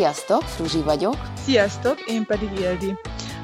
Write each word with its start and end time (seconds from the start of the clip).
Sziasztok, 0.00 0.42
Fruzsi 0.42 0.82
vagyok. 0.82 1.16
Sziasztok, 1.34 2.00
én 2.00 2.26
pedig 2.26 2.50
Ildi. 2.58 2.94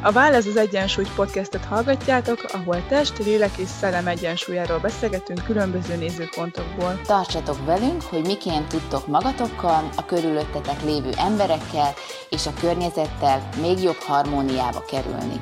A 0.03 0.13
Válasz 0.13 0.47
az 0.47 0.57
Egyensúly 0.57 1.05
podcastet 1.17 1.65
hallgatjátok, 1.65 2.45
ahol 2.53 2.87
test, 2.87 3.19
lélek 3.19 3.57
és 3.57 3.69
szellem 3.69 4.07
egyensúlyáról 4.07 4.79
beszélgetünk 4.79 5.45
különböző 5.45 5.97
nézőpontokból. 5.97 7.01
Tartsatok 7.01 7.65
velünk, 7.65 8.03
hogy 8.03 8.27
miként 8.27 8.69
tudtok 8.69 9.07
magatokkal, 9.07 9.89
a 9.97 10.05
körülöttetek 10.05 10.83
lévő 10.83 11.11
emberekkel 11.17 11.93
és 12.31 12.47
a 12.47 12.55
környezettel 12.61 13.49
még 13.61 13.83
jobb 13.83 13.99
harmóniába 13.99 14.85
kerülni. 14.85 15.41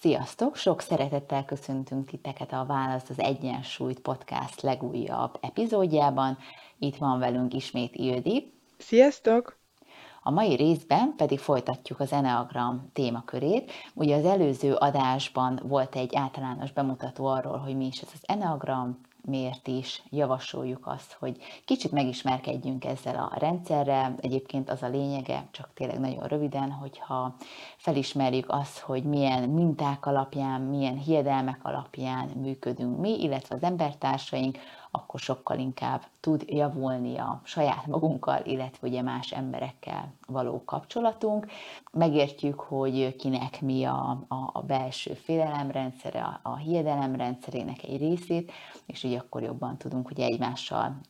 Sziasztok! 0.00 0.56
Sok 0.56 0.80
szeretettel 0.80 1.44
köszöntünk 1.44 2.06
titeket 2.06 2.52
a 2.52 2.64
Válasz 2.68 3.08
az 3.08 3.18
Egyensúlyt 3.18 4.00
podcast 4.00 4.60
legújabb 4.60 5.38
epizódjában. 5.40 6.38
Itt 6.82 6.96
van 6.96 7.18
velünk 7.18 7.54
ismét 7.54 7.96
Ildi. 7.96 8.52
Sziasztok! 8.78 9.58
A 10.22 10.30
mai 10.30 10.54
részben 10.54 11.14
pedig 11.16 11.38
folytatjuk 11.38 12.00
az 12.00 12.12
Enneagram 12.12 12.90
témakörét. 12.92 13.72
Ugye 13.94 14.16
az 14.16 14.24
előző 14.24 14.74
adásban 14.74 15.60
volt 15.62 15.96
egy 15.96 16.16
általános 16.16 16.72
bemutató 16.72 17.26
arról, 17.26 17.56
hogy 17.56 17.76
mi 17.76 17.86
is 17.86 18.00
ez 18.00 18.08
az 18.12 18.20
Enneagram, 18.22 19.00
miért 19.24 19.68
is 19.68 20.02
javasoljuk 20.10 20.86
azt, 20.86 21.12
hogy 21.12 21.36
kicsit 21.64 21.92
megismerkedjünk 21.92 22.84
ezzel 22.84 23.16
a 23.16 23.38
rendszerrel. 23.38 24.14
Egyébként 24.20 24.70
az 24.70 24.82
a 24.82 24.88
lényege, 24.88 25.48
csak 25.50 25.70
tényleg 25.74 26.00
nagyon 26.00 26.26
röviden, 26.26 26.70
hogyha 26.70 27.34
felismerjük 27.76 28.46
azt, 28.48 28.78
hogy 28.78 29.02
milyen 29.02 29.48
minták 29.48 30.06
alapján, 30.06 30.60
milyen 30.60 30.96
hiedelmek 30.96 31.60
alapján 31.62 32.28
működünk 32.28 32.98
mi, 32.98 33.22
illetve 33.22 33.54
az 33.54 33.62
embertársaink, 33.62 34.58
akkor 34.90 35.20
sokkal 35.20 35.58
inkább 35.58 36.02
tud 36.20 36.44
javulni 36.46 37.18
a 37.18 37.40
saját 37.44 37.86
magunkkal, 37.86 38.40
illetve 38.44 38.88
ugye 38.88 39.02
más 39.02 39.32
emberekkel 39.32 40.12
való 40.26 40.64
kapcsolatunk. 40.64 41.46
Megértjük, 41.92 42.60
hogy 42.60 43.16
kinek 43.16 43.60
mi 43.60 43.84
a, 43.84 44.24
a, 44.28 44.50
a 44.52 44.62
belső 44.62 45.12
félelemrendszere, 45.12 46.22
a, 46.22 46.40
a 46.42 46.56
hiedelemrendszerének 46.56 47.82
egy 47.82 47.98
részét, 47.98 48.52
és 48.86 49.02
így 49.02 49.14
akkor 49.14 49.42
jobban 49.42 49.76
tudunk 49.76 50.10
ugye 50.10 50.24
egymással 50.24 51.00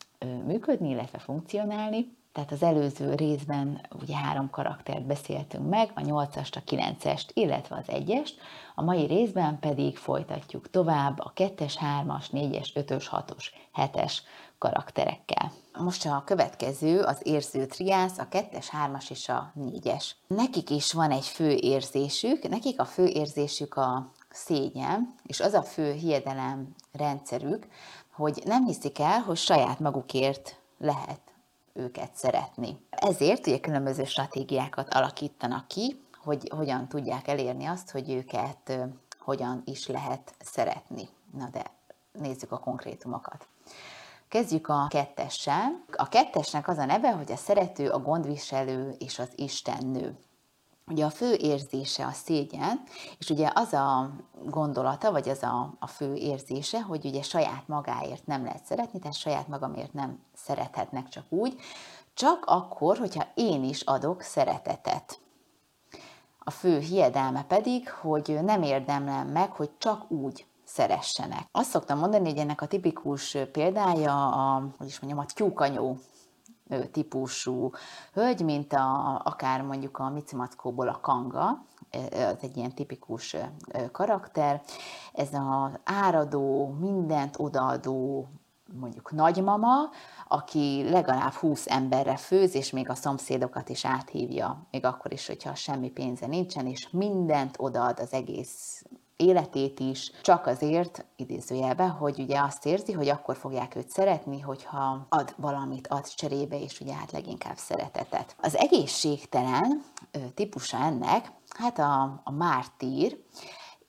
működni, 0.44 0.88
illetve 0.88 1.18
funkcionálni. 1.18 2.18
Tehát 2.40 2.54
az 2.54 2.68
előző 2.68 3.14
részben 3.14 3.80
ugye 4.00 4.16
három 4.16 4.50
karaktert 4.50 5.06
beszéltünk 5.06 5.68
meg, 5.68 5.90
a 5.94 6.00
8-ast, 6.00 6.56
a 6.56 6.62
9-est, 6.70 7.28
illetve 7.32 7.76
az 7.76 7.84
1-est, 7.86 8.30
a 8.74 8.82
mai 8.82 9.06
részben 9.06 9.58
pedig 9.58 9.96
folytatjuk 9.96 10.70
tovább 10.70 11.18
a 11.18 11.32
2-es, 11.36 11.74
3-as, 12.02 12.24
4-es, 12.32 12.68
5-ös, 12.74 13.04
6-os, 13.10 13.44
7-es 13.74 14.12
karakterekkel. 14.58 15.52
Most 15.78 16.06
a 16.06 16.22
következő 16.26 17.00
az 17.00 17.20
érző 17.22 17.66
triász, 17.66 18.18
a 18.18 18.28
2-es, 18.28 18.66
3-as 18.86 19.10
és 19.10 19.28
a 19.28 19.52
4-es. 19.58 20.10
Nekik 20.26 20.70
is 20.70 20.92
van 20.92 21.10
egy 21.10 21.26
fő 21.26 21.50
érzésük, 21.50 22.48
nekik 22.48 22.80
a 22.80 22.84
fő 22.84 23.06
érzésük 23.06 23.74
a 23.74 24.10
szégyen, 24.30 25.14
és 25.26 25.40
az 25.40 25.52
a 25.52 25.62
fő 25.62 25.92
hiedelem 25.92 26.74
rendszerük, 26.92 27.66
hogy 28.12 28.42
nem 28.44 28.64
hiszik 28.64 28.98
el, 28.98 29.20
hogy 29.20 29.36
saját 29.36 29.80
magukért 29.80 30.60
lehet 30.78 31.29
őket 31.80 32.10
szeretni. 32.14 32.78
Ezért 32.90 33.46
ugye 33.46 33.58
különböző 33.58 34.04
stratégiákat 34.04 34.94
alakítanak 34.94 35.68
ki, 35.68 36.00
hogy 36.24 36.50
hogyan 36.56 36.88
tudják 36.88 37.28
elérni 37.28 37.66
azt, 37.66 37.90
hogy 37.90 38.10
őket 38.10 38.78
hogyan 39.18 39.62
is 39.64 39.86
lehet 39.86 40.34
szeretni. 40.38 41.08
Na 41.32 41.48
de 41.52 41.64
nézzük 42.12 42.52
a 42.52 42.58
konkrétumokat. 42.58 43.48
Kezdjük 44.28 44.68
a 44.68 44.86
kettessel. 44.88 45.84
A 45.96 46.08
kettesnek 46.08 46.68
az 46.68 46.78
a 46.78 46.84
neve, 46.84 47.12
hogy 47.12 47.32
a 47.32 47.36
szerető, 47.36 47.88
a 47.88 47.98
gondviselő 47.98 48.94
és 48.98 49.18
az 49.18 49.28
istennő. 49.34 50.18
Ugye 50.90 51.04
a 51.04 51.10
fő 51.10 51.34
érzése 51.34 52.06
a 52.06 52.12
szégyen, 52.12 52.82
és 53.18 53.30
ugye 53.30 53.50
az 53.54 53.72
a 53.72 54.10
gondolata, 54.44 55.10
vagy 55.10 55.28
az 55.28 55.42
a, 55.42 55.74
a 55.78 55.86
fő 55.86 56.14
érzése, 56.14 56.82
hogy 56.82 57.04
ugye 57.04 57.22
saját 57.22 57.68
magáért 57.68 58.26
nem 58.26 58.44
lehet 58.44 58.64
szeretni, 58.64 58.98
tehát 58.98 59.16
saját 59.16 59.48
magamért 59.48 59.92
nem 59.92 60.18
szerethetnek 60.34 61.08
csak 61.08 61.24
úgy, 61.28 61.56
csak 62.14 62.44
akkor, 62.46 62.98
hogyha 62.98 63.26
én 63.34 63.64
is 63.64 63.80
adok 63.80 64.22
szeretetet. 64.22 65.20
A 66.38 66.50
fő 66.50 66.78
hiedelme 66.78 67.44
pedig, 67.44 67.90
hogy 67.90 68.38
nem 68.42 68.62
érdemlem 68.62 69.28
meg, 69.28 69.50
hogy 69.50 69.70
csak 69.78 70.10
úgy 70.10 70.46
szeressenek. 70.64 71.48
Azt 71.52 71.70
szoktam 71.70 71.98
mondani, 71.98 72.28
hogy 72.28 72.38
ennek 72.38 72.60
a 72.60 72.66
tipikus 72.66 73.36
példája 73.52 74.28
a, 74.28 74.62
hogy 74.78 74.86
is 74.86 75.00
mondjam, 75.00 75.24
a 75.24 75.32
tyúkanyó 75.34 75.98
típusú 76.92 77.70
hölgy, 78.12 78.44
mint 78.44 78.72
a, 78.72 79.20
akár 79.24 79.62
mondjuk 79.62 79.98
a 79.98 80.08
Micimackóból 80.08 80.88
a 80.88 81.00
Kanga, 81.00 81.64
ez 82.10 82.36
egy 82.40 82.56
ilyen 82.56 82.74
tipikus 82.74 83.36
karakter. 83.92 84.62
Ez 85.12 85.28
az 85.32 85.78
áradó, 85.84 86.74
mindent 86.80 87.34
odaadó, 87.38 88.28
mondjuk 88.72 89.12
nagymama, 89.12 89.90
aki 90.28 90.90
legalább 90.90 91.32
20 91.32 91.66
emberre 91.66 92.16
főz, 92.16 92.54
és 92.54 92.70
még 92.70 92.88
a 92.90 92.94
szomszédokat 92.94 93.68
is 93.68 93.84
áthívja, 93.84 94.66
még 94.70 94.84
akkor 94.84 95.12
is, 95.12 95.26
hogyha 95.26 95.54
semmi 95.54 95.90
pénze 95.90 96.26
nincsen, 96.26 96.66
és 96.66 96.90
mindent 96.90 97.56
odaad 97.58 98.00
az 98.00 98.12
egész 98.12 98.84
életét 99.20 99.80
is, 99.80 100.12
csak 100.22 100.46
azért, 100.46 101.04
idézőjelbe, 101.16 101.86
hogy 101.86 102.18
ugye 102.18 102.40
azt 102.40 102.66
érzi, 102.66 102.92
hogy 102.92 103.08
akkor 103.08 103.36
fogják 103.36 103.76
őt 103.76 103.88
szeretni, 103.88 104.40
hogyha 104.40 105.06
ad 105.08 105.34
valamit, 105.36 105.86
ad 105.86 106.08
cserébe, 106.08 106.60
és 106.60 106.80
ugye 106.80 106.94
hát 106.94 107.12
leginkább 107.12 107.56
szeretetet. 107.56 108.36
Az 108.40 108.56
egészségtelen 108.56 109.82
típusa 110.34 110.78
ennek, 110.78 111.32
hát 111.48 111.78
a, 111.78 112.20
a 112.24 112.30
mártír, 112.30 113.18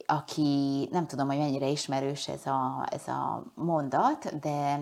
aki 0.06 0.88
nem 0.92 1.08
tudom, 1.08 1.28
hogy 1.28 1.38
mennyire 1.38 1.68
ismerős 1.68 2.28
ez 2.28 2.46
a, 2.46 2.88
ez 2.90 3.08
a 3.08 3.44
mondat, 3.53 4.40
de 4.40 4.80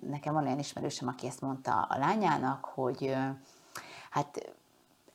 nekem 0.00 0.34
van 0.34 0.44
olyan 0.44 0.58
ismerősem, 0.58 1.08
aki 1.08 1.26
ezt 1.26 1.40
mondta 1.40 1.86
a 1.88 1.98
lányának, 1.98 2.64
hogy 2.64 3.14
hát 4.10 4.55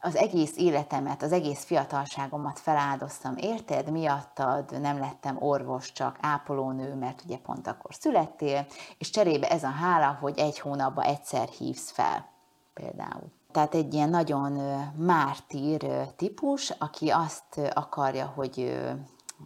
az 0.01 0.15
egész 0.15 0.57
életemet, 0.57 1.23
az 1.23 1.31
egész 1.31 1.63
fiatalságomat 1.63 2.59
feláldoztam, 2.59 3.33
érted? 3.37 3.91
Miattad 3.91 4.81
nem 4.81 4.99
lettem 4.99 5.37
orvos, 5.39 5.91
csak 5.91 6.17
ápolónő, 6.21 6.95
mert 6.95 7.23
ugye 7.25 7.37
pont 7.37 7.67
akkor 7.67 7.93
születtél, 7.93 8.65
és 8.97 9.09
cserébe 9.09 9.49
ez 9.49 9.63
a 9.63 9.69
hála, 9.69 10.17
hogy 10.19 10.39
egy 10.39 10.59
hónapban 10.59 11.05
egyszer 11.05 11.47
hívsz 11.47 11.91
fel, 11.91 12.25
például. 12.73 13.31
Tehát 13.51 13.75
egy 13.75 13.93
ilyen 13.93 14.09
nagyon 14.09 14.51
mártír 14.95 16.07
típus, 16.15 16.69
aki 16.69 17.09
azt 17.09 17.71
akarja, 17.73 18.25
hogy 18.35 18.79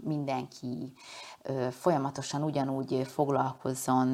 mindenki 0.01 0.93
folyamatosan 1.69 2.43
ugyanúgy 2.43 3.07
foglalkozzon 3.07 4.13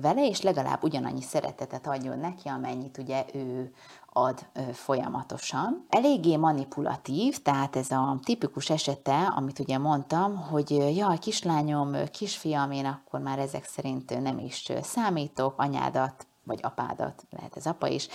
vele, 0.00 0.26
és 0.26 0.42
legalább 0.42 0.82
ugyanannyi 0.82 1.22
szeretetet 1.22 1.86
adjon 1.86 2.18
neki, 2.18 2.48
amennyit 2.48 2.98
ugye 2.98 3.24
ő 3.34 3.74
ad 4.12 4.46
folyamatosan. 4.72 5.86
Eléggé 5.88 6.36
manipulatív, 6.36 7.42
tehát 7.42 7.76
ez 7.76 7.90
a 7.90 8.18
tipikus 8.22 8.70
esete, 8.70 9.32
amit 9.36 9.58
ugye 9.58 9.78
mondtam, 9.78 10.36
hogy 10.36 10.70
jaj, 10.96 11.18
kislányom, 11.18 11.94
kisfiam, 12.12 12.70
én 12.70 12.86
akkor 12.86 13.20
már 13.20 13.38
ezek 13.38 13.64
szerint 13.64 14.20
nem 14.20 14.38
is 14.38 14.72
számítok, 14.82 15.54
anyádat 15.56 16.26
vagy 16.44 16.58
apádat, 16.62 17.24
lehet 17.30 17.56
ez 17.56 17.66
apa 17.66 17.86
is, 17.86 18.08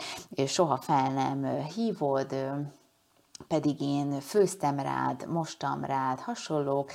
soha 0.47 0.78
fel 0.78 1.11
nem 1.11 1.63
hívod, 1.75 2.35
pedig 3.47 3.81
én 3.81 4.19
főztem 4.19 4.79
rád, 4.79 5.28
mostam 5.28 5.84
rád, 5.84 6.19
hasonlók, 6.19 6.91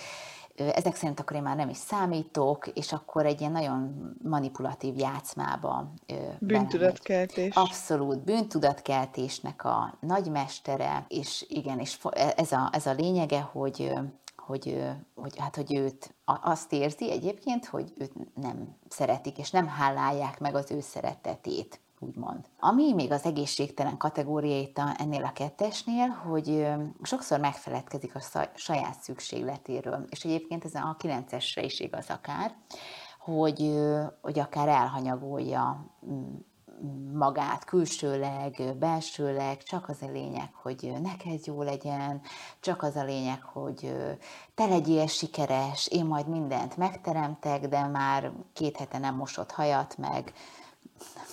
ezek 0.57 0.95
szerint 0.95 1.21
akkor 1.21 1.37
én 1.37 1.43
már 1.43 1.57
nem 1.57 1.69
is 1.69 1.77
számítok, 1.77 2.67
és 2.67 2.93
akkor 2.93 3.27
egy 3.27 3.41
ilyen 3.41 3.53
nagyon 3.53 4.13
manipulatív 4.23 4.99
játszmába 4.99 5.93
Bűntudatkeltés. 6.39 7.55
Abszolút 7.55 8.25
bűntudatkeltésnek 8.25 9.65
a 9.65 9.99
nagymestere, 10.01 11.05
és 11.09 11.47
igen, 11.49 11.79
és 11.79 11.99
e, 12.11 12.33
ez 12.37 12.53
a, 12.53 12.69
ez 12.73 12.87
a 12.87 12.93
lényege, 12.93 13.41
hogy 13.41 13.93
hogy, 14.37 14.83
hogy, 15.15 15.39
hát, 15.39 15.57
hogy 15.57 15.75
őt 15.75 16.15
azt 16.25 16.73
érzi 16.73 17.11
egyébként, 17.11 17.67
hogy 17.67 17.93
őt 17.99 18.13
nem 18.35 18.77
szeretik, 18.89 19.39
és 19.39 19.51
nem 19.51 19.67
hálálják 19.67 20.39
meg 20.41 20.55
az 20.55 20.71
ő 20.71 20.81
szeretetét 20.81 21.81
úgymond. 22.01 22.45
Ami 22.59 22.93
még 22.93 23.13
az 23.13 23.25
egészségtelen 23.25 23.97
kategóriait 23.97 24.81
ennél 24.97 25.25
a 25.25 25.33
kettesnél, 25.33 26.09
hogy 26.09 26.67
sokszor 27.03 27.41
megfeledkezik 27.41 28.15
a 28.15 28.49
saját 28.55 29.01
szükségletéről, 29.01 30.07
és 30.09 30.25
egyébként 30.25 30.65
ez 30.65 30.75
a 30.75 30.97
9-esre 30.99 31.63
is 31.65 31.81
igaz 31.81 32.07
akár, 32.09 32.55
hogy, 33.19 33.79
hogy 34.21 34.39
akár 34.39 34.69
elhanyagolja 34.69 35.87
magát 37.13 37.65
külsőleg, 37.65 38.77
belsőleg, 38.79 39.63
csak 39.63 39.89
az 39.89 40.03
a 40.03 40.11
lényeg, 40.11 40.55
hogy 40.55 40.93
neked 41.03 41.47
jó 41.47 41.63
legyen, 41.63 42.21
csak 42.61 42.83
az 42.83 42.97
a 42.97 43.05
lényeg, 43.05 43.43
hogy 43.43 43.95
te 44.55 44.67
legyél 44.67 45.07
sikeres, 45.07 45.89
én 45.89 46.05
majd 46.05 46.29
mindent 46.29 46.77
megteremtek, 46.77 47.69
de 47.69 47.87
már 47.87 48.33
két 48.53 48.77
hete 48.77 48.99
nem 48.99 49.15
mosott 49.15 49.51
hajat, 49.51 49.97
meg 49.99 50.33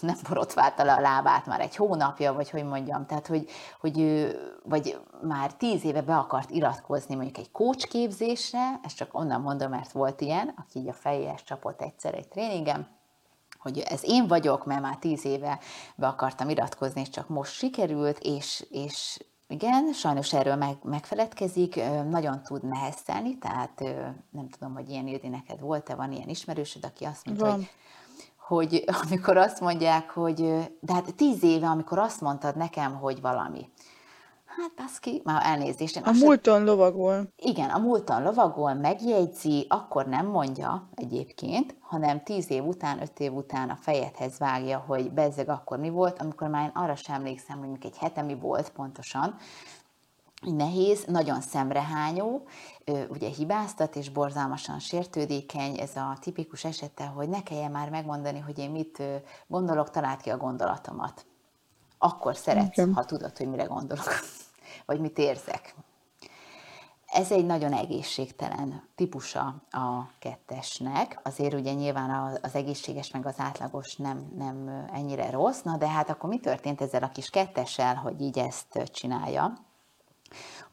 nem 0.01 0.15
borotválta 0.27 0.83
le 0.83 0.93
a 0.93 0.99
lábát 0.99 1.45
már 1.45 1.59
egy 1.59 1.75
hónapja, 1.75 2.33
vagy 2.33 2.49
hogy 2.49 2.63
mondjam, 2.63 3.05
tehát 3.05 3.27
hogy, 3.27 3.49
hogy 3.79 3.99
ő, 3.99 4.39
vagy 4.63 4.99
már 5.21 5.53
tíz 5.53 5.83
éve 5.83 6.01
be 6.01 6.15
akart 6.15 6.49
iratkozni 6.49 7.15
mondjuk 7.15 7.37
egy 7.37 7.51
coach 7.51 7.87
képzésre, 7.87 8.79
ezt 8.83 8.95
csak 8.95 9.13
onnan 9.13 9.41
mondom, 9.41 9.69
mert 9.69 9.91
volt 9.91 10.21
ilyen, 10.21 10.53
aki 10.57 10.79
így 10.79 10.87
a 10.87 10.93
fejéhez 10.93 11.43
csapott 11.43 11.81
egyszer 11.81 12.13
egy 12.13 12.27
tréningem, 12.27 12.87
hogy 13.57 13.79
ez 13.79 14.03
én 14.03 14.27
vagyok, 14.27 14.65
mert 14.65 14.81
már 14.81 14.97
tíz 14.97 15.25
éve 15.25 15.59
be 15.95 16.07
akartam 16.07 16.49
iratkozni, 16.49 17.01
és 17.01 17.09
csak 17.09 17.27
most 17.27 17.51
sikerült, 17.51 18.19
és, 18.19 18.65
és 18.69 19.19
igen, 19.47 19.93
sajnos 19.93 20.33
erről 20.33 20.55
meg, 20.55 20.77
megfeledkezik, 20.83 21.75
nagyon 22.09 22.41
tud 22.41 22.63
neheztelni, 22.63 23.37
tehát 23.37 23.79
nem 24.29 24.49
tudom, 24.49 24.73
hogy 24.73 24.89
ilyen 24.89 25.07
Ildi 25.07 25.27
neked 25.27 25.59
volt-e, 25.59 25.95
van 25.95 26.11
ilyen 26.11 26.29
ismerősöd, 26.29 26.85
aki 26.85 27.05
azt 27.05 27.25
mondja, 27.25 27.51
hogy 27.51 27.69
hogy 28.47 28.83
amikor 29.03 29.37
azt 29.37 29.59
mondják, 29.59 30.09
hogy 30.09 30.35
de 30.79 30.93
hát 30.93 31.15
tíz 31.15 31.43
éve, 31.43 31.67
amikor 31.67 31.99
azt 31.99 32.21
mondtad 32.21 32.55
nekem, 32.55 32.95
hogy 32.95 33.21
valami. 33.21 33.69
Hát 34.45 34.71
baszki, 34.75 35.21
már 35.23 35.41
elnézést. 35.45 35.95
Én 35.95 36.03
a 36.03 36.11
múlton 36.11 36.63
lovagol. 36.63 37.33
Igen, 37.35 37.69
a 37.69 37.77
múlton 37.77 38.23
lovagol, 38.23 38.73
megjegyzi, 38.73 39.65
akkor 39.69 40.05
nem 40.05 40.25
mondja 40.25 40.89
egyébként, 40.95 41.75
hanem 41.79 42.23
tíz 42.23 42.51
év 42.51 42.65
után, 42.65 43.01
öt 43.01 43.19
év 43.19 43.33
után 43.33 43.69
a 43.69 43.75
fejedhez 43.75 44.37
vágja, 44.37 44.83
hogy 44.87 45.11
bezzeg 45.11 45.49
akkor 45.49 45.77
mi 45.77 45.89
volt, 45.89 46.21
amikor 46.21 46.47
már 46.47 46.63
én 46.63 46.71
arra 46.73 46.95
sem 46.95 47.15
emlékszem, 47.15 47.59
hogy 47.59 47.69
egy 47.81 47.97
hete 47.97 48.21
mi 48.21 48.35
volt 48.35 48.69
pontosan, 48.69 49.35
nehéz, 50.41 51.05
nagyon 51.05 51.41
szemrehányó, 51.41 52.47
ugye 53.09 53.29
hibáztat 53.29 53.95
és 53.95 54.09
borzalmasan 54.09 54.79
sértődékeny, 54.79 55.79
ez 55.79 55.95
a 55.95 56.17
tipikus 56.21 56.63
esete, 56.63 57.05
hogy 57.05 57.29
ne 57.29 57.43
kelljen 57.43 57.71
már 57.71 57.89
megmondani, 57.89 58.39
hogy 58.39 58.57
én 58.57 58.71
mit 58.71 59.03
gondolok, 59.47 59.89
talált 59.89 60.21
ki 60.21 60.29
a 60.29 60.37
gondolatomat. 60.37 61.25
Akkor 61.97 62.35
szeretsz, 62.35 62.93
ha 62.93 63.05
tudod, 63.05 63.37
hogy 63.37 63.49
mire 63.49 63.63
gondolok, 63.63 64.19
vagy 64.85 64.99
mit 64.99 65.17
érzek. 65.17 65.75
Ez 67.07 67.31
egy 67.31 67.45
nagyon 67.45 67.73
egészségtelen 67.73 68.83
típusa 68.95 69.55
a 69.71 70.09
kettesnek. 70.19 71.19
Azért 71.23 71.53
ugye 71.53 71.73
nyilván 71.73 72.37
az 72.41 72.55
egészséges 72.55 73.11
meg 73.11 73.25
az 73.25 73.35
átlagos 73.37 73.95
nem, 73.95 74.31
nem 74.37 74.87
ennyire 74.93 75.29
rossz, 75.29 75.61
na 75.61 75.77
de 75.77 75.87
hát 75.87 76.09
akkor 76.09 76.29
mi 76.29 76.39
történt 76.39 76.81
ezzel 76.81 77.03
a 77.03 77.09
kis 77.09 77.29
kettessel, 77.29 77.95
hogy 77.95 78.21
így 78.21 78.37
ezt 78.37 78.89
csinálja? 78.91 79.66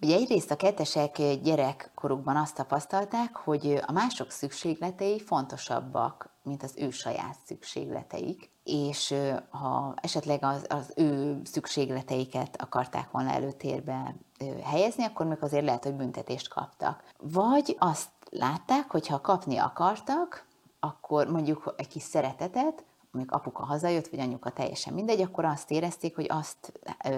Ugye 0.03 0.17
egyrészt 0.17 0.51
a 0.51 0.57
kettesek 0.57 1.17
gyerekkorukban 1.43 2.37
azt 2.37 2.55
tapasztalták, 2.55 3.37
hogy 3.37 3.83
a 3.87 3.93
mások 3.93 4.31
szükségletei 4.31 5.21
fontosabbak, 5.21 6.29
mint 6.43 6.63
az 6.63 6.75
ő 6.77 6.91
saját 6.91 7.37
szükségleteik, 7.47 8.51
és 8.65 9.15
ha 9.51 9.95
esetleg 9.97 10.45
az, 10.45 10.67
az 10.69 10.93
ő 10.97 11.41
szükségleteiket 11.45 12.63
akarták 12.63 13.11
volna 13.11 13.31
előtérbe 13.31 14.15
helyezni, 14.63 15.05
akkor 15.05 15.27
még 15.27 15.39
azért 15.41 15.65
lehet, 15.65 15.85
hogy 15.85 15.95
büntetést 15.95 16.49
kaptak. 16.49 17.05
Vagy 17.19 17.77
azt 17.79 18.09
látták, 18.31 18.91
hogy 18.91 19.07
ha 19.07 19.21
kapni 19.21 19.57
akartak, 19.57 20.47
akkor 20.81 21.27
mondjuk 21.27 21.75
egy 21.77 21.89
kis 21.89 22.03
szeretetet, 22.03 22.85
mondjuk 23.15 23.35
apuka 23.35 23.65
hazajött, 23.65 24.09
vagy 24.09 24.21
anyuka 24.21 24.51
teljesen 24.51 24.95
mindegy, 24.95 25.21
akkor 25.21 25.45
azt 25.45 25.71
érezték, 25.71 26.15
hogy 26.15 26.27
azt 26.29 26.73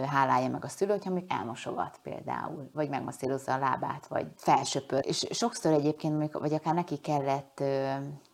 hálálja 0.06 0.48
meg 0.48 0.64
a 0.64 0.68
szülő, 0.68 0.90
hogyha 0.90 1.10
mondjuk 1.10 1.32
elmosogat 1.32 1.98
például, 2.02 2.70
vagy 2.74 2.88
megmasszírozza 2.88 3.52
a 3.52 3.58
lábát, 3.58 4.06
vagy 4.06 4.26
felsöpör. 4.36 5.06
És 5.06 5.26
sokszor 5.30 5.72
egyébként, 5.72 6.32
vagy 6.32 6.54
akár 6.54 6.74
neki 6.74 6.96
kellett 6.96 7.62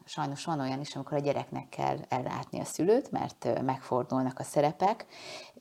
sajnos 0.05 0.45
van 0.45 0.61
olyan 0.61 0.81
is, 0.81 0.95
amikor 0.95 1.17
a 1.17 1.21
gyereknek 1.21 1.69
kell 1.69 1.99
ellátni 2.09 2.61
a 2.61 2.65
szülőt, 2.65 3.11
mert 3.11 3.63
megfordulnak 3.63 4.39
a 4.39 4.43
szerepek. 4.43 5.07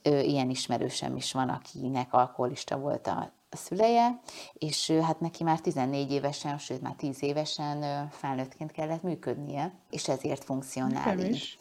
Ilyen 0.04 0.50
ismerősem 0.50 1.16
is 1.16 1.34
van, 1.34 1.50
akinek 1.50 2.14
alkoholista 2.14 2.78
volt 2.78 3.08
a, 3.08 3.34
a 3.50 3.56
szüleje, 3.56 4.20
és 4.54 4.92
hát 4.92 5.20
neki 5.20 5.44
már 5.44 5.60
14 5.60 6.12
évesen, 6.12 6.58
sőt 6.58 6.82
már 6.82 6.96
10 6.96 7.24
évesen 7.24 8.10
felnőttként 8.10 8.72
kellett 8.72 9.02
működnie, 9.02 9.74
és 9.90 10.08
ezért 10.08 10.44
funkcionál 10.44 11.20
így 11.20 11.58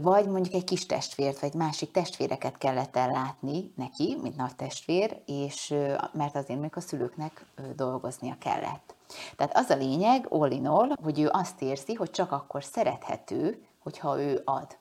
vagy 0.00 0.26
mondjuk 0.28 0.54
egy 0.54 0.64
kis 0.64 0.86
testvért, 0.86 1.40
vagy 1.40 1.54
másik 1.54 1.90
testvéreket 1.90 2.58
kellett 2.58 2.96
ellátni 2.96 3.72
neki, 3.76 4.16
mint 4.22 4.36
nagy 4.36 4.56
testvér, 4.56 5.22
és 5.26 5.74
mert 6.12 6.36
azért 6.36 6.60
még 6.60 6.72
a 6.74 6.80
szülőknek 6.80 7.46
dolgoznia 7.76 8.36
kellett. 8.38 8.94
Tehát 9.36 9.56
az 9.56 9.70
a 9.70 9.76
lényeg, 9.76 10.26
all 10.30 10.50
in 10.50 10.66
all, 10.66 10.88
hogy 11.02 11.20
ő 11.20 11.28
azt 11.32 11.62
érzi, 11.62 11.94
hogy 11.94 12.10
csak 12.10 12.32
akkor 12.32 12.64
szerethető, 12.64 13.66
hogyha 13.82 14.20
ő 14.20 14.42
ad 14.44 14.78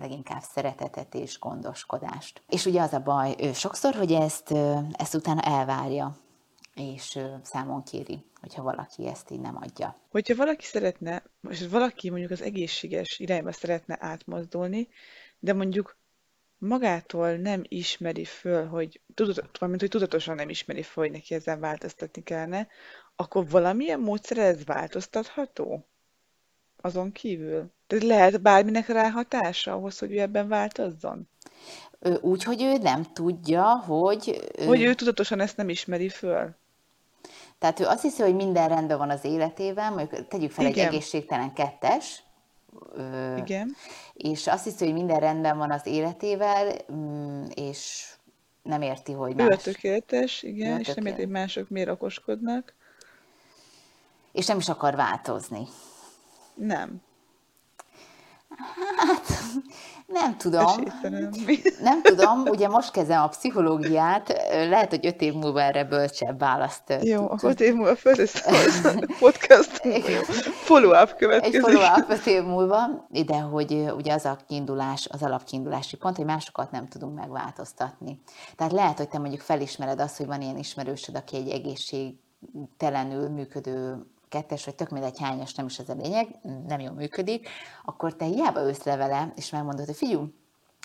leginkább 0.00 0.42
szeretetet 0.42 1.14
és 1.14 1.38
gondoskodást. 1.38 2.42
És 2.48 2.66
ugye 2.66 2.82
az 2.82 2.92
a 2.92 3.00
baj 3.00 3.34
ő 3.38 3.52
sokszor, 3.52 3.94
hogy 3.94 4.12
ezt, 4.12 4.54
ezt 4.92 5.14
utána 5.14 5.40
elvárja 5.40 6.16
és 6.76 7.18
számon 7.42 7.82
kéri, 7.82 8.24
hogyha 8.40 8.62
valaki 8.62 9.06
ezt 9.06 9.30
így 9.30 9.40
nem 9.40 9.56
adja. 9.56 9.96
Hogyha 10.10 10.34
valaki 10.34 10.64
szeretne, 10.64 11.22
és 11.48 11.66
valaki 11.66 12.10
mondjuk 12.10 12.30
az 12.30 12.42
egészséges 12.42 13.18
irányba 13.18 13.52
szeretne 13.52 13.96
átmozdulni, 14.00 14.88
de 15.38 15.52
mondjuk 15.52 15.96
magától 16.58 17.36
nem 17.36 17.62
ismeri 17.68 18.24
föl, 18.24 18.66
hogy 18.66 19.00
tudat, 19.14 19.58
valamint, 19.58 19.80
hogy 19.80 19.90
tudatosan 19.90 20.34
nem 20.34 20.48
ismeri 20.48 20.82
föl, 20.82 21.04
hogy 21.04 21.12
neki 21.12 21.34
ezzel 21.34 21.58
változtatni 21.58 22.22
kellene, 22.22 22.68
akkor 23.16 23.48
valamilyen 23.48 24.00
módszer 24.00 24.38
ez 24.38 24.64
változtatható? 24.64 25.86
Azon 26.80 27.12
kívül? 27.12 27.70
Tehát 27.86 28.04
lehet 28.04 28.42
bárminek 28.42 28.86
rá 28.86 29.10
hatása 29.10 29.72
ahhoz, 29.72 29.98
hogy 29.98 30.12
ő 30.12 30.20
ebben 30.20 30.48
változzon? 30.48 31.28
Úgy, 32.20 32.42
hogy 32.42 32.62
ő 32.62 32.76
nem 32.76 33.02
tudja, 33.12 33.76
hogy... 33.76 34.50
Hogy 34.66 34.82
ő 34.82 34.94
tudatosan 34.94 35.40
ezt 35.40 35.56
nem 35.56 35.68
ismeri 35.68 36.08
föl. 36.08 36.54
Tehát 37.58 37.80
ő 37.80 37.84
azt 37.84 38.02
hiszi, 38.02 38.22
hogy 38.22 38.34
minden 38.34 38.68
rendben 38.68 38.98
van 38.98 39.10
az 39.10 39.24
életében, 39.24 39.92
mondjuk 39.92 40.28
tegyük 40.28 40.50
fel 40.50 40.66
Igen. 40.66 40.86
egy 40.86 40.94
egészségtelen 40.94 41.52
kettes, 41.52 42.22
Igen. 43.36 43.76
és 44.12 44.46
azt 44.46 44.64
hiszi, 44.64 44.84
hogy 44.84 44.94
minden 44.94 45.20
rendben 45.20 45.58
van 45.58 45.70
az 45.70 45.86
életével, 45.86 46.74
mm, 46.92 47.44
és 47.54 48.08
nem 48.62 48.82
érti, 48.82 49.12
hogy 49.12 49.34
más. 49.34 49.46
Ő 49.46 49.50
a 49.50 49.56
tökéletes, 49.56 50.42
igen, 50.42 50.76
ő 50.76 50.80
és 50.80 50.94
nem 50.94 51.06
érti, 51.06 51.20
hogy 51.20 51.30
mások 51.30 51.68
miért 51.68 51.90
okoskodnak. 51.90 52.74
És 54.32 54.46
nem 54.46 54.58
is 54.58 54.68
akar 54.68 54.94
változni. 54.94 55.66
Nem. 56.54 57.02
Hát, 58.96 59.26
nem 60.06 60.36
tudom. 60.36 60.84
Nem 61.80 62.02
tudom, 62.02 62.42
ugye 62.42 62.68
most 62.68 62.90
kezdem 62.90 63.22
a 63.22 63.28
pszichológiát, 63.28 64.28
lehet, 64.50 64.90
hogy 64.90 65.06
öt 65.06 65.20
év 65.20 65.32
múlva 65.32 65.62
erre 65.62 65.84
bölcsebb 65.84 66.38
választ. 66.38 66.94
Jó, 67.02 67.26
tud. 67.26 67.50
öt 67.50 67.60
év 67.60 67.74
múlva 67.74 67.90
a 67.90 67.96
podcast 69.20 69.80
follow-up 70.52 71.16
következik. 71.16 71.54
Egy 71.54 71.60
follow-up 71.60 72.10
öt 72.10 72.26
év 72.26 72.42
múlva, 72.42 73.06
de 73.26 73.36
hogy 73.36 73.72
ugye 73.96 74.12
az 74.12 74.24
a 74.24 74.38
kiindulás, 74.48 75.08
az 75.10 75.22
alapkiindulási 75.22 75.96
pont, 75.96 76.16
hogy 76.16 76.24
másokat 76.24 76.70
nem 76.70 76.88
tudunk 76.88 77.16
megváltoztatni. 77.16 78.20
Tehát 78.56 78.72
lehet, 78.72 78.96
hogy 78.96 79.08
te 79.08 79.18
mondjuk 79.18 79.40
felismered 79.40 80.00
azt, 80.00 80.16
hogy 80.16 80.26
van 80.26 80.40
ilyen 80.40 80.58
ismerősöd, 80.58 81.14
aki 81.14 81.36
egy 81.36 81.48
egészségtelenül 81.48 83.28
működő 83.28 84.06
kettes, 84.28 84.64
vagy 84.64 84.74
tök 84.74 84.90
mindegy 84.90 85.18
hányas, 85.18 85.54
nem 85.54 85.66
is 85.66 85.78
ez 85.78 85.88
a 85.88 85.94
lényeg, 85.94 86.26
nem 86.66 86.80
jól 86.80 86.92
működik, 86.92 87.48
akkor 87.84 88.16
te 88.16 88.24
hiába 88.24 88.60
ősz 88.60 88.82
levele, 88.82 89.32
és 89.36 89.50
megmondod, 89.50 89.86
hogy 89.86 89.96
figyelj, 89.96 90.32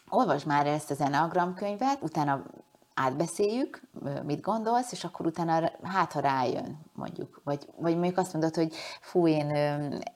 olvasd 0.10 0.46
már 0.46 0.68
ezt 0.68 0.92
az 0.92 1.02
Enneagram 1.02 1.54
könyvet, 1.54 2.02
utána 2.02 2.44
átbeszéljük, 2.94 3.82
mit 4.24 4.42
gondolsz, 4.42 4.92
és 4.92 5.04
akkor 5.04 5.26
utána 5.26 5.72
hát, 5.84 6.12
ha 6.12 6.20
rájön, 6.20 6.80
mondjuk. 6.94 7.42
Vagy, 7.44 7.68
vagy 7.78 7.94
mondjuk 7.94 8.18
azt 8.18 8.34
mondod, 8.34 8.56
hogy 8.56 8.76
fú, 9.02 9.28
én, 9.28 9.50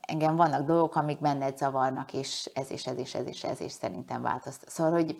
engem 0.01 0.35
vannak 0.35 0.65
dolgok, 0.65 0.95
amik 0.95 1.19
benned 1.19 1.57
zavarnak, 1.57 2.13
és 2.13 2.49
ez 2.53 2.71
és 2.71 2.85
ez 2.85 2.97
és 2.97 3.13
ez 3.13 3.27
és 3.27 3.43
ez, 3.43 3.61
és 3.61 3.71
szerintem 3.71 4.21
változt. 4.21 4.69
Szóval, 4.69 4.91
hogy 4.91 5.17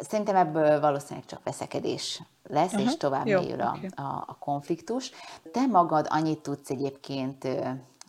szerintem 0.00 0.36
ebből 0.36 0.80
valószínűleg 0.80 1.26
csak 1.26 1.40
veszekedés 1.44 2.22
lesz, 2.42 2.72
uh-huh. 2.72 2.88
és 2.88 2.96
tovább 2.96 3.26
Jó, 3.26 3.40
mélyül 3.40 3.60
a, 3.60 3.74
okay. 3.76 3.88
a, 3.96 4.24
a 4.26 4.36
konfliktus. 4.38 5.10
Te 5.52 5.66
magad 5.66 6.06
annyit 6.10 6.42
tudsz 6.42 6.70
egyébként 6.70 7.48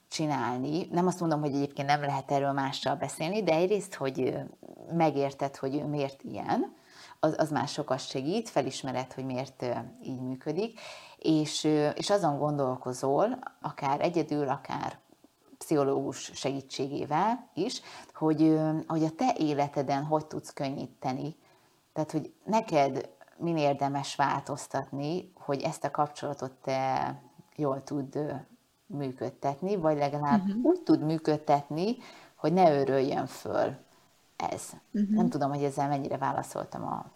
csinálni, 0.07 0.87
nem 0.91 1.07
azt 1.07 1.19
mondom, 1.19 1.39
hogy 1.39 1.55
egyébként 1.55 1.87
nem 1.87 2.01
lehet 2.01 2.31
erről 2.31 2.51
mással 2.51 2.95
beszélni, 2.95 3.43
de 3.43 3.53
egyrészt, 3.53 3.93
hogy 3.93 4.37
megérted, 4.91 5.55
hogy 5.55 5.75
ő 5.75 5.85
miért 5.85 6.23
ilyen, 6.23 6.73
az, 7.19 7.35
az 7.37 7.51
már 7.51 7.67
sokat 7.67 7.99
segít, 7.99 8.49
felismered, 8.49 9.13
hogy 9.13 9.25
miért 9.25 9.65
így 10.03 10.21
működik, 10.21 10.79
és, 11.17 11.63
és 11.95 12.09
azon 12.09 12.37
gondolkozol, 12.37 13.39
akár 13.61 14.01
egyedül, 14.01 14.49
akár 14.49 14.99
pszichológus 15.57 16.31
segítségével 16.33 17.49
is, 17.53 17.81
hogy, 18.13 18.59
hogy 18.87 19.03
a 19.03 19.15
te 19.15 19.35
életeden 19.37 20.03
hogy 20.03 20.25
tudsz 20.25 20.53
könnyíteni. 20.53 21.35
Tehát, 21.93 22.11
hogy 22.11 22.33
neked 22.43 23.09
min 23.37 23.57
érdemes 23.57 24.15
változtatni, 24.15 25.31
hogy 25.35 25.61
ezt 25.61 25.83
a 25.83 25.91
kapcsolatot 25.91 26.51
te 26.51 27.15
jól 27.55 27.83
tud 27.83 28.19
működtetni, 28.85 29.75
vagy 29.75 29.97
legalább 29.97 30.41
uh-huh. 30.41 30.63
úgy 30.63 30.81
tud 30.81 31.01
működtetni, 31.01 31.97
hogy 32.35 32.53
ne 32.53 32.79
örüljön 32.79 33.25
föl 33.25 33.75
ez. 34.35 34.69
Uh-huh. 34.91 35.15
Nem 35.15 35.29
tudom, 35.29 35.49
hogy 35.49 35.63
ezzel 35.63 35.87
mennyire 35.87 36.17
válaszoltam 36.17 36.83
a 36.83 37.11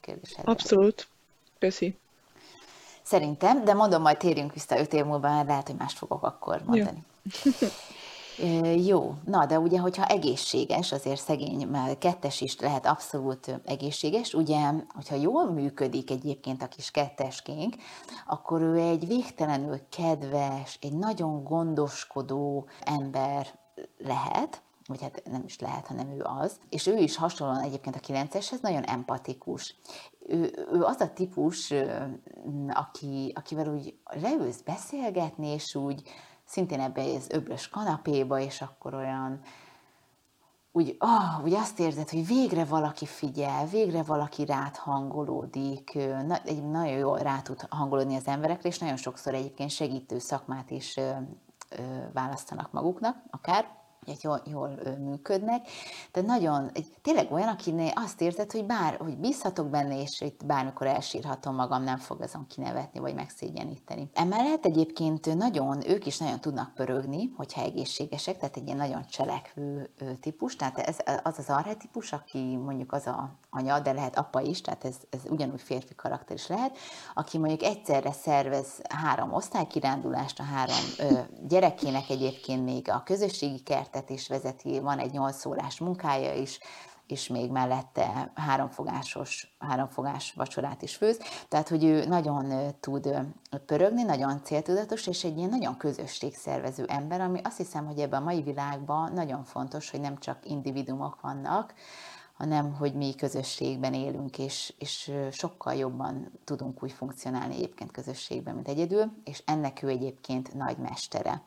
kérdésedre. 0.00 0.52
Abszolút. 0.52 1.08
Köszi. 1.58 1.98
Szerintem, 3.02 3.64
de 3.64 3.74
mondom, 3.74 4.02
majd 4.02 4.16
térjünk 4.16 4.52
vissza 4.52 4.78
öt 4.78 4.92
év 4.92 5.04
múlva, 5.04 5.34
mert 5.34 5.48
lehet, 5.48 5.66
hogy 5.66 5.76
mást 5.76 5.98
fogok 5.98 6.22
akkor 6.22 6.62
mondani. 6.64 7.04
Jó. 7.44 7.50
Jó, 8.86 9.14
na 9.24 9.46
de 9.46 9.58
ugye, 9.58 9.78
hogyha 9.78 10.06
egészséges, 10.06 10.92
azért 10.92 11.20
szegény, 11.20 11.66
mert 11.66 11.98
kettes 11.98 12.40
is 12.40 12.60
lehet 12.60 12.86
abszolút 12.86 13.60
egészséges, 13.64 14.34
ugye, 14.34 14.72
hogyha 14.94 15.14
jól 15.14 15.50
működik 15.50 16.10
egyébként 16.10 16.62
a 16.62 16.68
kis 16.68 16.90
ketteskénk, 16.90 17.74
akkor 18.26 18.60
ő 18.60 18.78
egy 18.78 19.06
végtelenül 19.06 19.80
kedves, 19.88 20.78
egy 20.80 20.92
nagyon 20.92 21.44
gondoskodó 21.44 22.68
ember 22.80 23.58
lehet, 23.98 24.62
vagy 24.86 25.02
hát 25.02 25.22
nem 25.30 25.42
is 25.44 25.58
lehet, 25.58 25.86
hanem 25.86 26.10
ő 26.10 26.22
az, 26.22 26.60
és 26.68 26.86
ő 26.86 26.96
is 26.96 27.16
hasonlóan 27.16 27.62
egyébként 27.62 27.96
a 27.96 28.00
9-eshez 28.00 28.60
nagyon 28.60 28.82
empatikus. 28.82 29.74
Ő, 30.26 30.66
ő 30.72 30.82
az 30.82 31.00
a 31.00 31.12
típus, 31.12 31.72
aki, 32.68 33.32
akivel 33.34 33.68
úgy 33.68 33.94
leülsz 34.04 34.60
beszélgetni, 34.60 35.48
és 35.48 35.74
úgy 35.74 36.02
szintén 36.48 36.80
ebbe 36.80 37.02
az 37.02 37.30
öblös 37.30 37.68
kanapéba, 37.68 38.38
és 38.38 38.62
akkor 38.62 38.94
olyan, 38.94 39.40
úgy, 40.72 40.96
oh, 40.98 41.44
úgy 41.44 41.52
azt 41.52 41.80
érzed, 41.80 42.08
hogy 42.08 42.26
végre 42.26 42.64
valaki 42.64 43.06
figyel, 43.06 43.66
végre 43.66 44.02
valaki 44.02 44.44
rád 44.44 44.76
hangolódik, 44.76 45.94
na, 46.26 46.36
egy, 46.44 46.70
nagyon 46.70 46.98
jól 46.98 47.18
rá 47.18 47.40
tud 47.40 47.60
hangolódni 47.68 48.16
az 48.16 48.26
emberekre, 48.26 48.68
és 48.68 48.78
nagyon 48.78 48.96
sokszor 48.96 49.34
egyébként 49.34 49.70
segítő 49.70 50.18
szakmát 50.18 50.70
is 50.70 50.96
ö, 50.96 51.10
ö, 51.70 51.82
választanak 52.12 52.72
maguknak, 52.72 53.22
akár 53.30 53.77
jól, 54.22 54.42
jól 54.44 54.80
működnek. 54.98 55.68
De 56.12 56.20
nagyon, 56.20 56.70
tényleg 57.02 57.32
olyan, 57.32 57.48
akinél 57.48 57.92
azt 57.94 58.20
érzed, 58.20 58.52
hogy 58.52 58.64
bár, 58.64 58.96
hogy 58.96 59.16
bízhatok 59.16 59.68
benne, 59.68 60.00
és 60.00 60.20
itt 60.20 60.46
bármikor 60.46 60.86
elsírhatom 60.86 61.54
magam, 61.54 61.82
nem 61.82 61.98
fog 61.98 62.22
azon 62.22 62.46
kinevetni, 62.46 63.00
vagy 63.00 63.14
megszégyeníteni. 63.14 64.10
Emellett 64.14 64.64
egyébként 64.64 65.34
nagyon, 65.34 65.88
ők 65.88 66.06
is 66.06 66.18
nagyon 66.18 66.40
tudnak 66.40 66.74
pörögni, 66.74 67.32
hogyha 67.36 67.62
egészségesek, 67.62 68.38
tehát 68.38 68.56
egy 68.56 68.64
ilyen 68.64 68.76
nagyon 68.76 69.06
cselekvő 69.06 69.90
típus, 70.20 70.56
tehát 70.56 70.78
ez 70.78 70.96
az 71.22 71.38
az 71.38 71.48
arhetipus, 71.48 72.12
aki 72.12 72.56
mondjuk 72.56 72.92
az 72.92 73.06
a 73.06 73.36
anya, 73.50 73.80
de 73.80 73.92
lehet 73.92 74.18
apa 74.18 74.40
is, 74.40 74.60
tehát 74.60 74.84
ez, 74.84 74.96
ez 75.10 75.20
ugyanúgy 75.28 75.60
férfi 75.60 75.94
karakter 75.94 76.36
is 76.36 76.46
lehet, 76.46 76.76
aki 77.14 77.38
mondjuk 77.38 77.62
egyszerre 77.62 78.12
szervez 78.12 78.66
három 78.88 79.32
osztálykirándulást 79.32 80.40
a 80.40 80.42
három 80.42 80.76
ö, 80.98 81.18
gyerekének 81.48 82.08
egyébként 82.08 82.64
még 82.64 82.90
a 82.90 83.02
közösségi 83.04 83.62
kertet 83.62 83.97
is 84.10 84.28
vezeti, 84.28 84.80
van 84.80 84.98
egy 84.98 85.12
nyolc 85.12 85.44
órás 85.46 85.78
munkája 85.78 86.34
is, 86.34 86.58
és 87.08 87.28
még 87.28 87.50
mellette 87.50 88.32
háromfogásos, 88.34 89.56
háromfogás 89.58 90.32
vacsorát 90.32 90.82
is 90.82 90.96
főz. 90.96 91.20
Tehát, 91.48 91.68
hogy 91.68 91.84
ő 91.84 92.04
nagyon 92.04 92.74
tud 92.80 93.14
pörögni, 93.66 94.02
nagyon 94.02 94.44
céltudatos, 94.44 95.06
és 95.06 95.24
egy 95.24 95.36
ilyen 95.36 95.48
nagyon 95.48 95.76
közösségszervező 95.76 96.84
ember, 96.84 97.20
ami 97.20 97.40
azt 97.44 97.56
hiszem, 97.56 97.86
hogy 97.86 97.98
ebben 97.98 98.20
a 98.20 98.24
mai 98.24 98.42
világban 98.42 99.12
nagyon 99.12 99.44
fontos, 99.44 99.90
hogy 99.90 100.00
nem 100.00 100.18
csak 100.18 100.38
individumok 100.42 101.20
vannak, 101.20 101.74
hanem 102.38 102.74
hogy 102.74 102.94
mi 102.94 103.14
közösségben 103.14 103.94
élünk, 103.94 104.38
és, 104.38 104.74
és 104.78 105.12
sokkal 105.30 105.74
jobban 105.74 106.32
tudunk 106.44 106.82
úgy 106.82 106.92
funkcionálni 106.92 107.54
egyébként 107.54 107.90
közösségben, 107.90 108.54
mint 108.54 108.68
egyedül, 108.68 109.12
és 109.24 109.42
ennek 109.46 109.82
ő 109.82 109.88
egyébként 109.88 110.54
nagy 110.54 110.76
mestere 110.76 111.42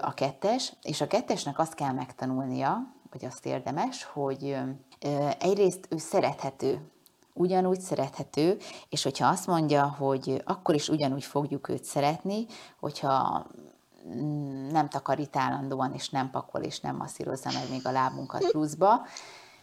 a 0.00 0.14
kettes, 0.14 0.72
és 0.82 1.00
a 1.00 1.06
kettesnek 1.06 1.58
azt 1.58 1.74
kell 1.74 1.92
megtanulnia, 1.92 2.92
vagy 3.10 3.24
azt 3.24 3.46
érdemes, 3.46 4.04
hogy 4.04 4.56
egyrészt 5.38 5.86
ő 5.90 5.96
szerethető, 5.96 6.92
ugyanúgy 7.34 7.80
szerethető, 7.80 8.58
és 8.88 9.02
hogyha 9.02 9.28
azt 9.28 9.46
mondja, 9.46 9.86
hogy 9.98 10.42
akkor 10.44 10.74
is 10.74 10.88
ugyanúgy 10.88 11.24
fogjuk 11.24 11.68
őt 11.68 11.84
szeretni, 11.84 12.46
hogyha 12.80 13.46
mm, 14.14 14.66
nem 14.66 14.88
takarít 14.88 15.36
állandóan, 15.36 15.92
és 15.92 16.08
nem 16.08 16.30
pakol, 16.30 16.62
és 16.62 16.80
nem 16.80 16.96
masszírozza 16.96 17.50
meg 17.52 17.70
még 17.70 17.86
a 17.86 17.90
lábunkat 17.90 18.50
pluszba, 18.50 19.06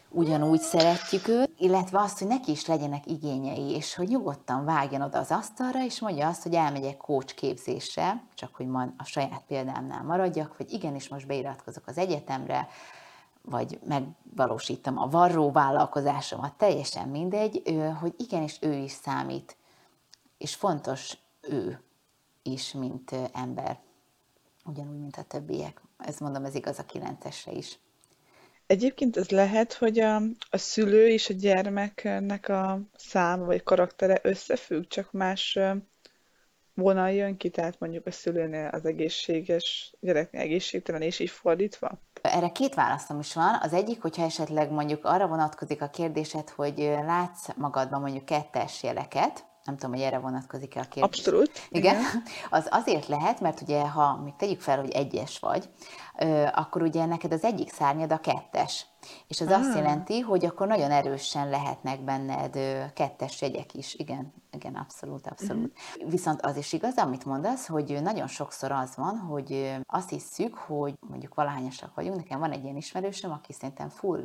ugyanúgy 0.10 0.60
szeretjük 0.60 1.28
őt, 1.28 1.52
illetve 1.58 2.00
azt, 2.00 2.20
hogy 2.20 2.28
neki 2.28 2.52
is 2.52 2.66
legyenek 2.66 3.06
igényei, 3.06 3.70
és 3.70 3.96
hogy 3.96 4.08
nyugodtan 4.08 4.66
vágjon 4.66 5.02
oda 5.02 5.20
az 5.20 5.32
asztalra, 5.32 5.84
és 5.84 6.00
mondja 6.00 6.28
azt, 6.28 6.44
hogy 6.44 6.54
elmegyek 6.54 6.98
coach 6.98 7.36
képzésre, 7.36 8.24
csak 8.34 8.56
hogy 8.56 8.68
ma 8.68 8.94
a 8.98 9.04
saját 9.04 9.44
példámnál 9.48 10.04
maradjak, 10.04 10.58
vagy 10.58 10.72
igenis 10.72 11.08
most 11.08 11.28
beiratkozok 11.28 11.88
az 11.88 11.98
egyetemre, 11.98 12.68
vagy 13.42 13.80
megvalósítom 13.84 14.98
a 14.98 15.08
varró 15.08 15.52
vállalkozásomat, 15.52 16.54
teljesen 16.54 17.08
mindegy, 17.08 17.82
hogy 18.00 18.14
igenis 18.18 18.58
ő 18.62 18.74
is 18.74 18.92
számít, 18.92 19.58
és 20.38 20.56
fontos 20.56 21.18
ő 21.42 21.84
is, 22.44 22.72
mint 22.72 23.16
ember, 23.34 23.80
ugyanúgy, 24.66 25.00
mint 25.00 25.18
a 25.18 25.24
többiek. 25.24 25.82
Ez 25.98 26.20
mondom, 26.20 26.46
ez 26.46 26.56
igaz 26.56 26.80
a 26.80 26.86
kilencesre 26.86 27.52
is. 27.52 27.80
Egyébként 28.70 29.18
ez 29.18 29.30
lehet, 29.30 29.74
hogy 29.74 30.00
a, 30.00 30.16
a 30.50 30.58
szülő 30.58 31.08
és 31.08 31.30
a 31.30 31.34
gyermeknek 31.34 32.50
a 32.50 32.82
száma 32.96 33.46
vagy 33.46 33.64
karaktere 33.64 34.20
összefügg, 34.24 34.84
csak 34.88 35.12
más 35.12 35.60
vonal 36.74 37.12
jön 37.12 37.38
ki, 37.38 37.50
tehát 37.50 37.80
mondjuk 37.80 38.06
a 38.06 38.12
szülőnél 38.12 38.68
az 38.68 38.86
egészséges, 38.86 39.94
gyereknél 40.00 40.42
egészségtelen, 40.42 41.02
és 41.02 41.20
így 41.20 41.30
fordítva? 41.30 42.02
Erre 42.22 42.50
két 42.50 42.74
válaszom 42.74 43.20
is 43.20 43.34
van. 43.34 43.60
Az 43.62 43.74
egyik, 43.74 44.02
hogyha 44.02 44.24
esetleg 44.24 44.72
mondjuk 44.72 45.06
arra 45.06 45.28
vonatkozik 45.28 45.82
a 45.82 45.90
kérdésed, 45.90 46.50
hogy 46.50 46.78
látsz 47.06 47.56
magadban 47.56 48.02
mondjuk 48.02 48.26
kettes 48.26 48.84
jeleket, 48.84 49.46
nem 49.70 49.78
tudom, 49.78 49.96
hogy 49.96 50.04
erre 50.04 50.20
vonatkozik-e 50.20 50.80
a 50.80 50.84
kérdés. 50.84 51.20
Abszolút. 51.20 51.52
Igen. 51.70 51.96
igen. 51.96 52.06
Az 52.50 52.68
azért 52.72 53.08
lehet, 53.08 53.40
mert 53.40 53.62
ugye, 53.62 53.88
ha 53.88 54.18
még 54.24 54.36
tegyük 54.36 54.62
fel, 54.62 54.80
hogy 54.80 54.92
egyes 54.92 55.40
vagy, 55.40 55.70
akkor 56.54 56.82
ugye 56.82 57.06
neked 57.06 57.32
az 57.32 57.44
egyik 57.44 57.72
szárnyad 57.72 58.12
a 58.12 58.20
kettes. 58.20 58.86
És 59.28 59.42
az 59.42 59.48
ah. 59.48 59.60
azt 59.60 59.76
jelenti, 59.76 60.20
hogy 60.20 60.46
akkor 60.46 60.68
nagyon 60.68 60.92
erősen 60.92 61.50
lehetnek 61.50 62.04
benned 62.04 62.58
kettes 62.94 63.42
jegyek 63.42 63.74
is. 63.74 63.96
Igen, 63.96 64.34
igen, 64.52 64.76
abszolút, 64.76 65.28
abszolút. 65.28 65.72
Uh-huh. 65.96 66.12
Viszont 66.12 66.42
az 66.42 66.58
is 66.58 66.74
igaz, 66.74 66.98
amit 66.98 67.26
mondasz, 67.26 67.68
hogy 67.68 68.00
nagyon 68.02 68.28
sokszor 68.28 68.72
az 68.72 68.96
van, 68.96 69.18
hogy 69.18 69.76
azt 69.86 70.10
hiszük, 70.10 70.56
hogy 70.56 70.94
mondjuk 71.10 71.36
valahányosak 71.36 71.96
vagyunk. 71.96 72.16
Nekem 72.16 72.40
van 72.40 72.52
egy 72.52 72.64
ilyen 72.64 72.78
ismerősöm, 72.78 73.32
aki 73.32 73.54
szerintem 73.54 73.90
full 73.90 74.24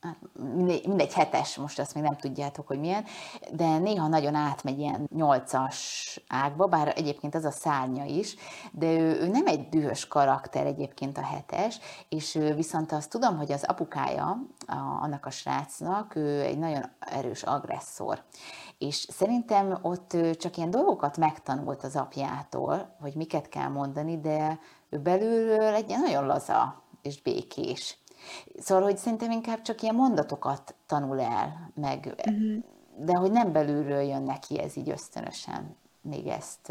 Hát, 0.00 0.18
mindegy, 0.54 0.86
mindegy 0.86 1.12
hetes, 1.12 1.56
most 1.56 1.78
azt 1.78 1.94
még 1.94 2.02
nem 2.02 2.16
tudjátok, 2.16 2.66
hogy 2.66 2.80
milyen, 2.80 3.04
de 3.52 3.78
néha 3.78 4.08
nagyon 4.08 4.34
átmegy 4.34 4.78
ilyen 4.78 5.08
nyolcas 5.14 6.20
ágba, 6.28 6.66
bár 6.66 6.92
egyébként 6.96 7.34
az 7.34 7.44
a 7.44 7.50
szárnya 7.50 8.04
is, 8.04 8.36
de 8.72 8.86
ő, 8.86 9.20
ő 9.20 9.28
nem 9.28 9.46
egy 9.46 9.68
dühös 9.68 10.06
karakter 10.06 10.66
egyébként 10.66 11.18
a 11.18 11.22
hetes, 11.22 11.78
és 12.08 12.38
viszont 12.54 12.92
azt 12.92 13.10
tudom, 13.10 13.36
hogy 13.36 13.52
az 13.52 13.64
apukája 13.64 14.38
a, 14.66 14.76
annak 15.00 15.26
a 15.26 15.30
srácnak, 15.30 16.14
ő 16.14 16.40
egy 16.40 16.58
nagyon 16.58 16.84
erős 16.98 17.42
agresszor. 17.42 18.22
És 18.78 18.94
szerintem 18.96 19.78
ott 19.82 20.16
csak 20.38 20.56
ilyen 20.56 20.70
dolgokat 20.70 21.16
megtanult 21.16 21.82
az 21.82 21.96
apjától, 21.96 22.96
hogy 23.00 23.14
miket 23.14 23.48
kell 23.48 23.68
mondani, 23.68 24.20
de 24.20 24.58
ő 24.88 24.98
belülről 24.98 25.74
egy 25.74 25.86
nagyon 25.86 26.26
laza 26.26 26.82
és 27.02 27.22
békés 27.22 27.98
Szóval, 28.58 28.84
hogy 28.84 28.96
szerintem 28.96 29.30
inkább 29.30 29.62
csak 29.62 29.82
ilyen 29.82 29.94
mondatokat 29.94 30.74
tanul 30.86 31.20
el, 31.20 31.72
meg, 31.74 32.14
uh-huh. 32.26 32.64
de 32.96 33.12
hogy 33.12 33.30
nem 33.30 33.52
belülről 33.52 34.00
jön 34.00 34.22
neki 34.22 34.60
ez 34.60 34.76
így 34.76 34.90
ösztönösen, 34.90 35.76
még 36.00 36.26
ezt, 36.26 36.68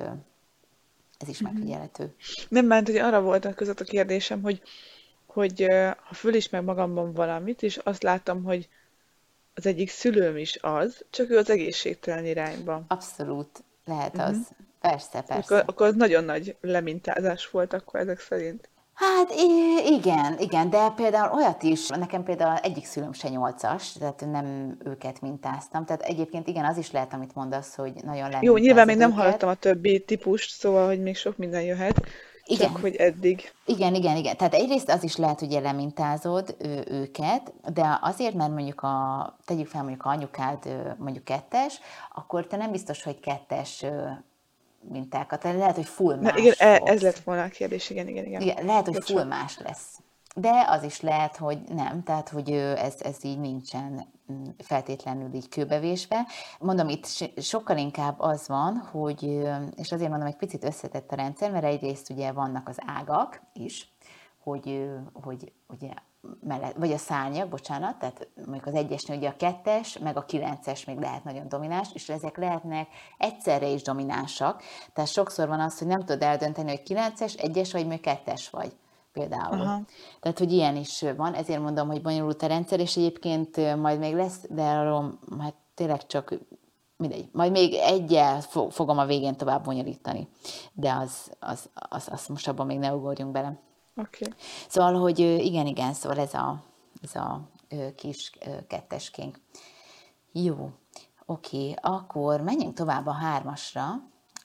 ez 1.18 1.27
is 1.27 1.41
uh-huh. 1.41 1.51
megfigyelhető. 1.51 2.15
Nem, 2.50 2.65
mert 2.65 2.88
hogy 2.88 2.98
arra 2.98 3.22
volt 3.22 3.56
között 3.56 3.79
a 3.79 3.84
kérdésem, 3.84 4.41
hogy, 4.41 4.62
hogy 5.25 5.65
ha 6.08 6.13
fölismer 6.13 6.62
magamban 6.62 7.13
valamit, 7.13 7.63
és 7.63 7.77
azt 7.77 8.03
látom, 8.03 8.44
hogy 8.44 8.70
az 9.53 9.65
egyik 9.65 9.89
szülőm 9.89 10.38
is 10.38 10.58
az, 10.62 11.06
csak 11.10 11.29
ő 11.29 11.38
az 11.38 11.50
egészségtelen 11.50 12.25
irányba. 12.25 12.84
Abszolút, 12.88 13.63
lehet 13.86 14.18
az. 14.18 14.38
Uh-huh. 14.38 14.58
Persze, 14.82 15.22
persze. 15.22 15.56
Akkor, 15.56 15.63
akkor 15.74 15.88
az 15.88 15.96
nagyon 15.96 16.24
nagy 16.24 16.56
lemintázás 16.62 17.50
volt 17.50 17.74
akkor 17.74 18.00
ezek 18.00 18.20
szerint. 18.20 18.70
Hát 19.00 19.32
igen, 19.86 20.39
igen, 20.39 20.70
de 20.70 20.89
például 20.89 21.34
olyat 21.34 21.63
is, 21.63 21.88
nekem 21.88 22.24
például 22.24 22.58
egyik 22.58 22.86
szülőm 22.86 23.13
se 23.13 23.29
nyolcas, 23.29 23.91
tehát 23.91 24.25
nem 24.32 24.77
őket 24.86 25.22
mintáztam. 25.22 25.86
Tehát 25.86 26.01
egyébként 26.01 26.48
igen, 26.48 26.65
az 26.65 26.77
is 26.77 26.91
lehet, 26.91 27.13
amit 27.13 27.36
mondasz, 27.36 27.75
hogy 27.75 27.94
nagyon 28.03 28.29
lehet. 28.29 28.44
Jó, 28.44 28.58
nyilván 28.58 28.86
még 28.86 28.98
nem 28.98 29.12
hallottam 29.12 29.50
a 29.50 29.53
többi 29.53 30.00
típust, 30.00 30.51
szóval, 30.51 30.88
hogy 30.88 31.01
még 31.01 31.15
sok 31.15 31.38
minden 31.38 31.62
jöhet. 31.62 32.01
Igen. 32.46 32.68
Csak 32.68 32.82
hogy 32.82 32.96
eddig. 32.96 33.51
Igen, 33.65 33.96
igen, 33.96 34.15
igen. 34.15 34.38
Tehát 34.38 34.53
egyrészt 34.53 34.89
az 34.89 35.03
is 35.03 35.15
lehet, 35.15 35.39
hogy 35.39 35.53
elemintázod 35.53 36.56
ő, 36.60 36.84
őket, 36.88 37.53
de 37.74 38.00
azért, 38.01 38.34
mert 38.34 38.51
mondjuk 38.51 38.82
a, 38.82 39.38
tegyük 39.46 39.68
fel 39.68 39.82
mondjuk 39.82 40.06
a 40.06 40.10
anyukád 40.10 40.96
mondjuk 40.98 41.24
kettes, 41.24 41.79
akkor 42.15 42.48
te 42.48 42.58
nem 42.58 42.72
biztos, 42.72 43.03
hogy 43.03 43.20
kettes 43.20 43.86
mintákat. 44.81 45.43
Lehet, 45.43 45.75
hogy 45.75 45.86
full 45.86 46.15
más. 46.15 46.33
Na, 46.33 46.39
igen, 46.39 46.53
e, 46.57 46.81
ez 46.86 47.01
lett 47.01 47.19
volna 47.19 47.43
a 47.43 47.48
kérdés, 47.48 47.89
igen, 47.89 48.07
igen, 48.07 48.25
igen. 48.25 48.41
igen 48.41 48.65
lehet, 48.65 48.86
hogy 48.86 49.03
full 49.03 49.24
más 49.24 49.59
lesz. 49.59 50.00
de 50.36 50.65
az 50.69 50.83
is 50.83 51.01
lehet, 51.01 51.38
hogy 51.38 51.59
nem, 51.75 52.03
tehát 52.03 52.29
hogy 52.29 52.51
ez, 52.51 52.95
ez 53.00 53.17
így 53.21 53.39
nincsen 53.39 54.05
mm, 54.31 54.43
feltétlenül 54.57 55.33
így 55.33 55.50
kőbevésve. 55.50 56.25
Mondom, 56.59 56.89
itt 56.89 57.05
sokkal 57.38 57.77
inkább 57.77 58.19
az 58.19 58.48
van, 58.48 58.77
hogy, 58.77 59.24
és 59.75 59.91
azért 59.91 60.09
mondom, 60.09 60.27
egy 60.27 60.38
picit 60.38 60.63
összetett 60.63 61.12
a 61.12 61.15
rendszer, 61.15 61.51
mert 61.51 61.65
egyrészt 61.65 62.09
ugye 62.09 62.31
vannak 62.31 62.67
az 62.67 62.77
ágak 62.86 63.41
is, 63.53 63.93
hogy, 64.43 64.89
hogy 65.13 65.51
ugye 65.67 65.91
mellett, 66.42 66.76
vagy 66.76 66.92
a 66.92 66.98
szárnyak, 66.98 67.50
bocsánat, 67.50 68.00
tehát 68.00 68.28
mondjuk 68.36 68.66
az 68.66 68.74
egyesnél 68.74 69.18
ugye 69.18 69.30
a 69.30 69.36
kettes, 69.38 69.98
meg 69.98 70.18
a 70.18 70.26
kilences 70.26 70.86
még 70.86 70.98
lehet 70.98 71.24
nagyon 71.24 71.48
domináns, 71.48 71.88
és 71.94 72.10
ezek 72.10 72.38
lehetnek 72.38 72.88
egyszerre 73.18 73.68
is 73.68 73.82
dominánsak. 73.82 74.64
Tehát 74.94 75.10
sokszor 75.10 75.48
van 75.48 75.60
az, 75.60 75.78
hogy 75.78 75.88
nem 75.88 76.00
tudod 76.00 76.22
eldönteni, 76.22 76.70
hogy 76.70 76.84
kilences, 76.84 77.34
egyes 77.34 77.72
vagy, 77.72 77.88
még 77.88 78.00
kettes 78.00 78.50
vagy 78.50 78.72
például. 79.12 79.62
Aha. 79.62 79.82
Tehát, 80.20 80.40
hogy 80.40 80.52
ilyen 80.52 80.76
is 80.76 81.06
van, 81.18 81.34
ezért 81.34 81.62
mondom, 81.62 81.88
hogy 81.88 82.02
bonyolult 82.02 82.42
a 82.42 82.48
rendszer, 82.48 82.80
és 82.80 82.98
egyébként 82.98 83.76
majd 83.76 84.00
még 84.00 84.16
lesz, 84.16 84.46
de 84.50 84.64
arról 84.64 85.20
hát 85.40 85.56
tényleg 85.74 86.06
csak 86.06 86.34
mindegy. 86.98 87.30
Majd 87.32 87.52
még 87.52 87.74
egyel 87.74 88.42
fogom 88.70 88.98
a 88.98 89.06
végén 89.06 89.36
tovább 89.36 89.64
bonyolítani, 89.64 90.28
de 90.74 90.92
az, 90.92 91.32
az, 91.40 91.70
az, 91.74 92.08
az 92.12 92.28
most 92.28 92.48
abban 92.48 92.66
még 92.66 92.80
ne 92.80 92.94
ugorjunk 92.94 93.32
bele. 93.32 93.60
Okay. 94.00 94.34
Szóval, 94.68 94.94
hogy 94.94 95.20
igen, 95.20 95.65
igen, 95.65 95.94
szóval 95.94 96.20
ez 96.20 96.34
a, 96.34 96.63
ez 97.01 97.15
a 97.15 97.50
kis 97.96 98.32
ketteskénk. 98.68 99.39
Jó, 100.32 100.70
oké, 101.25 101.74
akkor 101.82 102.41
menjünk 102.41 102.74
tovább 102.74 103.08
a 103.08 103.13
hármasra, 103.13 103.86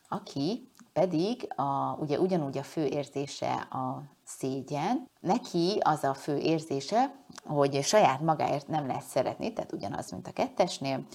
aki 0.09 0.69
pedig 0.93 1.53
a, 1.57 1.97
ugye 1.99 2.21
ugyanúgy 2.21 2.59
a 2.59 2.63
fő 2.63 2.87
érzése 2.87 3.53
a 3.53 4.03
szégyen. 4.25 5.09
Neki 5.21 5.79
az 5.83 6.05
a 6.05 6.15
fő 6.15 6.37
érzése, 6.37 7.15
hogy 7.45 7.83
saját 7.83 8.21
magáért 8.21 8.69
nem 8.69 8.87
lehet 8.87 9.05
szeretni, 9.05 9.53
tehát 9.53 9.73
ugyanaz, 9.73 10.11
mint 10.11 10.27
a 10.27 10.33
kettesnél, 10.33 11.07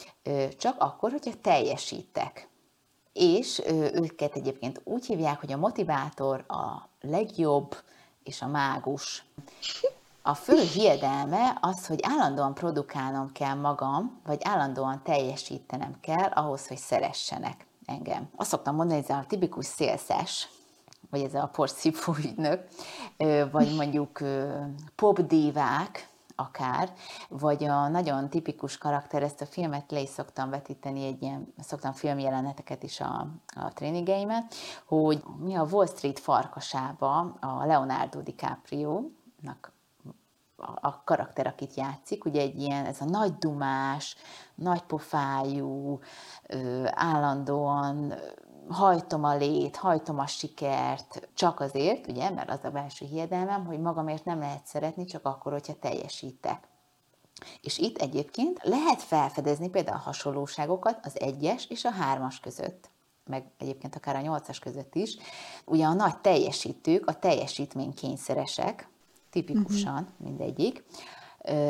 csak 0.58 0.76
akkor, 0.80 1.12
hogyha 1.12 1.42
teljesítek. 1.42 2.50
És 3.14 3.62
őket 3.94 4.36
egyébként 4.36 4.82
úgy 4.84 5.06
hívják, 5.06 5.40
hogy 5.40 5.52
a 5.52 5.58
motivátor 5.58 6.46
a 6.48 6.90
legjobb 7.02 7.76
és 8.24 8.42
a 8.42 8.48
mágus. 8.48 9.24
A 10.22 10.34
fő 10.34 10.62
hiedelme 10.62 11.58
az, 11.62 11.88
hogy 11.88 12.00
állandóan 12.02 12.54
produkálnom 12.54 13.32
kell 13.32 13.56
magam, 13.56 14.20
vagy 14.26 14.40
állandóan 14.44 15.02
teljesítenem 15.04 15.96
kell 16.02 16.30
ahhoz, 16.30 16.68
hogy 16.68 16.78
szeressenek 16.78 17.66
engem. 17.86 18.30
Azt 18.36 18.50
szoktam 18.50 18.76
mondani, 18.76 19.02
hogy 19.02 19.10
ez 19.10 19.18
a 19.18 19.26
tipikus 19.28 19.66
szélszes, 19.66 20.50
vagy 21.10 21.22
ez 21.22 21.34
a 21.34 21.50
porszívó 21.54 22.16
ügynök, 22.18 22.68
vagy 23.52 23.76
mondjuk 23.76 24.20
popdívák, 24.96 26.09
akár, 26.40 26.94
vagy 27.30 27.64
a 27.64 27.88
nagyon 27.88 28.30
tipikus 28.30 28.78
karakter, 28.78 29.24
ezt 29.24 29.42
a 29.42 29.46
filmet 29.46 29.92
le 29.92 30.00
is 30.00 30.10
szoktam 30.10 30.50
vetíteni, 30.50 31.06
egy 31.06 31.22
ilyen, 31.22 31.54
szoktam 31.58 31.94
filmjeleneteket 31.94 32.84
is 32.84 33.00
a, 33.00 33.28
a 33.56 33.74
tréningeimet, 33.74 34.54
hogy 34.86 35.24
mi 35.40 35.56
a 35.56 35.68
Wall 35.72 35.88
Street 35.88 36.20
farkasába 36.20 37.18
a 37.40 37.66
Leonardo 37.66 38.22
DiCaprio-nak 38.22 39.72
a 40.82 41.04
karakter, 41.04 41.48
akit 41.48 41.74
játszik, 41.74 42.26
ugye 42.26 42.42
egy 42.42 42.60
ilyen, 42.60 42.86
ez 42.86 43.02
a 43.02 43.06
nagy 43.06 43.38
dumás, 43.38 44.16
nagy 44.56 44.82
pofájú, 44.82 46.00
állandóan 46.86 48.14
hajtom 48.70 49.24
a 49.24 49.36
lét, 49.36 49.76
hajtom 49.76 50.20
a 50.20 50.28
sikert, 50.28 51.30
csak 51.34 51.60
azért, 51.60 52.08
ugye, 52.08 52.30
mert 52.30 52.50
az 52.50 52.60
a 52.64 52.70
belső 52.70 53.06
hiedelmem, 53.06 53.66
hogy 53.66 53.80
magamért 53.80 54.26
nem 54.26 54.40
lehet 54.40 54.66
szeretni, 54.66 55.06
csak 55.06 55.26
akkor, 55.26 55.52
hogyha 55.52 55.80
teljesítek. 55.80 56.68
És 57.62 57.78
itt 57.78 57.98
egyébként 57.98 58.60
lehet 58.64 59.02
felfedezni 59.02 59.70
például 59.70 59.98
a 59.98 60.02
hasonlóságokat 60.02 61.06
az 61.06 61.20
egyes 61.20 61.66
és 61.70 61.86
a 61.86 61.92
hármas 61.92 62.40
között 62.40 62.90
meg 63.30 63.46
egyébként 63.58 63.96
akár 63.96 64.16
a 64.16 64.22
nyolcas 64.22 64.60
között 64.60 64.96
is. 64.96 65.18
Ugye 65.66 65.86
a 65.86 65.94
nagy 65.94 66.18
teljesítők, 66.18 67.08
a 67.08 67.14
teljesítménykényszeresek, 67.14 68.90
tipikusan 69.30 69.94
uh-huh. 69.94 70.08
mindegyik, 70.18 70.84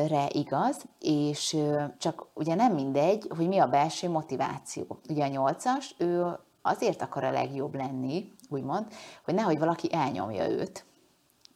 re 0.07 0.29
igaz, 0.31 0.85
és 0.99 1.57
csak 1.97 2.27
ugye 2.33 2.55
nem 2.55 2.73
mindegy, 2.73 3.31
hogy 3.35 3.47
mi 3.47 3.57
a 3.57 3.67
belső 3.67 4.09
motiváció. 4.09 4.99
Ugye 5.09 5.23
a 5.23 5.27
nyolcas, 5.27 5.95
ő 5.97 6.39
azért 6.69 7.01
akar 7.01 7.23
a 7.23 7.31
legjobb 7.31 7.75
lenni, 7.75 8.31
úgymond, 8.49 8.85
hogy 9.23 9.33
nehogy 9.33 9.59
valaki 9.59 9.93
elnyomja 9.93 10.49
őt. 10.49 10.85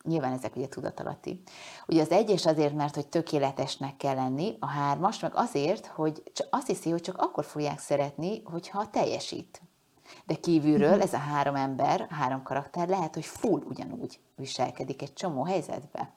Nyilván 0.04 0.34
ezek 0.34 0.56
ugye 0.56 0.68
tudatalatti. 0.68 1.42
Ugye 1.88 2.02
az 2.02 2.12
egyes 2.12 2.46
azért, 2.46 2.74
mert 2.74 2.96
hogy 2.96 3.08
tökéletesnek 3.08 3.98
kell 3.98 4.16
lenni, 4.16 4.56
a 4.60 4.68
hármas 4.68 5.20
meg 5.20 5.32
azért, 5.36 5.86
hogy 5.86 6.24
csak 6.34 6.48
azt 6.52 6.68
hiszi, 6.68 6.90
hogy 6.90 7.02
csak 7.02 7.18
akkor 7.18 7.46
fogják 7.46 7.80
szeretni, 7.80 8.42
hogyha 8.44 8.90
teljesít. 8.90 9.62
De 10.26 10.36
kívülről 10.36 10.94
mhm. 10.94 11.02
ez 11.02 11.14
a 11.14 11.18
három 11.18 11.56
ember, 11.56 12.08
három 12.10 12.44
karakter 12.44 12.88
lehet, 12.88 13.14
hogy 13.14 13.26
full 13.26 13.62
ugyanúgy 13.70 14.20
viselkedik 14.36 15.02
egy 15.02 15.14
csomó 15.14 15.44
helyzetbe. 15.44 16.14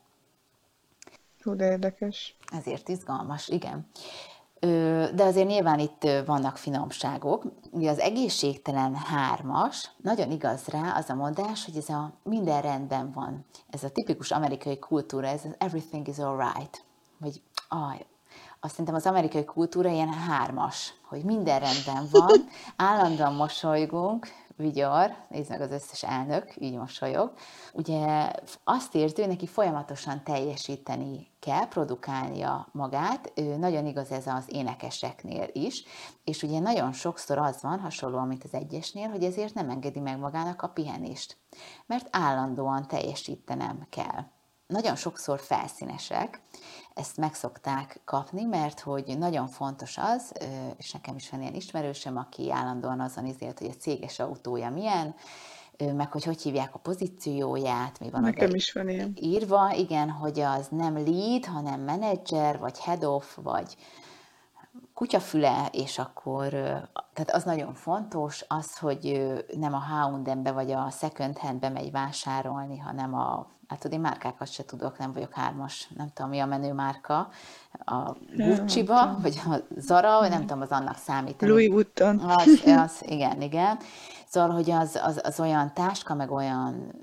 Jó, 1.45 1.55
de 1.55 1.71
érdekes. 1.71 2.37
Ezért 2.53 2.89
izgalmas, 2.89 3.49
igen. 3.49 3.89
De 5.15 5.25
azért 5.25 5.49
nyilván 5.49 5.79
itt 5.79 6.07
vannak 6.27 6.57
finomságok. 6.57 7.45
Ugye 7.71 7.91
az 7.91 7.99
egészségtelen 7.99 8.95
hármas, 8.95 9.91
nagyon 9.97 10.31
igaz 10.31 10.67
rá 10.67 10.97
az 10.97 11.11
a 11.11 11.15
mondás, 11.15 11.65
hogy 11.65 11.77
ez 11.77 11.89
a 11.89 12.13
minden 12.23 12.63
rendben 12.63 13.11
van. 13.13 13.45
Ez 13.71 13.85
a 13.85 13.91
tipikus 13.91 14.31
amerikai 14.31 14.79
kultúra, 14.79 15.27
ez 15.27 15.45
az 15.45 15.55
everything 15.59 16.09
is 16.09 16.19
alright. 16.19 16.85
Vagy 17.19 17.43
aj, 17.69 18.07
azt 18.61 18.71
szerintem 18.71 18.95
az 18.95 19.07
amerikai 19.07 19.45
kultúra 19.45 19.89
ilyen 19.89 20.13
hármas, 20.13 20.95
hogy 21.09 21.25
minden 21.25 21.61
rendben 21.61 22.09
van, 22.11 22.49
állandóan 22.91 23.35
mosolygunk, 23.35 24.29
vigyor, 24.57 25.15
nézd 25.29 25.51
meg 25.51 25.61
az 25.61 25.71
összes 25.71 26.03
elnök, 26.03 26.55
így 26.59 26.77
mosolyog. 26.77 27.33
Ugye 27.73 28.33
azt 28.65 28.95
érti, 28.95 29.21
hogy 29.21 29.31
neki 29.31 29.47
folyamatosan 29.47 30.23
teljesíteni 30.25 31.31
kell, 31.39 31.69
produkálnia 31.69 32.69
magát, 32.73 33.33
ő, 33.35 33.57
nagyon 33.57 33.87
igaz 33.87 34.11
ez 34.11 34.27
az 34.27 34.45
énekeseknél 34.49 35.49
is, 35.53 35.85
és 36.25 36.43
ugye 36.43 36.59
nagyon 36.59 36.93
sokszor 36.93 37.39
az 37.39 37.63
van, 37.63 37.81
hasonlóan, 37.81 38.27
mint 38.27 38.45
az 38.45 38.55
egyesnél, 38.55 39.09
hogy 39.09 39.25
ezért 39.25 39.55
nem 39.55 39.71
engedi 39.71 40.01
meg 40.01 40.19
magának 40.19 40.63
a 40.63 40.69
pihenést, 40.69 41.37
mert 41.87 42.09
állandóan 42.11 42.87
teljesítenem 42.89 43.87
kell. 43.91 44.35
Nagyon 44.67 44.97
sokszor 44.97 45.41
felszínesek, 45.41 46.41
ezt 46.95 47.17
meg 47.17 47.35
szokták 47.35 48.01
kapni, 48.05 48.45
mert 48.45 48.81
hogy 48.81 49.19
nagyon 49.19 49.47
fontos 49.49 49.99
az, 49.99 50.33
és 50.77 50.93
nekem 50.93 51.15
is 51.17 51.31
van 51.31 51.41
ilyen 51.41 51.55
ismerősöm, 51.55 52.17
aki 52.17 52.53
állandóan 52.53 53.01
azon 53.01 53.27
izélt, 53.27 53.59
hogy 53.59 53.71
a 53.71 53.81
céges 53.81 54.19
autója 54.19 54.71
milyen, 54.71 55.15
meg 55.95 56.13
hogy 56.13 56.25
hogy 56.25 56.43
hívják 56.43 56.75
a 56.75 56.79
pozícióját, 56.79 58.01
mi 58.01 58.11
van 58.11 58.21
Nekem 58.21 58.55
is 58.55 58.73
van 58.73 58.89
ilyen. 58.89 59.17
írva, 59.21 59.73
igen, 59.75 60.11
hogy 60.11 60.41
az 60.41 60.67
nem 60.71 60.95
lead, 60.95 61.45
hanem 61.45 61.81
menedzser, 61.81 62.59
vagy 62.59 62.79
head 62.79 63.05
off, 63.05 63.37
vagy 63.43 63.77
kutyafüle, 64.97 65.69
és 65.73 65.99
akkor, 65.99 66.49
tehát 67.13 67.31
az 67.31 67.45
nagyon 67.45 67.75
fontos, 67.75 68.45
az, 68.49 68.79
hogy 68.79 69.35
nem 69.57 69.75
a 69.75 69.81
H&M-be 69.81 70.53
vagy 70.53 70.71
a 70.71 70.91
second 70.91 71.39
hand-be 71.39 71.69
megy 71.69 71.91
vásárolni, 71.91 72.79
hanem 72.79 73.15
a 73.15 73.47
hát 73.69 73.79
tudod, 73.81 73.97
én 73.97 74.01
márkákat 74.01 74.53
se 74.53 74.65
tudok, 74.65 74.99
nem 74.99 75.13
vagyok 75.13 75.33
hármas, 75.33 75.89
nem 75.97 76.11
tudom, 76.15 76.31
mi 76.31 76.39
a 76.39 76.47
menő 76.47 76.73
márka, 76.73 77.29
a 77.85 78.13
Gucci-ba, 78.37 79.19
vagy 79.23 79.41
a 79.47 79.57
Zara, 79.77 80.19
vagy 80.19 80.31
nem 80.31 80.41
tudom, 80.41 80.61
az 80.61 80.71
annak 80.71 80.97
számít. 80.97 81.43
Louis 81.43 81.69
Vuitton. 81.69 82.19
Az, 82.19 82.63
az, 82.65 83.03
igen, 83.07 83.41
igen. 83.41 83.79
Szóval, 84.29 84.51
hogy 84.51 84.71
az, 84.71 85.01
az, 85.03 85.21
az 85.25 85.41
olyan 85.41 85.75
táska, 85.75 86.15
meg 86.15 86.31
olyan, 86.31 86.95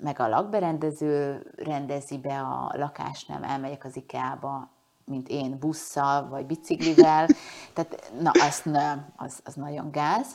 meg 0.00 0.20
a 0.20 0.28
lakberendező 0.28 1.46
rendezi 1.56 2.18
be 2.18 2.40
a 2.40 2.74
lakást, 2.76 3.28
nem 3.28 3.42
elmegyek 3.42 3.84
az 3.84 3.96
IKEA-ba, 3.96 4.73
mint 5.04 5.28
én 5.28 5.58
busszal, 5.58 6.28
vagy 6.28 6.46
biciklivel. 6.46 7.28
Tehát, 7.74 8.12
na, 8.20 8.30
nem, 8.64 9.12
az, 9.16 9.40
az 9.44 9.54
nagyon 9.54 9.90
gáz, 9.90 10.26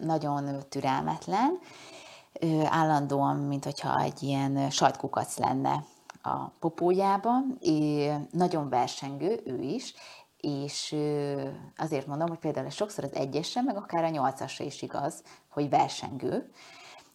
nagyon 0.00 0.58
türelmetlen, 0.68 1.58
állandóan, 2.64 3.36
mint 3.36 3.64
hogyha 3.64 4.00
egy 4.00 4.22
ilyen 4.22 4.70
sajtkukac 4.70 5.38
lenne 5.38 5.84
a 6.22 6.48
popójában, 6.48 7.58
nagyon 8.30 8.68
versengő 8.68 9.40
ő 9.44 9.60
is, 9.60 9.94
és 10.36 10.96
azért 11.76 12.06
mondom, 12.06 12.28
hogy 12.28 12.38
például 12.38 12.70
sokszor 12.70 13.04
az 13.04 13.14
egyesre, 13.14 13.62
meg 13.62 13.76
akár 13.76 14.04
a 14.04 14.08
nyolcasra 14.08 14.64
is 14.64 14.82
igaz, 14.82 15.22
hogy 15.48 15.68
versengő, 15.68 16.50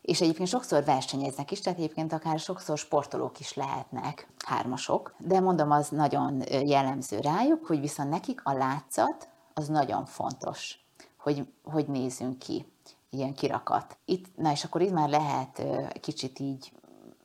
és 0.08 0.22
egyébként 0.22 0.48
sokszor 0.48 0.84
versenyeznek 0.84 1.52
is, 1.52 1.62
tehát 1.62 1.80
egyébként 1.80 2.14
akár 2.14 2.40
sokszor 2.40 2.78
sportolók 2.78 3.40
is 3.40 3.54
lehetnek, 3.54 4.28
hármasok, 4.46 5.14
de 5.18 5.40
mondom, 5.40 5.72
az 5.72 5.90
nagyon 5.90 6.44
jellemző 6.66 7.20
rájuk, 7.20 7.66
hogy 7.66 7.80
viszont 7.80 8.10
nekik 8.10 8.42
a 8.44 8.54
látszat 8.54 9.30
az 9.54 9.68
nagyon 9.68 10.06
fontos, 10.06 10.80
hogy, 11.18 11.48
hogy 11.64 11.88
nézünk 11.88 12.40
ki 12.40 12.66
ilyen 13.10 13.34
kirakat. 13.34 13.98
Itt, 14.06 14.38
na 14.38 14.52
és 14.52 14.64
akkor 14.64 14.82
itt 14.82 14.92
már 14.92 15.10
lehet 15.10 15.64
kicsit 16.02 16.40
így, 16.40 16.72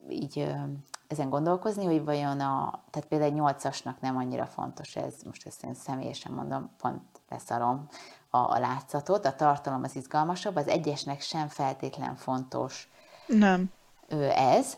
így 0.09 0.53
ezen 1.09 1.31
gondolkozni, 1.31 1.85
hogy 1.85 2.05
vajon 2.05 2.40
a, 2.40 2.83
tehát 2.90 3.09
például 3.09 3.31
egy 3.31 3.37
nyolcasnak 3.37 4.01
nem 4.01 4.16
annyira 4.16 4.47
fontos 4.47 4.97
ez, 4.97 5.14
most 5.25 5.47
ezt 5.47 5.64
én 5.64 5.75
személyesen 5.75 6.33
mondom, 6.33 6.71
pont 6.79 7.03
leszarom 7.29 7.88
a, 8.35 8.38
a 8.38 8.59
látszatot, 8.59 9.27
a 9.27 9.35
tartalom 9.35 9.83
az 9.83 9.97
izgalmasabb, 9.97 10.57
az 10.57 10.68
egyesnek 10.68 11.21
sem 11.21 11.49
feltétlen 11.49 12.14
fontos 12.16 12.90
Nem. 13.27 13.71
ez. 14.35 14.77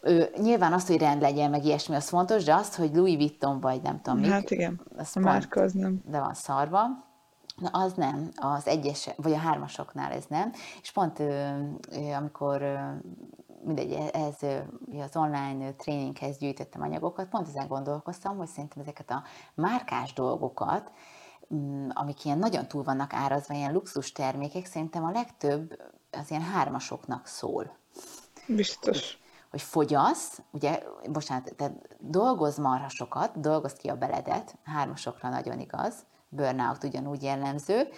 Ő, 0.00 0.30
nyilván 0.36 0.72
azt, 0.72 0.86
hogy 0.86 0.98
rend 0.98 1.20
legyen, 1.20 1.50
meg 1.50 1.64
ilyesmi, 1.64 1.94
az 1.94 2.08
fontos, 2.08 2.44
de 2.44 2.54
azt, 2.54 2.74
hogy 2.74 2.94
Louis 2.94 3.16
Vuitton 3.16 3.60
vagy 3.60 3.82
nem 3.82 4.00
tudom 4.00 4.18
mik, 4.18 4.30
Hát 4.30 4.50
igen, 4.50 4.80
az 4.96 5.16
a 5.16 5.20
márka 5.20 5.60
az 5.60 5.72
nem. 5.72 6.02
de 6.04 6.20
van 6.20 6.34
szarva. 6.34 6.80
Na 7.56 7.68
az 7.68 7.92
nem, 7.92 8.30
az 8.36 8.66
egyes, 8.66 9.10
vagy 9.16 9.32
a 9.32 9.38
hármasoknál 9.38 10.12
ez 10.12 10.24
nem. 10.28 10.52
És 10.82 10.92
pont 10.92 11.22
amikor 12.16 12.62
mindegy, 13.64 13.92
ez 14.12 14.42
ö, 14.42 14.58
az 15.02 15.16
online 15.16 15.72
tréninghez 15.72 16.38
gyűjtöttem 16.38 16.82
anyagokat, 16.82 17.28
pont 17.28 17.48
ezen 17.48 17.68
gondolkoztam, 17.68 18.36
hogy 18.36 18.48
szerintem 18.48 18.82
ezeket 18.82 19.10
a 19.10 19.22
márkás 19.54 20.12
dolgokat, 20.12 20.90
amik 21.88 22.24
ilyen 22.24 22.38
nagyon 22.38 22.68
túl 22.68 22.82
vannak 22.82 23.12
árazva, 23.12 23.54
ilyen 23.54 23.72
luxus 23.72 24.12
termékek, 24.12 24.66
szerintem 24.66 25.04
a 25.04 25.10
legtöbb 25.10 25.82
az 26.10 26.30
ilyen 26.30 26.42
hármasoknak 26.42 27.26
szól. 27.26 27.76
Biztos. 28.46 29.18
hogy 29.50 29.62
fogyasz, 29.62 30.42
ugye, 30.50 30.82
bocsánat, 31.10 31.54
tehát 31.56 31.96
dolgozz 31.98 32.58
marha 32.58 32.88
sokat, 32.88 33.40
dolgozd 33.40 33.78
ki 33.78 33.88
a 33.88 33.96
beledet, 33.96 34.58
hármasokra 34.64 35.28
nagyon 35.28 35.60
igaz, 35.60 35.94
burnout 36.28 36.84
ugyanúgy 36.84 37.22
jellemző, 37.22 37.88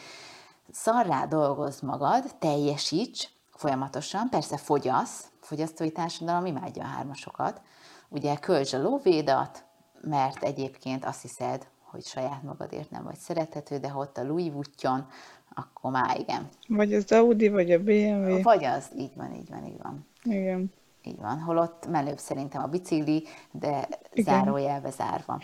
szarrá 0.71 1.27
dolgozz 1.27 1.81
magad, 1.81 2.37
teljesíts 2.39 3.29
folyamatosan, 3.51 4.29
persze 4.29 4.57
fogyasz, 4.57 5.31
fogyasztói 5.41 5.93
társadalom 5.93 6.47
imádja 6.47 6.85
a 6.85 6.87
hármasokat, 6.87 7.63
ugye 8.09 8.37
költsd 8.37 8.75
a 8.75 8.83
lóvédat, 8.83 9.65
mert 10.01 10.43
egyébként 10.43 11.05
azt 11.05 11.23
hiszed, 11.23 11.69
hogy 11.91 12.05
saját 12.05 12.43
magadért 12.43 12.91
nem 12.91 13.05
vagy 13.05 13.17
szerethető, 13.17 13.79
de 13.79 13.91
ha 13.91 13.99
ott 13.99 14.19
a 14.19 14.25
Louis 14.27 14.53
Vuitton, 14.53 15.07
akkor 15.55 15.91
már 15.91 16.19
igen. 16.19 16.49
Vagy 16.69 16.95
az 16.95 17.13
Audi, 17.13 17.49
vagy 17.49 17.71
a 17.73 17.79
BMW. 17.79 18.43
Vagy 18.43 18.65
az, 18.65 18.91
így 18.99 19.13
van, 19.17 19.35
így 19.35 19.49
van, 19.51 19.65
így 19.67 19.79
van. 19.83 20.07
Igen. 20.23 20.73
Így 21.03 21.21
van, 21.21 21.39
holott 21.41 21.87
menőbb 21.87 22.19
szerintem 22.19 22.63
a 22.63 22.67
bicikli, 22.67 23.27
de 23.51 23.89
Igen. 24.13 24.35
zárójelbe 24.35 24.91
zárva. 24.91 25.41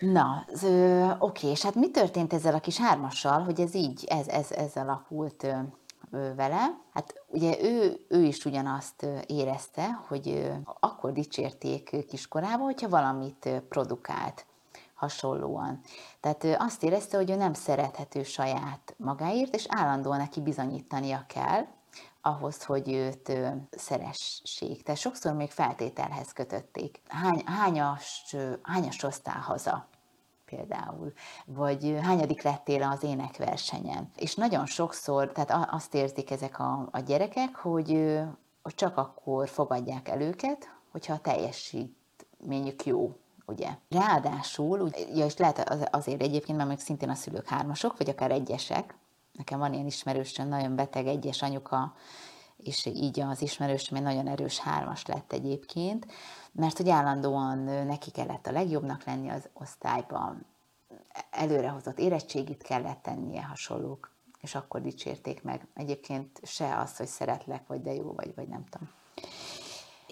Na, 0.00 0.44
z- 0.52 0.62
ö, 0.64 1.10
oké, 1.18 1.46
és 1.50 1.62
hát 1.62 1.74
mi 1.74 1.90
történt 1.90 2.32
ezzel 2.32 2.54
a 2.54 2.60
kis 2.60 2.78
hármassal, 2.78 3.40
hogy 3.42 3.60
ez 3.60 3.74
így, 3.74 4.04
ez, 4.08 4.28
ez, 4.28 4.50
ez 4.50 4.74
alakult 4.76 5.42
ö, 5.42 5.52
ö, 6.10 6.34
vele? 6.34 6.78
Hát 6.92 7.14
ugye 7.26 7.62
ő, 7.62 8.00
ő 8.08 8.22
is 8.22 8.44
ugyanazt 8.44 9.06
érezte, 9.26 10.00
hogy 10.08 10.28
ö, 10.28 10.52
akkor 10.80 11.12
dicsérték 11.12 12.06
kiskorában, 12.08 12.64
hogyha 12.64 12.88
valamit 12.88 13.48
produkált 13.68 14.46
hasonlóan. 15.00 15.80
Tehát 16.20 16.44
ő 16.44 16.56
azt 16.58 16.82
érezte, 16.82 17.16
hogy 17.16 17.30
ő 17.30 17.34
nem 17.34 17.52
szerethető 17.52 18.22
saját 18.22 18.94
magáért, 18.96 19.54
és 19.54 19.66
állandóan 19.68 20.18
neki 20.18 20.40
bizonyítania 20.40 21.24
kell, 21.28 21.66
ahhoz, 22.20 22.64
hogy 22.64 22.92
őt 22.92 23.32
szeressék. 23.70 24.82
Tehát 24.82 25.00
sokszor 25.00 25.32
még 25.32 25.50
feltételhez 25.50 26.32
kötötték. 26.32 27.00
Hány, 27.08 27.42
hányas, 27.46 28.36
hányas 28.62 29.02
osztál 29.02 29.40
haza? 29.40 29.88
például, 30.44 31.12
vagy 31.44 31.98
hányadik 32.02 32.42
lettél 32.42 32.82
az 32.82 33.02
énekversenyen. 33.02 34.10
És 34.16 34.34
nagyon 34.34 34.66
sokszor, 34.66 35.32
tehát 35.32 35.68
azt 35.70 35.94
érzik 35.94 36.30
ezek 36.30 36.58
a, 36.58 36.88
a 36.92 36.98
gyerekek, 36.98 37.56
hogy, 37.56 38.18
hogy 38.62 38.74
csak 38.74 38.96
akkor 38.96 39.48
fogadják 39.48 40.08
el 40.08 40.20
őket, 40.20 40.74
hogyha 40.90 41.12
a 41.12 41.18
teljesítményük 41.18 42.86
jó, 42.86 43.16
ugye. 43.50 43.68
Ráadásul, 43.88 44.90
ja, 45.14 45.24
és 45.24 45.36
lehet 45.36 45.68
az- 45.70 45.88
azért 45.90 46.22
egyébként, 46.22 46.56
mert 46.56 46.68
még 46.68 46.78
szintén 46.78 47.08
a 47.08 47.14
szülők 47.14 47.48
hármasok, 47.48 47.98
vagy 47.98 48.08
akár 48.08 48.30
egyesek, 48.30 48.94
nekem 49.32 49.58
van 49.58 49.72
ilyen 49.72 49.86
ismerősöm, 49.86 50.48
nagyon 50.48 50.76
beteg 50.76 51.06
egyes 51.06 51.42
anyuka, 51.42 51.94
és 52.56 52.86
így 52.86 53.20
az 53.20 53.42
ismerősöm 53.42 53.96
egy 53.96 54.02
nagyon 54.02 54.28
erős 54.28 54.58
hármas 54.58 55.06
lett 55.06 55.32
egyébként, 55.32 56.06
mert 56.52 56.76
hogy 56.76 56.88
állandóan 56.88 57.58
neki 57.58 58.10
kellett 58.10 58.46
a 58.46 58.52
legjobbnak 58.52 59.04
lenni 59.04 59.28
az 59.28 59.48
osztályban, 59.52 60.46
előrehozott 61.30 61.98
érettségit 61.98 62.62
kellett 62.62 63.02
tennie 63.02 63.42
hasonlók, 63.42 64.10
és 64.40 64.54
akkor 64.54 64.80
dicsérték 64.80 65.42
meg. 65.42 65.66
Egyébként 65.74 66.40
se 66.42 66.78
az, 66.78 66.96
hogy 66.96 67.06
szeretlek, 67.06 67.66
vagy 67.66 67.82
de 67.82 67.92
jó 67.94 68.12
vagy, 68.12 68.34
vagy 68.34 68.48
nem 68.48 68.64
tudom. 68.70 68.88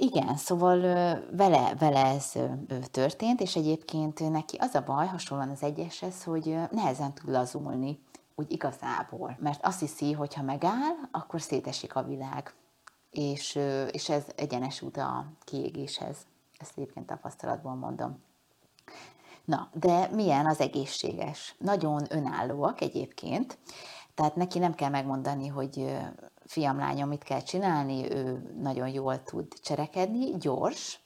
Igen, 0.00 0.36
szóval 0.36 0.80
vele, 1.30 1.74
vele 1.78 2.04
ez 2.04 2.32
történt, 2.90 3.40
és 3.40 3.56
egyébként 3.56 4.30
neki 4.30 4.56
az 4.56 4.74
a 4.74 4.82
baj, 4.82 5.06
hasonlóan 5.06 5.50
az 5.50 5.62
egyeshez, 5.62 6.24
hogy 6.24 6.58
nehezen 6.70 7.14
tud 7.14 7.30
lazulni, 7.30 7.98
úgy 8.34 8.52
igazából. 8.52 9.36
Mert 9.40 9.64
azt 9.64 9.80
hiszi, 9.80 10.12
hogy 10.12 10.34
ha 10.34 10.42
megáll, 10.42 10.94
akkor 11.10 11.40
szétesik 11.40 11.96
a 11.96 12.02
világ. 12.02 12.54
És, 13.10 13.58
és 13.90 14.08
ez 14.08 14.24
egyenes 14.36 14.82
út 14.82 14.96
a 14.96 15.26
kiégéshez. 15.44 16.16
Ezt 16.58 16.72
egyébként 16.76 17.06
tapasztalatból 17.06 17.74
mondom. 17.74 18.22
Na, 19.44 19.68
de 19.72 20.08
milyen 20.12 20.46
az 20.46 20.60
egészséges? 20.60 21.54
Nagyon 21.58 22.00
önállóak 22.08 22.80
egyébként, 22.80 23.58
tehát 24.14 24.36
neki 24.36 24.58
nem 24.58 24.74
kell 24.74 24.90
megmondani, 24.90 25.46
hogy 25.46 25.96
fiam, 26.48 26.78
lányom, 26.78 27.08
mit 27.08 27.22
kell 27.22 27.40
csinálni, 27.40 28.12
ő 28.12 28.52
nagyon 28.60 28.88
jól 28.88 29.22
tud 29.22 29.52
cserekedni, 29.60 30.36
gyors, 30.38 31.00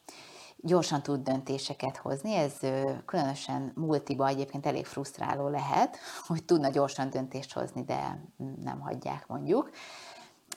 gyorsan 0.57 1.03
tud 1.03 1.23
döntéseket 1.23 1.97
hozni, 1.97 2.35
ez 2.35 2.59
különösen 3.07 3.73
multiba 3.75 4.27
egyébként 4.27 4.67
elég 4.67 4.87
frusztráló 4.87 5.49
lehet, 5.49 5.99
hogy 6.27 6.45
tudna 6.45 6.69
gyorsan 6.69 7.11
döntést 7.11 7.53
hozni, 7.53 7.85
de 7.85 8.25
nem 8.63 8.81
hagyják 8.81 9.27
mondjuk. 9.27 9.71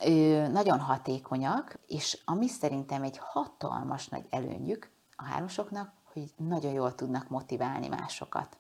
Ö, 0.06 0.48
nagyon 0.48 0.80
hatékonyak, 0.80 1.80
és 1.88 2.22
ami 2.26 2.48
szerintem 2.48 3.04
egy 3.04 3.18
hatalmas 3.22 4.08
nagy 4.08 4.26
előnyük 4.30 4.90
a 5.16 5.24
hármasoknak, 5.24 5.94
hogy 6.14 6.34
nagyon 6.38 6.72
jól 6.72 6.96
tudnak 6.96 7.30
motiválni 7.30 7.88
másokat. 7.88 8.58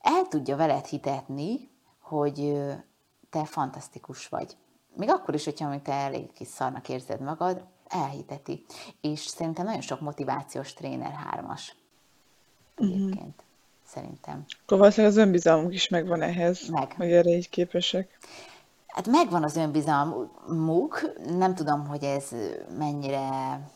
El 0.00 0.26
tudja 0.28 0.56
veled 0.56 0.84
hitetni, 0.84 1.70
hogy 2.00 2.62
te 3.30 3.44
fantasztikus 3.44 4.28
vagy. 4.28 4.56
Még 4.98 5.08
akkor 5.10 5.34
is, 5.34 5.44
hogyha 5.44 5.68
még 5.68 5.82
te 5.82 5.92
elég 5.92 6.32
kis 6.32 6.48
szarnak 6.48 6.88
érzed 6.88 7.20
magad, 7.20 7.62
elhiteti. 7.88 8.64
És 9.00 9.20
szerintem 9.20 9.64
nagyon 9.64 9.80
sok 9.80 10.00
motivációs 10.00 10.72
tréner 10.74 11.12
hármas. 11.12 11.74
Egyébként. 12.76 13.42
Szerintem. 13.86 14.44
Akkor 14.62 14.78
valószínűleg 14.78 15.16
az 15.16 15.22
önbizalmuk 15.22 15.74
is 15.74 15.88
megvan 15.88 16.22
ehhez, 16.22 16.68
Meg. 16.68 16.92
hogy 16.96 17.12
erre 17.12 17.30
így 17.30 17.48
képesek. 17.48 18.18
Hát 18.86 19.06
megvan 19.06 19.44
az 19.44 19.56
önbizalmuk, 19.56 21.14
nem 21.38 21.54
tudom, 21.54 21.86
hogy 21.86 22.04
ez 22.04 22.28
mennyire 22.78 23.20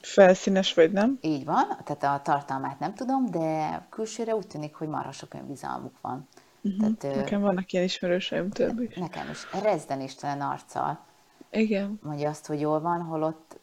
Felszínes 0.00 0.74
vagy 0.74 0.92
nem? 0.92 1.18
így 1.20 1.44
van, 1.44 1.64
tehát 1.84 2.02
a 2.18 2.22
tartalmát 2.22 2.78
nem 2.78 2.94
tudom, 2.94 3.30
de 3.30 3.86
külsőre 3.90 4.34
úgy 4.34 4.46
tűnik, 4.46 4.74
hogy 4.74 4.88
marha 4.88 5.12
sok 5.12 5.34
önbizalmuk 5.34 5.94
van. 6.00 6.28
Tehát, 6.78 7.04
ö, 7.04 7.20
Nekem 7.20 7.40
vannak 7.40 7.72
ilyen 7.72 7.84
ismerőseim 7.84 8.50
több 8.50 8.80
is. 8.80 8.94
nekem 8.96 9.30
is 9.30 9.46
rezden 9.62 10.00
istenen 10.00 10.40
arccal 10.40 10.98
Igen. 11.52 11.98
mondja 12.02 12.28
azt, 12.28 12.46
hogy 12.46 12.60
jól 12.60 12.80
van, 12.80 13.00
holott 13.00 13.60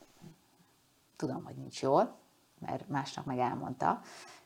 tudom, 1.15 1.43
hogy 1.45 1.55
nincs 1.55 1.81
jól, 1.81 2.15
mert 2.59 2.89
másnak 2.89 3.25
meg 3.25 3.37
elmondta, 3.37 4.01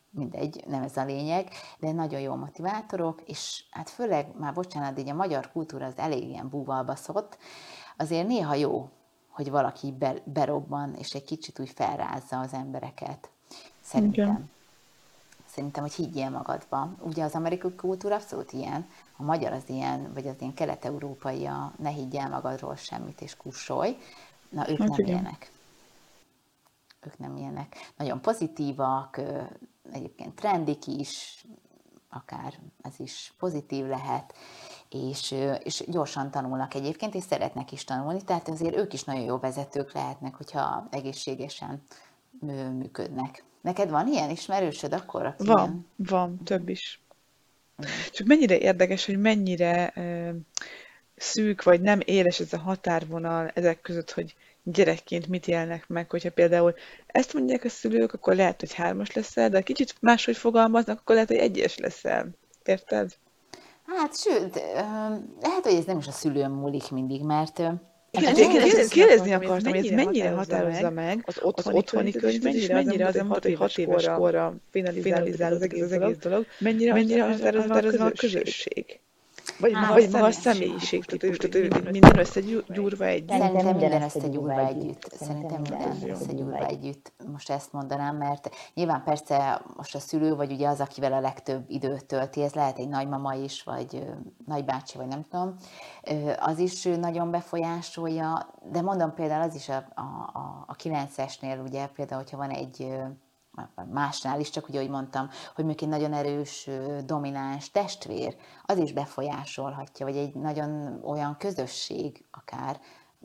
mindegy, 0.10 0.64
nem 0.68 0.84
ez 0.84 0.98
a 0.98 1.06
lényeg, 1.06 1.50
de 1.80 1.92
nagyon 1.92 2.20
jó 2.20 2.36
motivátorok, 2.36 3.22
és 3.26 3.64
hát 3.72 3.90
főleg, 3.90 4.28
már 4.38 4.54
bocsánat, 4.54 5.00
így 5.00 5.10
a 5.10 5.14
magyar 5.14 5.52
kultúra 5.52 5.86
az 5.86 5.98
elég 5.98 6.30
ilyen 6.30 6.50
búval 6.50 6.84
baszott, 6.84 7.38
azért 7.98 8.28
néha 8.28 8.54
jó, 8.54 8.90
hogy 9.30 9.50
valaki 9.50 9.92
be, 9.92 10.16
berobban, 10.26 10.94
és 10.94 11.14
egy 11.14 11.24
kicsit 11.24 11.60
úgy 11.60 11.70
felrázza 11.70 12.40
az 12.40 12.54
embereket. 12.54 13.30
Szerintem. 13.82 14.26
Igen. 14.26 14.52
Szerintem, 15.54 15.84
hogy 15.84 15.94
higgyél 15.94 16.30
magadba. 16.30 16.96
Ugye 17.00 17.24
az 17.24 17.34
amerikai 17.34 17.76
kultúra 17.76 18.16
abszolút 18.16 18.52
ilyen, 18.52 18.88
a 19.18 19.24
magyar 19.24 19.52
az 19.52 19.64
ilyen, 19.68 20.14
vagy 20.14 20.28
az 20.28 20.36
ilyen 20.40 20.54
kelet-európai, 20.54 21.46
a 21.46 21.74
ne 21.78 21.90
higgyél 21.90 22.28
magadról 22.28 22.76
semmit, 22.76 23.22
és 23.22 23.38
kussolj. 23.38 23.98
Na, 24.50 24.70
ők 24.70 24.78
Hát 24.78 24.88
nem 24.88 25.00
igen. 25.00 25.08
ilyenek. 25.08 25.52
Ők 27.02 27.18
nem 27.18 27.38
ilyenek. 27.38 27.76
Nagyon 27.98 28.22
pozitívak, 28.22 29.22
egyébként 29.92 30.36
trendik 30.36 30.88
is, 30.88 31.46
akár 32.10 32.60
ez 32.82 33.00
is 33.00 33.34
pozitív 33.38 33.86
lehet, 33.86 34.34
és, 34.90 35.32
és 35.64 35.84
gyorsan 35.88 36.32
tanulnak 36.32 36.74
egyébként, 36.74 37.16
és 37.16 37.24
szeretnek 37.24 37.72
is 37.72 37.84
tanulni, 37.84 38.24
tehát 38.24 38.50
azért 38.50 38.76
ők 38.76 38.94
is 38.94 39.04
nagyon 39.04 39.24
jó 39.24 39.38
vezetők 39.38 39.92
lehetnek, 39.92 40.36
hogyha 40.36 40.88
egészségesen 40.92 41.84
működnek. 42.78 43.44
Neked 43.64 43.90
van 43.90 44.08
ilyen 44.08 44.30
ismerősöd 44.30 44.94
akkor? 44.94 45.26
Aki 45.26 45.46
Van, 45.46 45.58
ilyen? 45.58 45.88
van, 45.96 46.44
több 46.44 46.70
is. 46.70 47.02
Csak 48.12 48.28
mennyire 48.28 48.58
érdekes, 48.58 49.06
hogy 49.06 49.18
mennyire 49.18 49.92
ö, 49.96 50.30
szűk 51.16 51.64
vagy 51.64 51.82
nem 51.82 52.00
éles 52.06 52.40
ez 52.40 52.54
a 52.54 52.58
határvonal 52.58 53.52
ezek 53.54 53.82
között, 53.82 54.12
hogy 54.12 54.36
gyerekként 54.64 55.28
mit 55.28 55.48
élnek 55.48 55.88
meg, 55.88 56.10
hogyha 56.10 56.32
például 56.32 56.76
ezt 57.08 57.34
mondják 57.34 57.64
a 57.64 57.70
szülők, 57.70 58.14
akkor 58.14 58.36
lehet, 58.36 58.60
hogy 58.60 58.74
hármas 58.74 59.12
leszel, 59.12 59.50
de 59.50 59.62
kicsit 59.62 59.96
máshogy 60.00 60.38
fogalmaznak, 60.38 61.00
akkor 61.00 61.16
lehet, 61.16 61.30
hogy 61.30 61.40
egyes 61.40 61.78
leszel. 61.78 62.30
Érted? 62.64 63.18
Hát 63.86 64.20
sőt, 64.20 64.56
lehet, 65.42 65.64
hogy 65.64 65.74
ez 65.74 65.86
nem 65.86 65.98
is 65.98 66.08
a 66.08 66.12
szülőm 66.12 66.52
múlik 66.52 66.92
mindig, 66.92 67.24
mert 67.24 67.62
Kérdezni 68.90 69.34
akartam, 69.34 69.74
hogy 69.74 69.86
ez 69.86 69.92
mennyire 69.92 70.30
határozza 70.30 70.90
meg 70.90 71.24
az 71.26 71.40
otthoni, 71.42 71.78
az 71.78 71.82
otthoni 71.82 72.12
könyvet, 72.12 72.54
és 72.54 72.68
mennyire 72.68 73.08
az, 73.08 73.18
hogy 73.18 73.54
hat 73.54 73.78
éves 73.78 74.06
korra 74.06 74.56
finalizál 74.72 75.54
az 75.54 75.62
egész 75.62 76.18
dolog, 76.18 76.46
mennyire, 76.60 76.94
mennyire 76.94 77.24
határozza 77.24 78.06
a 78.06 78.12
közösség. 78.12 79.00
Vagy, 79.64 79.74
Á, 79.74 79.94
vagy 79.94 80.10
maga 80.12 80.26
a 80.26 80.32
személyiség 80.32 81.06
típus, 81.06 81.38
tehát 81.38 81.92
minden 81.92 82.18
összegyúrva 82.20 83.06
együtt. 83.06 83.30
Szerintem 83.30 83.76
minden 83.76 84.02
összegyúrva 84.02 84.68
együtt. 84.68 85.14
Szerintem 85.20 85.62
minden 85.62 86.10
összegyúrva 86.10 86.66
együtt. 86.66 87.14
Most 87.32 87.50
ezt 87.50 87.74
mondanám, 87.74 88.18
mert 88.18 88.50
nyilván 88.74 89.04
persze 89.04 89.62
most 89.78 89.96
a 89.96 90.00
szülő, 90.00 90.36
vagy 90.36 90.52
ugye 90.52 90.68
az, 90.68 90.80
akivel 90.80 91.14
a 91.14 91.20
legtöbb 91.20 91.64
időt 91.68 92.06
tölti, 92.06 92.42
ez 92.42 92.54
lehet 92.54 92.78
egy 92.78 92.88
nagymama 92.88 93.34
is, 93.34 93.64
vagy 93.64 94.04
nagybácsi, 94.46 94.98
vagy 94.98 95.08
nem 95.08 95.26
tudom, 95.30 95.56
az 96.40 96.60
is 96.60 96.84
nagyon 96.84 97.32
befolyásolja, 97.32 98.54
de 98.72 98.82
mondom 98.82 99.14
például 99.14 99.50
az 99.50 99.56
is 99.56 99.70
a, 99.70 99.86
a, 99.96 100.02
a, 100.34 100.64
a 100.68 100.76
9-esnél, 100.76 101.64
ugye 101.64 101.88
például, 101.88 102.22
hogyha 102.22 102.38
van 102.38 102.50
egy 102.50 102.88
másnál 103.92 104.40
is, 104.40 104.50
csak 104.50 104.68
ugye, 104.68 104.78
ahogy 104.78 104.90
mondtam, 104.90 105.30
hogy 105.56 105.66
mondjuk 105.66 105.82
egy 105.82 106.00
nagyon 106.00 106.14
erős, 106.14 106.70
domináns 107.06 107.72
testvér, 107.72 108.36
az 108.64 108.78
is 108.78 108.94
befolyásolhatja, 108.94 110.06
vagy 110.06 110.18
egy 110.18 110.36
nagyon 110.36 111.02
olyan 111.06 111.38
közösség 111.38 112.26
akár, 112.32 112.80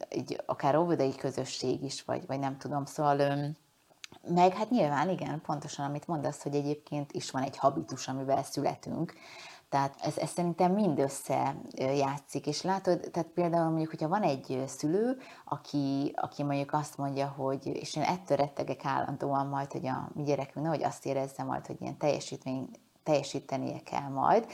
egy, 0.09 0.43
akár 0.47 0.77
óvodai 0.77 1.15
közösség 1.15 1.83
is, 1.83 2.05
vagy, 2.05 2.27
vagy 2.27 2.39
nem 2.39 2.59
tudom, 2.59 2.85
szóval 2.85 3.17
meg 4.29 4.53
hát 4.55 4.71
nyilván 4.71 5.09
igen, 5.09 5.41
pontosan 5.41 5.85
amit 5.85 6.07
mondasz, 6.07 6.43
hogy 6.43 6.55
egyébként 6.55 7.13
is 7.13 7.31
van 7.31 7.43
egy 7.43 7.57
habitus, 7.57 8.09
amivel 8.09 8.43
születünk, 8.43 9.15
tehát 9.69 9.95
ez, 10.01 10.17
ez 10.17 10.31
szerintem 10.31 10.73
mind 10.73 11.11
játszik, 11.77 12.47
és 12.47 12.63
látod, 12.63 13.01
tehát 13.13 13.29
például 13.29 13.69
mondjuk, 13.69 13.91
hogyha 13.91 14.09
van 14.09 14.23
egy 14.23 14.63
szülő, 14.67 15.19
aki, 15.45 16.13
aki 16.17 16.43
mondjuk 16.43 16.73
azt 16.73 16.97
mondja, 16.97 17.27
hogy, 17.27 17.67
és 17.67 17.97
én 17.97 18.03
ettől 18.03 18.37
rettegek 18.37 18.85
állandóan 18.85 19.47
majd, 19.47 19.73
hogy 19.73 19.87
a 19.87 20.09
mi 20.15 20.23
gyerekünk 20.23 20.65
nehogy 20.65 20.85
azt 20.85 21.07
érezze 21.07 21.43
majd, 21.43 21.67
hogy 21.67 21.77
ilyen 21.81 21.99
teljesítmény, 21.99 22.69
teljesítenie 23.03 23.83
kell 23.83 24.09
majd, 24.09 24.47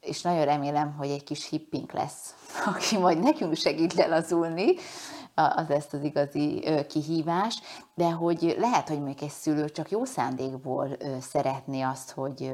és 0.00 0.22
nagyon 0.22 0.44
remélem, 0.44 0.94
hogy 0.94 1.08
egy 1.08 1.24
kis 1.24 1.48
hippink 1.48 1.92
lesz, 1.92 2.34
aki 2.74 2.98
majd 2.98 3.18
nekünk 3.18 3.54
segít 3.54 3.94
lelazulni, 3.94 4.74
az 5.34 5.70
ezt 5.70 5.92
az 5.94 6.02
igazi 6.02 6.64
kihívás, 6.88 7.60
de 7.94 8.10
hogy 8.10 8.54
lehet, 8.58 8.88
hogy 8.88 9.02
még 9.02 9.22
egy 9.22 9.30
szülő 9.30 9.68
csak 9.68 9.90
jó 9.90 10.04
szándékból 10.04 10.88
szeretné 11.20 11.80
azt, 11.80 12.10
hogy 12.10 12.52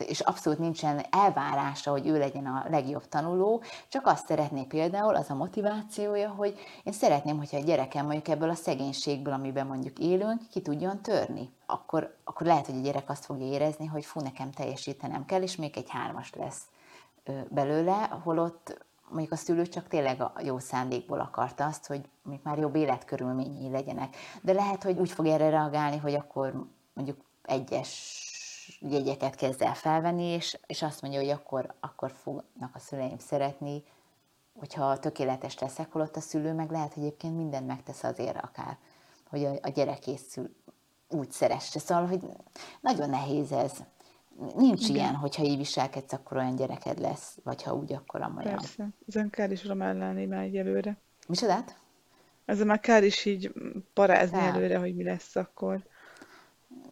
és 0.00 0.20
abszolút 0.20 0.58
nincsen 0.58 1.04
elvárása, 1.10 1.90
hogy 1.90 2.06
ő 2.06 2.18
legyen 2.18 2.46
a 2.46 2.64
legjobb 2.70 3.08
tanuló, 3.08 3.62
csak 3.88 4.06
azt 4.06 4.26
szeretné 4.26 4.62
például, 4.62 5.14
az 5.14 5.30
a 5.30 5.34
motivációja, 5.34 6.30
hogy 6.30 6.58
én 6.82 6.92
szeretném, 6.92 7.36
hogyha 7.36 7.56
a 7.56 7.62
gyerekem 7.62 8.04
mondjuk 8.04 8.28
ebből 8.28 8.50
a 8.50 8.54
szegénységből, 8.54 9.32
amiben 9.32 9.66
mondjuk 9.66 9.98
élünk, 9.98 10.48
ki 10.50 10.60
tudjon 10.60 11.02
törni. 11.02 11.52
Akkor, 11.66 12.16
akkor 12.24 12.46
lehet, 12.46 12.66
hogy 12.66 12.76
a 12.76 12.80
gyerek 12.80 13.10
azt 13.10 13.24
fogja 13.24 13.46
érezni, 13.46 13.86
hogy 13.86 14.04
fú, 14.04 14.20
nekem 14.20 14.50
teljesítenem 14.50 15.24
kell, 15.24 15.42
és 15.42 15.56
még 15.56 15.76
egy 15.76 15.90
hármas 15.90 16.32
lesz 16.34 16.62
belőle, 17.48 18.20
holott 18.22 18.86
mondjuk 19.08 19.32
a 19.32 19.36
szülő 19.36 19.66
csak 19.66 19.88
tényleg 19.88 20.20
a 20.20 20.32
jó 20.42 20.58
szándékból 20.58 21.20
akarta 21.20 21.64
azt, 21.64 21.86
hogy 21.86 22.00
mondjuk 22.22 22.46
már 22.46 22.58
jobb 22.58 22.74
életkörülményei 22.74 23.70
legyenek. 23.70 24.16
De 24.42 24.52
lehet, 24.52 24.82
hogy 24.82 24.98
úgy 24.98 25.10
fog 25.10 25.26
erre 25.26 25.50
reagálni, 25.50 25.96
hogy 25.96 26.14
akkor 26.14 26.66
mondjuk 26.92 27.16
egyes 27.42 28.23
jegyeket 28.90 29.34
kezd 29.34 29.62
el 29.62 29.74
felvenni, 29.74 30.24
és, 30.24 30.58
és 30.66 30.82
azt 30.82 31.02
mondja, 31.02 31.20
hogy 31.20 31.30
akkor, 31.30 31.74
akkor 31.80 32.10
fognak 32.10 32.74
a 32.74 32.78
szüleim 32.78 33.18
szeretni, 33.18 33.82
hogyha 34.58 34.98
tökéletes 34.98 35.58
leszek, 35.58 35.92
holott 35.92 36.16
a 36.16 36.20
szülő 36.20 36.52
meg 36.52 36.70
lehet, 36.70 36.94
hogy 36.94 37.02
egyébként 37.02 37.36
mindent 37.36 37.66
megtesz 37.66 38.02
azért 38.02 38.36
akár, 38.36 38.78
hogy 39.28 39.44
a, 39.44 39.52
a 39.62 39.68
gyerek 39.68 39.98
készül 39.98 40.54
úgy 41.08 41.30
szeresse. 41.30 41.78
Szóval, 41.78 42.06
hogy 42.06 42.20
nagyon 42.80 43.10
nehéz 43.10 43.52
ez. 43.52 43.72
Nincs 44.56 44.88
Igen. 44.88 44.96
ilyen, 44.96 45.14
hogyha 45.14 45.42
így 45.42 45.56
viselkedsz, 45.56 46.12
akkor 46.12 46.36
olyan 46.36 46.56
gyereked 46.56 46.98
lesz, 47.00 47.38
vagy 47.44 47.62
ha 47.62 47.74
úgy, 47.74 47.92
akkor 47.92 48.22
amolyan. 48.22 48.56
Persze. 48.56 48.88
Ezen 49.08 49.30
kár 49.30 49.50
is 49.50 49.64
románlálni 49.66 50.26
már 50.26 50.42
egy 50.42 50.56
előre. 50.56 50.96
Micsodát? 51.28 51.78
Ezzel 52.44 52.66
már 52.66 52.80
kár 52.80 53.04
is 53.04 53.24
így 53.24 53.52
parázni 53.92 54.38
kár. 54.38 54.54
előre, 54.54 54.78
hogy 54.78 54.94
mi 54.94 55.04
lesz 55.04 55.36
akkor 55.36 55.86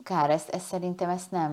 kár, 0.02 0.30
ezt, 0.30 0.48
ezt 0.48 0.66
szerintem 0.66 1.08
ezt 1.08 1.30
nem, 1.30 1.52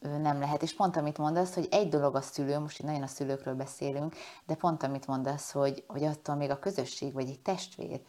nem 0.00 0.38
lehet. 0.38 0.62
És 0.62 0.74
pont 0.74 0.96
amit 0.96 1.18
mondasz, 1.18 1.54
hogy 1.54 1.68
egy 1.70 1.88
dolog 1.88 2.14
a 2.14 2.20
szülő, 2.20 2.58
most 2.58 2.78
itt 2.78 2.86
nagyon 2.86 3.02
a 3.02 3.06
szülőkről 3.06 3.54
beszélünk, 3.54 4.16
de 4.46 4.54
pont 4.54 4.82
amit 4.82 5.06
mondasz, 5.06 5.52
hogy, 5.52 5.84
hogy 5.86 6.04
attól 6.04 6.34
még 6.34 6.50
a 6.50 6.58
közösség, 6.58 7.12
vagy 7.12 7.28
egy 7.28 7.40
testvér, 7.40 8.00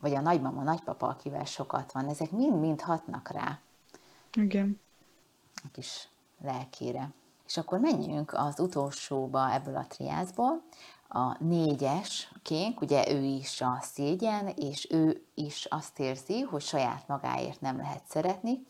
vagy 0.00 0.14
a 0.14 0.20
nagymama, 0.20 0.62
nagypapa, 0.62 1.08
akivel 1.08 1.44
sokat 1.44 1.92
van, 1.92 2.08
ezek 2.08 2.30
mind-mind 2.30 2.80
hatnak 2.80 3.28
rá. 3.28 3.58
Igen. 4.32 4.80
A 5.54 5.66
kis 5.72 6.08
lelkére. 6.42 7.10
És 7.46 7.56
akkor 7.56 7.78
menjünk 7.78 8.32
az 8.32 8.60
utolsóba 8.60 9.52
ebből 9.52 9.76
a 9.76 9.86
triászból, 9.86 10.62
a 11.08 11.44
négyes 11.44 12.32
kénk, 12.42 12.80
ugye 12.80 13.12
ő 13.12 13.22
is 13.22 13.60
a 13.60 13.78
szégyen, 13.80 14.48
és 14.48 14.86
ő 14.90 15.24
is 15.34 15.64
azt 15.64 15.98
érzi, 15.98 16.40
hogy 16.40 16.62
saját 16.62 17.08
magáért 17.08 17.60
nem 17.60 17.76
lehet 17.76 18.02
szeretni, 18.08 18.66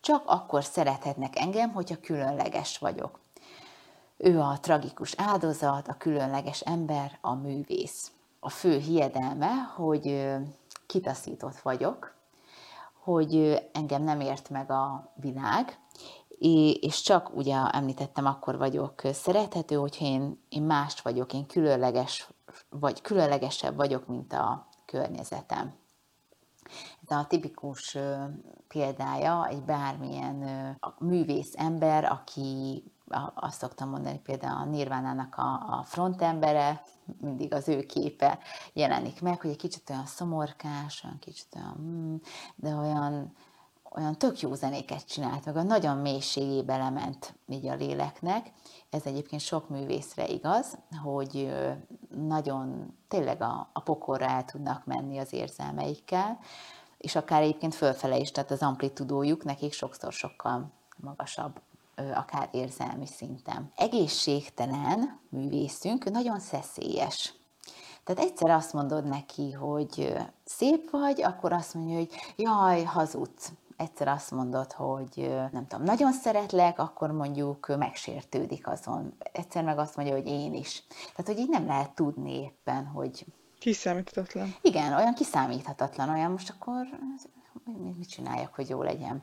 csak 0.00 0.22
akkor 0.26 0.64
szerethetnek 0.64 1.38
engem, 1.38 1.72
hogyha 1.72 2.00
különleges 2.00 2.78
vagyok. 2.78 3.20
Ő 4.16 4.40
a 4.40 4.58
tragikus 4.60 5.14
áldozat, 5.16 5.88
a 5.88 5.96
különleges 5.96 6.60
ember, 6.60 7.18
a 7.20 7.34
művész. 7.34 8.10
A 8.40 8.48
fő 8.48 8.78
hiedelme, 8.78 9.52
hogy 9.76 10.34
kitaszított 10.86 11.58
vagyok, 11.58 12.14
hogy 13.02 13.62
engem 13.72 14.02
nem 14.02 14.20
ért 14.20 14.50
meg 14.50 14.70
a 14.70 15.12
világ, 15.14 15.78
és 16.80 17.00
csak 17.00 17.36
ugye 17.36 17.56
említettem, 17.56 18.26
akkor 18.26 18.58
vagyok 18.58 19.02
szerethető, 19.12 19.74
hogyha 19.74 20.04
én, 20.04 20.44
én 20.48 20.62
más 20.62 21.00
vagyok, 21.00 21.32
én 21.32 21.46
különleges, 21.46 22.28
vagy 22.68 23.00
különlegesebb 23.00 23.76
vagyok, 23.76 24.06
mint 24.06 24.32
a 24.32 24.68
környezetem. 24.84 25.74
Ez 27.08 27.16
a 27.16 27.26
tipikus 27.28 27.96
példája 28.68 29.46
egy 29.46 29.62
bármilyen 29.62 30.44
művész 30.98 31.52
ember, 31.56 32.04
aki 32.04 32.82
azt 33.34 33.58
szoktam 33.58 33.88
mondani, 33.88 34.20
például 34.20 34.60
a 34.60 34.64
Nirvánának 34.64 35.34
a, 35.36 35.78
a 35.78 35.82
frontembere, 35.84 36.82
mindig 37.20 37.52
az 37.52 37.68
ő 37.68 37.82
képe 37.82 38.38
jelenik 38.72 39.22
meg, 39.22 39.40
hogy 39.40 39.50
egy 39.50 39.56
kicsit 39.56 39.90
olyan 39.90 40.06
szomorkás, 40.06 41.04
olyan 41.04 41.18
kicsit 41.18 41.54
olyan, 41.56 41.72
hmm, 41.72 42.20
de 42.54 42.74
olyan 42.74 43.32
olyan 43.90 44.18
tök 44.18 44.40
jó 44.40 44.54
zenéket 44.54 45.06
csinált, 45.06 45.44
meg 45.44 45.56
a 45.56 45.62
nagyon 45.62 45.96
mélységébe 45.96 46.76
lement 46.76 47.34
így 47.48 47.66
a 47.66 47.74
léleknek. 47.74 48.52
Ez 48.90 49.02
egyébként 49.04 49.40
sok 49.40 49.68
művészre 49.68 50.26
igaz, 50.26 50.78
hogy 51.02 51.52
nagyon 52.26 52.94
tényleg 53.08 53.42
a, 53.42 53.70
a 53.72 53.80
pokorra 53.80 54.26
el 54.26 54.44
tudnak 54.44 54.84
menni 54.84 55.18
az 55.18 55.32
érzelmeikkel, 55.32 56.38
és 56.98 57.16
akár 57.16 57.42
egyébként 57.42 57.74
fölfele 57.74 58.16
is, 58.16 58.30
tehát 58.30 58.50
az 58.50 58.62
amplitudójuk 58.62 59.44
nekik 59.44 59.72
sokszor 59.72 60.12
sokkal 60.12 60.70
magasabb 60.96 61.60
akár 62.14 62.48
érzelmi 62.52 63.06
szinten. 63.06 63.72
Egészségtelen 63.76 65.20
művészünk 65.28 66.10
nagyon 66.10 66.40
szeszélyes. 66.40 67.34
Tehát 68.04 68.22
egyszer 68.22 68.50
azt 68.50 68.72
mondod 68.72 69.04
neki, 69.04 69.52
hogy 69.52 70.16
szép 70.44 70.90
vagy, 70.90 71.22
akkor 71.22 71.52
azt 71.52 71.74
mondja, 71.74 71.96
hogy 71.96 72.10
jaj, 72.36 72.82
hazudsz 72.82 73.52
egyszer 73.78 74.08
azt 74.08 74.30
mondod, 74.30 74.72
hogy 74.72 75.30
nem 75.52 75.66
tudom, 75.66 75.84
nagyon 75.84 76.12
szeretlek, 76.12 76.78
akkor 76.78 77.10
mondjuk 77.10 77.76
megsértődik 77.78 78.66
azon. 78.66 79.14
Egyszer 79.32 79.64
meg 79.64 79.78
azt 79.78 79.96
mondja, 79.96 80.14
hogy 80.14 80.26
én 80.26 80.54
is. 80.54 80.82
Tehát, 80.88 81.26
hogy 81.26 81.38
így 81.38 81.48
nem 81.48 81.66
lehet 81.66 81.94
tudni 81.94 82.40
éppen, 82.40 82.86
hogy... 82.86 83.26
Kiszámíthatatlan. 83.58 84.54
Igen, 84.60 84.92
olyan 84.92 85.14
kiszámíthatatlan, 85.14 86.08
olyan 86.08 86.30
most 86.30 86.50
akkor 86.50 86.86
mit 87.96 88.08
csináljak, 88.08 88.54
hogy 88.54 88.68
jó 88.68 88.82
legyen. 88.82 89.22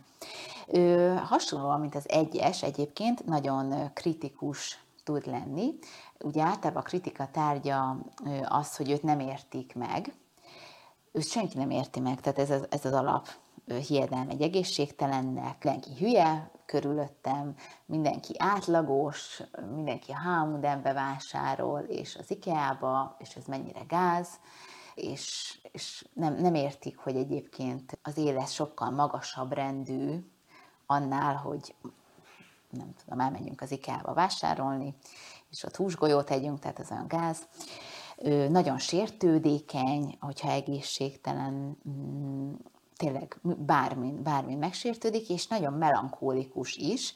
Ö, 0.67 1.13
hasonlóan, 1.23 1.79
mint 1.79 1.95
az 1.95 2.09
egyes 2.09 2.63
egyébként, 2.63 3.25
nagyon 3.25 3.93
kritikus 3.93 4.83
tud 5.03 5.25
lenni. 5.25 5.73
Ugye 6.19 6.43
általában 6.43 6.81
a 6.81 6.85
kritika 6.85 7.27
tárgya 7.31 7.97
az, 8.43 8.75
hogy 8.75 8.91
őt 8.91 9.03
nem 9.03 9.19
értik 9.19 9.75
meg, 9.75 10.13
őt 11.11 11.27
senki 11.27 11.57
nem 11.57 11.69
érti 11.69 11.99
meg, 11.99 12.21
tehát 12.21 12.39
ez 12.39 12.49
az, 12.49 12.65
ez 12.69 12.85
az 12.85 12.93
alap 12.93 13.27
hiedelm 13.88 14.30
egy 14.30 14.41
egészségtelennek, 14.41 15.63
mindenki 15.63 15.89
hülye 15.97 16.51
körülöttem, 16.65 17.56
mindenki 17.86 18.34
átlagos, 18.38 19.41
mindenki 19.75 20.12
a 20.12 20.17
H&M-be 20.17 20.93
vásárol, 20.93 21.80
és 21.80 22.15
az 22.15 22.32
IKEA-ba, 22.32 23.15
és 23.19 23.36
ez 23.36 23.45
mennyire 23.45 23.84
gáz. 23.88 24.30
és, 24.95 25.58
és 25.71 26.08
nem, 26.13 26.36
nem 26.36 26.54
értik, 26.54 26.97
hogy 26.97 27.15
egyébként 27.15 27.99
az 28.01 28.17
élet 28.17 28.51
sokkal 28.51 28.89
magasabb 28.89 29.51
rendű 29.54 30.25
annál, 30.86 31.36
hogy 31.36 31.75
nem 32.69 32.93
tudom, 33.04 33.19
elmenjünk 33.19 33.62
az 33.62 33.71
IKEA-ba 33.71 34.13
vásárolni, 34.13 34.95
és 35.51 35.63
ott 35.63 35.75
húsgolyót 35.75 36.30
együnk, 36.30 36.60
tehát 36.60 36.80
az 36.80 36.91
olyan 36.91 37.08
gáz. 37.08 37.47
Ő 38.17 38.47
nagyon 38.47 38.78
sértődékeny, 38.78 40.17
hogyha 40.19 40.49
egészségtelen, 40.49 41.78
mm, 41.89 42.54
tényleg 42.97 43.39
bármin, 43.41 44.23
bármin 44.23 44.58
megsértődik, 44.58 45.29
és 45.29 45.47
nagyon 45.47 45.73
melankólikus 45.73 46.75
is. 46.75 47.13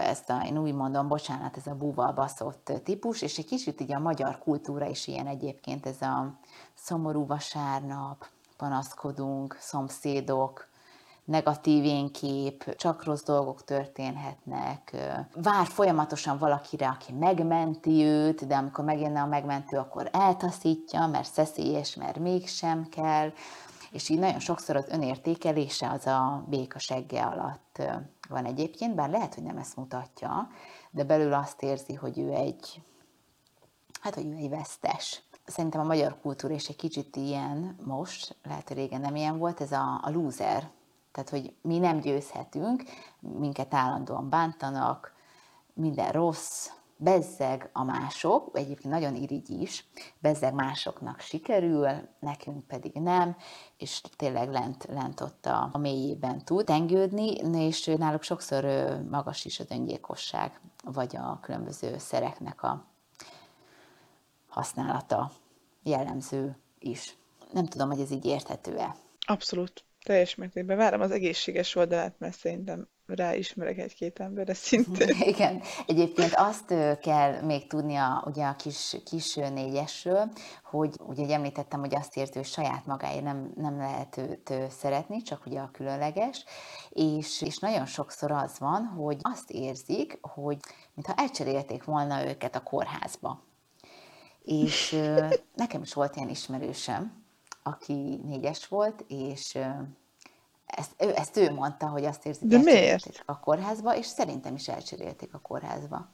Ezt 0.00 0.30
a, 0.30 0.44
én 0.44 0.58
úgy 0.58 0.74
mondom, 0.74 1.08
bocsánat, 1.08 1.56
ez 1.56 1.66
a 1.66 1.74
búval 1.74 2.12
baszott 2.12 2.72
típus, 2.84 3.22
és 3.22 3.38
egy 3.38 3.46
kicsit 3.46 3.80
így 3.80 3.92
a 3.92 3.98
magyar 3.98 4.38
kultúra 4.38 4.86
is 4.86 5.06
ilyen 5.06 5.26
egyébként, 5.26 5.86
ez 5.86 6.02
a 6.02 6.38
szomorú 6.74 7.26
vasárnap, 7.26 8.26
panaszkodunk, 8.56 9.56
szomszédok, 9.60 10.68
negatív 11.26 11.84
énkép, 11.84 12.74
csak 12.76 13.04
rossz 13.04 13.22
dolgok 13.22 13.64
történhetnek, 13.64 14.96
vár 15.34 15.66
folyamatosan 15.66 16.38
valakire, 16.38 16.88
aki 16.88 17.12
megmenti 17.12 18.02
őt, 18.04 18.46
de 18.46 18.56
amikor 18.56 18.84
megjönne 18.84 19.20
a 19.20 19.26
megmentő, 19.26 19.76
akkor 19.76 20.08
eltaszítja, 20.12 21.06
mert 21.06 21.32
szeszélyes, 21.32 21.94
mert 21.94 22.18
mégsem 22.18 22.88
kell, 22.88 23.32
és 23.96 24.08
így 24.08 24.18
nagyon 24.18 24.40
sokszor 24.40 24.76
az 24.76 24.88
önértékelése 24.88 25.90
az 25.90 26.06
a 26.06 26.44
béka 26.48 26.78
segge 26.78 27.22
alatt 27.22 27.82
van 28.28 28.44
egyébként, 28.44 28.94
bár 28.94 29.10
lehet, 29.10 29.34
hogy 29.34 29.42
nem 29.42 29.56
ezt 29.56 29.76
mutatja, 29.76 30.48
de 30.90 31.04
belül 31.04 31.32
azt 31.32 31.62
érzi, 31.62 31.94
hogy 31.94 32.18
ő 32.18 32.30
egy, 32.30 32.82
hát, 34.00 34.14
hogy 34.14 34.26
ő 34.26 34.34
egy 34.34 34.48
vesztes. 34.48 35.22
Szerintem 35.44 35.80
a 35.80 35.84
magyar 35.84 36.20
kultúra 36.20 36.54
is 36.54 36.68
egy 36.68 36.76
kicsit 36.76 37.16
ilyen 37.16 37.78
most, 37.84 38.36
lehet, 38.42 38.68
hogy 38.68 38.76
régen 38.76 39.00
nem 39.00 39.16
ilyen 39.16 39.38
volt, 39.38 39.60
ez 39.60 39.72
a, 39.72 40.00
a 40.02 40.10
loser 40.10 40.70
tehát, 41.12 41.30
hogy 41.30 41.54
mi 41.62 41.78
nem 41.78 42.00
győzhetünk, 42.00 42.82
minket 43.20 43.74
állandóan 43.74 44.28
bántanak, 44.28 45.12
minden 45.74 46.12
rossz, 46.12 46.70
bezzeg 46.96 47.70
a 47.72 47.84
mások, 47.84 48.50
egyébként 48.52 48.92
nagyon 48.92 49.14
irigy 49.14 49.50
is, 49.50 49.86
bezzeg 50.18 50.54
másoknak 50.54 51.20
sikerül, 51.20 51.88
nekünk 52.20 52.66
pedig 52.66 52.92
nem, 52.92 53.36
és 53.76 54.00
tényleg 54.16 54.50
lent, 54.50 54.86
lent 54.88 55.20
ott 55.20 55.46
a, 55.46 55.68
a 55.72 55.78
mélyében 55.78 56.44
tud 56.44 56.64
tengődni, 56.64 57.30
és 57.58 57.84
náluk 57.98 58.22
sokszor 58.22 58.64
magas 59.10 59.44
is 59.44 59.60
az 59.60 59.70
öngyilkosság, 59.70 60.60
vagy 60.84 61.16
a 61.16 61.38
különböző 61.42 61.98
szereknek 61.98 62.62
a 62.62 62.86
használata 64.48 65.30
jellemző 65.82 66.56
is. 66.78 67.16
Nem 67.52 67.66
tudom, 67.66 67.88
hogy 67.88 68.00
ez 68.00 68.10
így 68.10 68.24
érthető-e. 68.24 68.96
Abszolút. 69.26 69.84
Teljes 70.04 70.34
mértékben 70.34 70.76
várom 70.76 71.00
az 71.00 71.10
egészséges 71.10 71.74
oldalát, 71.74 72.14
mert 72.18 72.38
szerintem 72.38 72.88
ráismerek 73.06 73.78
egy-két 73.78 74.20
emberre 74.20 74.54
szintén. 74.54 75.16
Igen, 75.32 75.62
egyébként 75.86 76.34
azt 76.34 76.74
kell 77.00 77.40
még 77.40 77.66
tudnia 77.66 78.22
ugye 78.26 78.46
a 78.46 78.56
kis, 78.56 78.96
kis 79.04 79.34
négyesről, 79.34 80.30
hogy 80.64 80.96
ugye 80.98 81.34
említettem, 81.34 81.80
hogy 81.80 81.94
azt 81.94 82.16
érti, 82.16 82.38
hogy 82.38 82.46
saját 82.46 82.86
magáért 82.86 83.22
nem, 83.22 83.52
nem 83.56 83.76
lehet 83.76 84.16
őt 84.16 84.52
szeretni, 84.70 85.22
csak 85.22 85.46
ugye 85.46 85.60
a 85.60 85.70
különleges, 85.72 86.44
és, 86.90 87.42
és 87.42 87.58
nagyon 87.58 87.86
sokszor 87.86 88.30
az 88.30 88.58
van, 88.58 88.84
hogy 88.84 89.18
azt 89.20 89.50
érzik, 89.50 90.18
hogy 90.20 90.58
mintha 90.94 91.14
elcserélték 91.16 91.84
volna 91.84 92.28
őket 92.28 92.56
a 92.56 92.62
kórházba. 92.62 93.42
És 94.42 95.02
nekem 95.54 95.82
is 95.82 95.94
volt 95.94 96.16
ilyen 96.16 96.28
ismerősöm, 96.28 97.24
aki 97.62 98.20
négyes 98.24 98.66
volt, 98.66 99.04
és 99.08 99.58
ezt 100.66 100.90
ő, 100.98 101.12
ezt 101.14 101.36
ő 101.36 101.52
mondta, 101.52 101.86
hogy 101.86 102.04
azt 102.04 102.26
érzi, 102.26 102.46
miért? 102.46 103.22
a 103.24 103.40
kórházba, 103.40 103.96
és 103.96 104.06
szerintem 104.06 104.54
is 104.54 104.68
elcserélték 104.68 105.34
a 105.34 105.38
kórházba. 105.38 106.08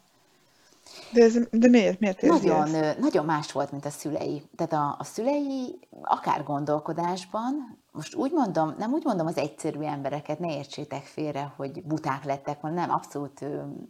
De, 1.12 1.22
ez, 1.22 1.38
de 1.50 1.68
miért? 1.68 2.00
Miért 2.00 2.22
nagyon, 2.22 2.74
ezt? 2.74 2.98
nagyon 2.98 3.24
más 3.24 3.52
volt, 3.52 3.70
mint 3.70 3.84
a 3.84 3.90
szülei. 3.90 4.42
Tehát 4.56 4.72
a, 4.72 4.96
a 4.98 5.04
szülei 5.04 5.78
akár 6.02 6.42
gondolkodásban, 6.42 7.80
most 7.92 8.14
úgy 8.14 8.32
mondom, 8.32 8.74
nem 8.78 8.92
úgy 8.92 9.04
mondom 9.04 9.26
az 9.26 9.36
egyszerű 9.36 9.80
embereket, 9.80 10.38
ne 10.38 10.56
értsétek 10.56 11.02
félre, 11.02 11.52
hogy 11.56 11.82
buták 11.84 12.24
lettek, 12.24 12.60
vagy 12.60 12.72
nem, 12.72 12.90
abszolút 12.90 13.44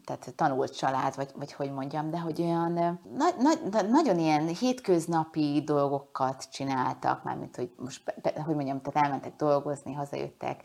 tehát 0.05 0.33
tanult 0.37 0.77
család, 0.77 1.17
vagy, 1.17 1.31
vagy 1.35 1.53
hogy 1.53 1.73
mondjam, 1.73 2.11
de 2.11 2.19
hogy 2.19 2.43
olyan 2.43 3.01
na, 3.17 3.27
na, 3.71 3.83
nagyon 3.83 4.19
ilyen 4.19 4.47
hétköznapi 4.47 5.63
dolgokat 5.65 6.49
csináltak, 6.51 7.23
mármint, 7.25 7.57
hogy 7.57 7.71
most, 7.77 8.15
hogy 8.45 8.55
mondjam, 8.55 8.81
tehát 8.81 9.05
elmentek 9.05 9.37
dolgozni, 9.37 9.93
hazajöttek, 9.93 10.63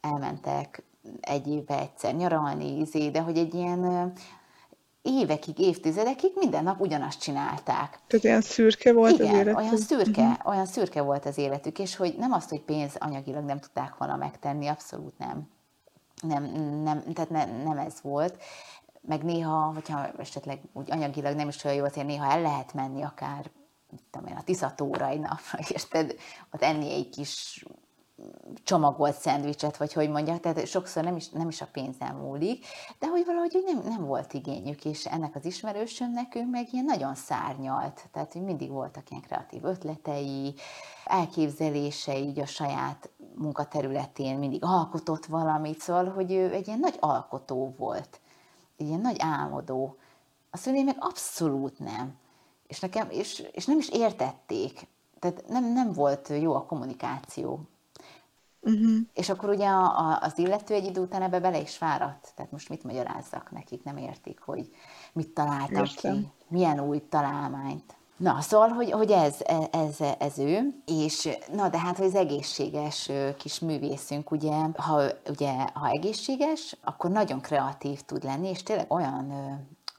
elmentek 0.00 0.82
egy 1.20 1.46
évbe 1.46 1.78
egyszer 1.78 2.14
nyaralni, 2.14 2.78
izé, 2.78 3.10
de 3.10 3.20
hogy 3.20 3.38
egy 3.38 3.54
ilyen 3.54 4.12
évekig, 5.08 5.58
évtizedekig 5.58 6.30
minden 6.34 6.64
nap 6.64 6.80
ugyanazt 6.80 7.20
csinálták. 7.20 7.98
Tehát 8.06 8.24
olyan 8.24 8.40
szürke 8.40 8.92
volt 8.92 9.12
Igen, 9.12 9.28
az 9.28 9.34
életük? 9.34 9.56
olyan 9.56 9.76
szürke, 9.76 10.22
uh-huh. 10.22 10.46
olyan 10.46 10.66
szürke 10.66 11.02
volt 11.02 11.26
az 11.26 11.38
életük, 11.38 11.78
és 11.78 11.96
hogy 11.96 12.14
nem 12.18 12.32
azt, 12.32 12.48
hogy 12.48 12.60
pénz 12.60 12.96
anyagilag 12.98 13.44
nem 13.44 13.60
tudták 13.60 13.96
volna 13.96 14.16
megtenni, 14.16 14.66
abszolút 14.66 15.18
nem. 15.18 15.48
Nem, 16.22 16.44
nem 16.82 17.02
tehát 17.12 17.30
ne, 17.30 17.44
nem 17.44 17.78
ez 17.78 17.94
volt. 18.02 18.42
Meg 19.00 19.22
néha, 19.22 19.72
hogyha 19.74 20.06
esetleg 20.18 20.60
úgy 20.72 20.90
anyagilag 20.90 21.34
nem 21.34 21.48
is 21.48 21.64
olyan 21.64 21.76
jó, 21.76 21.84
azért 21.84 22.06
néha 22.06 22.32
el 22.32 22.40
lehet 22.40 22.74
menni 22.74 23.02
akár 23.02 23.50
tudom 24.10 24.28
én, 24.28 24.36
a 24.36 24.42
Tiszatóra 24.42 25.08
egy 25.08 25.20
napra, 25.20 25.58
érted, 25.74 26.14
ott 26.52 26.62
enni 26.62 26.92
egy 26.92 27.08
kis 27.08 27.64
csomagolt 28.64 29.14
szendvicset, 29.14 29.76
vagy 29.76 29.92
hogy 29.92 30.10
mondják, 30.10 30.40
tehát 30.40 30.66
sokszor 30.66 31.04
nem 31.04 31.16
is, 31.16 31.28
nem 31.28 31.48
is 31.48 31.60
a 31.60 31.68
pénzem 31.72 32.16
múlik, 32.16 32.66
de 32.98 33.06
hogy 33.06 33.24
valahogy 33.26 33.62
nem, 33.64 33.82
nem 33.84 34.06
volt 34.06 34.32
igényük, 34.32 34.84
és 34.84 35.06
ennek 35.06 35.34
az 35.34 35.44
ismerősön 35.44 36.10
nekünk 36.10 36.50
meg 36.50 36.72
ilyen 36.72 36.84
nagyon 36.84 37.14
szárnyalt, 37.14 38.08
tehát 38.12 38.32
hogy 38.32 38.42
mindig 38.42 38.70
voltak 38.70 39.10
ilyen 39.10 39.22
kreatív 39.22 39.64
ötletei, 39.64 40.54
elképzelései 41.04 42.26
így 42.26 42.38
a 42.38 42.46
saját 42.46 43.10
munkaterületén, 43.34 44.38
mindig 44.38 44.64
alkotott 44.64 45.26
valamit, 45.26 45.80
szóval, 45.80 46.08
hogy 46.08 46.32
ő 46.32 46.52
egy 46.52 46.66
ilyen 46.66 46.78
nagy 46.78 46.96
alkotó 47.00 47.74
volt, 47.78 48.20
egy 48.76 48.86
ilyen 48.86 49.00
nagy 49.00 49.16
álmodó. 49.18 49.96
A 50.50 50.56
szülei 50.56 50.82
meg 50.82 50.96
abszolút 50.98 51.78
nem. 51.78 52.16
És, 52.66 52.80
nekem, 52.80 53.10
és, 53.10 53.48
és 53.52 53.66
nem 53.66 53.78
is 53.78 53.88
értették. 53.88 54.86
Tehát 55.18 55.48
nem, 55.48 55.72
nem 55.72 55.92
volt 55.92 56.28
jó 56.28 56.54
a 56.54 56.64
kommunikáció 56.64 57.60
Uh-huh. 58.68 58.96
És 59.14 59.28
akkor 59.28 59.48
ugye 59.48 59.66
a, 59.66 59.98
a, 59.98 60.18
az 60.22 60.38
illető 60.38 60.74
egy 60.74 60.84
idő 60.84 61.00
után 61.00 61.22
ebbe 61.22 61.40
bele 61.40 61.60
is 61.60 61.76
fáradt. 61.76 62.32
Tehát 62.34 62.52
most 62.52 62.68
mit 62.68 62.84
magyarázzak 62.84 63.50
nekik, 63.50 63.84
nem 63.84 63.96
értik, 63.96 64.40
hogy 64.40 64.68
mit 65.12 65.28
találtam 65.28 65.84
Értem. 65.84 66.20
ki, 66.20 66.28
milyen 66.48 66.80
új 66.80 67.02
találmányt. 67.08 67.96
Na, 68.16 68.40
szóval, 68.40 68.68
hogy, 68.68 68.90
hogy 68.90 69.10
ez, 69.10 69.36
ez, 69.70 69.96
ez 70.18 70.38
ő, 70.38 70.82
és 70.86 71.28
na, 71.52 71.68
de 71.68 71.78
hát, 71.78 71.96
hogy 71.96 72.06
az 72.06 72.14
egészséges 72.14 73.10
kis 73.36 73.58
művészünk, 73.58 74.30
ugye, 74.30 74.54
ha, 74.76 75.02
ugye, 75.28 75.52
ha 75.72 75.88
egészséges, 75.88 76.76
akkor 76.84 77.10
nagyon 77.10 77.40
kreatív 77.40 78.00
tud 78.00 78.24
lenni, 78.24 78.48
és 78.48 78.62
tényleg 78.62 78.92
olyan 78.92 79.32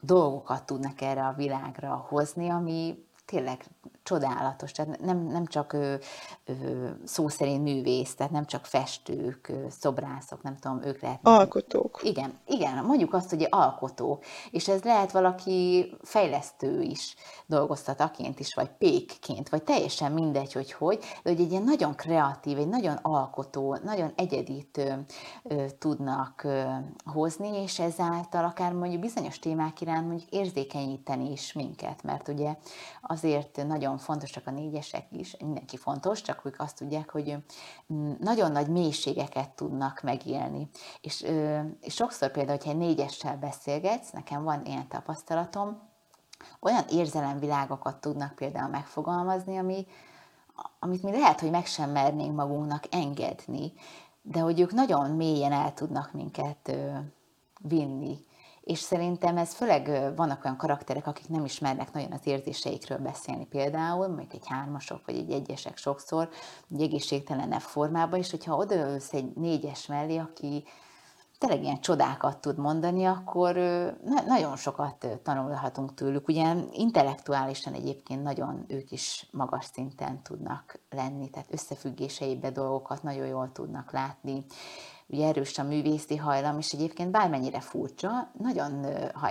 dolgokat 0.01 0.63
tudnak 0.63 1.01
erre 1.01 1.25
a 1.25 1.33
világra 1.37 2.05
hozni, 2.09 2.49
ami 2.49 3.05
tényleg 3.25 3.65
csodálatos, 4.09 4.71
tehát 4.71 4.99
nem, 4.99 5.17
nem 5.17 5.45
csak 5.45 5.73
ő, 5.73 5.99
ő, 6.45 6.97
szó 7.05 7.27
szerint 7.27 7.63
művész, 7.63 8.15
tehát 8.15 8.31
nem 8.31 8.45
csak 8.45 8.65
festők, 8.65 9.51
szobrászok, 9.69 10.41
nem 10.41 10.57
tudom, 10.57 10.81
ők 10.83 11.01
lehet. 11.01 11.19
Alkotók. 11.23 11.99
Igen, 12.03 12.33
igen, 12.47 12.85
mondjuk 12.85 13.13
azt, 13.13 13.29
hogy 13.29 13.47
alkotó, 13.49 14.21
és 14.51 14.67
ez 14.67 14.81
lehet 14.81 15.11
valaki 15.11 15.91
fejlesztő 16.01 16.81
is, 16.81 17.15
dolgoztataként 17.45 18.39
is, 18.39 18.53
vagy 18.55 18.69
pékként, 18.77 19.49
vagy 19.49 19.63
teljesen 19.63 20.11
mindegy, 20.11 20.53
hogy 20.53 20.71
hogy, 20.71 20.97
de 20.97 21.29
hogy 21.29 21.41
egy 21.41 21.51
ilyen 21.51 21.63
nagyon 21.63 21.95
kreatív, 21.95 22.57
egy 22.57 22.67
nagyon 22.67 22.95
alkotó, 23.01 23.77
nagyon 23.83 24.11
egyedit 24.15 24.77
ö, 24.77 24.93
ö, 25.43 25.65
tudnak 25.79 26.43
ö, 26.43 26.63
hozni, 27.13 27.61
és 27.61 27.79
ezáltal 27.79 28.45
akár 28.45 28.73
mondjuk 28.73 29.01
bizonyos 29.01 29.39
témák 29.39 29.81
iránt 29.81 30.07
mondjuk 30.07 30.29
érzékenyíteni 30.29 31.31
is 31.31 31.53
minket, 31.53 32.03
mert 32.03 32.27
ugye 32.27 32.55
azért 33.01 33.67
nagyon 33.67 33.97
fontosak 33.99 34.47
a 34.47 34.51
négyesek 34.51 35.05
is, 35.11 35.37
mindenki 35.37 35.77
fontos, 35.77 36.21
csak 36.21 36.45
ők 36.45 36.59
azt 36.59 36.77
tudják, 36.77 37.09
hogy 37.09 37.37
nagyon 38.19 38.51
nagy 38.51 38.67
mélységeket 38.67 39.49
tudnak 39.49 40.01
megélni. 40.01 40.69
És, 41.01 41.25
és 41.81 41.93
sokszor 41.93 42.31
például, 42.31 42.57
hogyha 42.57 42.71
egy 42.71 42.77
négyessel 42.77 43.37
beszélgetsz, 43.37 44.11
nekem 44.11 44.43
van 44.43 44.65
ilyen 44.65 44.87
tapasztalatom, 44.87 45.87
olyan 46.59 46.83
érzelemvilágokat 46.89 48.01
tudnak 48.01 48.35
például 48.35 48.69
megfogalmazni, 48.69 49.57
ami, 49.57 49.87
amit 50.79 51.03
mi 51.03 51.11
lehet, 51.11 51.39
hogy 51.39 51.49
meg 51.49 51.65
sem 51.65 51.89
mernénk 51.89 52.35
magunknak 52.35 52.83
engedni, 52.91 53.73
de 54.21 54.39
hogy 54.39 54.59
ők 54.59 54.71
nagyon 54.71 55.11
mélyen 55.11 55.51
el 55.51 55.73
tudnak 55.73 56.13
minket 56.13 56.77
vinni 57.61 58.27
és 58.69 58.79
szerintem 58.79 59.37
ez 59.37 59.53
főleg 59.53 60.13
vannak 60.15 60.43
olyan 60.45 60.57
karakterek, 60.57 61.07
akik 61.07 61.29
nem 61.29 61.45
ismernek 61.45 61.91
nagyon 61.93 62.11
az 62.11 62.27
érzéseikről 62.27 62.97
beszélni 62.97 63.45
például, 63.45 64.07
mondjuk 64.07 64.33
egy 64.33 64.47
hármasok 64.47 65.05
vagy 65.05 65.15
egy 65.15 65.31
egyesek 65.31 65.77
sokszor, 65.77 66.29
egy 66.73 66.81
egészségtelenebb 66.81 67.61
formában, 67.61 68.19
és 68.19 68.31
hogyha 68.31 68.55
odaülsz 68.55 69.13
egy 69.13 69.35
négyes 69.35 69.85
mellé, 69.85 70.17
aki 70.17 70.63
tényleg 71.37 71.63
ilyen 71.63 71.79
csodákat 71.81 72.37
tud 72.37 72.57
mondani, 72.57 73.05
akkor 73.05 73.55
nagyon 74.25 74.55
sokat 74.55 75.07
tanulhatunk 75.23 75.93
tőlük. 75.93 76.27
Ugye 76.27 76.55
intellektuálisan 76.71 77.73
egyébként 77.73 78.23
nagyon 78.23 78.65
ők 78.67 78.91
is 78.91 79.27
magas 79.31 79.65
szinten 79.65 80.23
tudnak 80.23 80.79
lenni, 80.89 81.29
tehát 81.29 81.53
összefüggéseibe 81.53 82.49
dolgokat 82.51 83.03
nagyon 83.03 83.27
jól 83.27 83.51
tudnak 83.51 83.91
látni. 83.91 84.45
Ugye 85.11 85.27
erős 85.27 85.57
a 85.57 85.63
művészi 85.63 86.15
hajlam, 86.15 86.57
és 86.57 86.71
egyébként 86.71 87.11
bármennyire 87.11 87.59
furcsa, 87.59 88.31
nagyon, 88.37 88.85
ha 89.13 89.29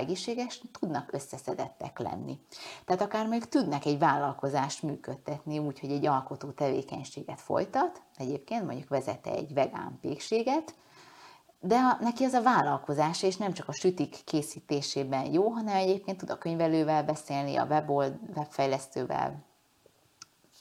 tudnak 0.80 1.12
összeszedettek 1.12 1.98
lenni. 1.98 2.38
Tehát 2.84 3.02
akár 3.02 3.26
még 3.26 3.44
tudnak 3.44 3.84
egy 3.84 3.98
vállalkozást 3.98 4.82
működtetni 4.82 5.58
úgy, 5.58 5.80
hogy 5.80 5.90
egy 5.90 6.06
alkotó 6.06 6.50
tevékenységet 6.50 7.40
folytat, 7.40 8.02
egyébként 8.16 8.64
mondjuk 8.64 8.88
vezete 8.88 9.30
egy 9.30 9.54
vegán 9.54 9.98
pékséget, 10.00 10.74
de 11.60 11.80
ha 11.80 11.96
neki 12.00 12.24
az 12.24 12.32
a 12.32 12.42
vállalkozás, 12.42 13.22
és 13.22 13.36
nem 13.36 13.52
csak 13.52 13.68
a 13.68 13.72
sütik 13.72 14.16
készítésében 14.24 15.32
jó, 15.32 15.48
hanem 15.48 15.76
egyébként 15.76 16.18
tud 16.18 16.30
a 16.30 16.38
könyvelővel 16.38 17.04
beszélni, 17.04 17.56
a 17.56 17.64
webold, 17.64 18.14
webfejlesztővel, 18.36 19.44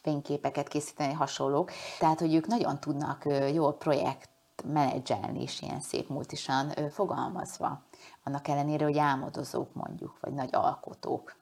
fényképeket 0.02 0.68
készíteni, 0.68 1.14
hasonlók. 1.14 1.72
Tehát, 2.00 2.20
hogy 2.20 2.34
ők 2.36 2.48
nagyon 2.48 2.80
tudnak 2.80 3.26
jól 3.54 3.78
projekt 3.78 4.30
menedzselni 4.68 5.42
is 5.42 5.62
ilyen 5.62 5.80
szép 5.80 6.10
multisan 6.10 6.72
fogalmazva. 6.90 7.82
Annak 8.24 8.48
ellenére, 8.48 8.86
hogy 8.86 8.98
álmodozók 8.98 9.74
mondjuk, 9.74 10.18
vagy 10.22 10.34
nagy 10.34 10.50
alkotók, 10.52 11.36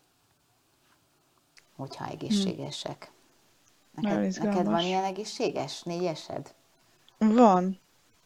hogyha 1.76 2.08
egészségesek. 2.08 3.12
Neked, 3.92 4.44
neked 4.44 4.66
van 4.66 4.82
ilyen 4.82 5.04
egészséges 5.04 5.84
négyesed? 5.84 6.54
Van. 7.18 7.80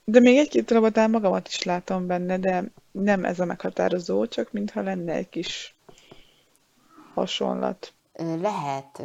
De 0.04 0.20
még 0.20 0.38
egy-két 0.38 0.72
robotál 0.72 1.08
magamat 1.08 1.48
is 1.48 1.64
látom 1.64 2.08
benne, 2.08 2.38
de 2.38 2.64
nem 2.92 3.26
ez 3.26 3.40
a 3.40 3.46
meghatározó, 3.46 4.26
csak 4.26 4.52
mintha 4.52 4.82
lenne 4.82 5.14
egy 5.14 5.30
kis 5.30 5.76
hasonlat. 7.14 7.94
Lehet. 8.18 9.02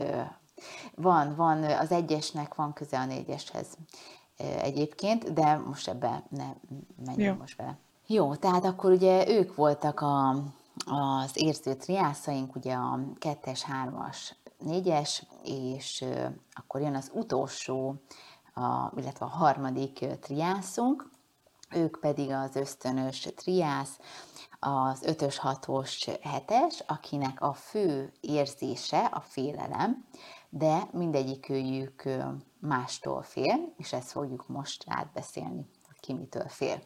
Van, 0.94 1.34
van, 1.34 1.62
az 1.62 1.90
egyesnek 1.90 2.54
van 2.54 2.72
köze 2.72 2.98
a 2.98 3.04
négyeshez 3.04 3.66
egyébként, 4.36 5.32
de 5.32 5.56
most 5.56 5.88
ebbe 5.88 6.24
ne 6.28 6.46
menjünk 7.04 7.34
Jó. 7.34 7.40
most 7.40 7.56
bele. 7.56 7.78
Jó, 8.06 8.34
tehát 8.34 8.64
akkor 8.64 8.90
ugye 8.92 9.28
ők 9.28 9.54
voltak 9.54 10.00
a, 10.00 10.28
az 10.84 11.30
érző 11.34 11.74
triászaink, 11.74 12.56
ugye 12.56 12.74
a 12.74 13.00
kettes, 13.18 13.62
hármas, 13.62 14.34
négyes, 14.58 15.26
és 15.44 16.04
akkor 16.52 16.80
jön 16.80 16.94
az 16.94 17.10
utolsó 17.14 17.94
a, 18.54 18.92
illetve 18.96 19.26
a 19.26 19.28
harmadik 19.28 20.06
triászunk, 20.20 21.10
ők 21.74 22.00
pedig 22.00 22.30
az 22.30 22.56
ösztönös 22.56 23.28
triász, 23.36 23.98
az 24.58 25.02
ötös, 25.02 25.38
hatos, 25.38 26.04
hetes, 26.22 26.82
akinek 26.86 27.40
a 27.40 27.52
fő 27.52 28.12
érzése 28.20 29.04
a 29.04 29.20
félelem, 29.20 30.04
de 30.56 30.88
mindegyikőjük 30.92 32.02
mástól 32.58 33.22
fél, 33.22 33.74
és 33.76 33.92
ezt 33.92 34.10
fogjuk 34.10 34.48
most 34.48 34.84
átbeszélni, 34.86 35.66
hogy 35.86 36.00
ki 36.00 36.12
mitől 36.12 36.48
fél. 36.48 36.82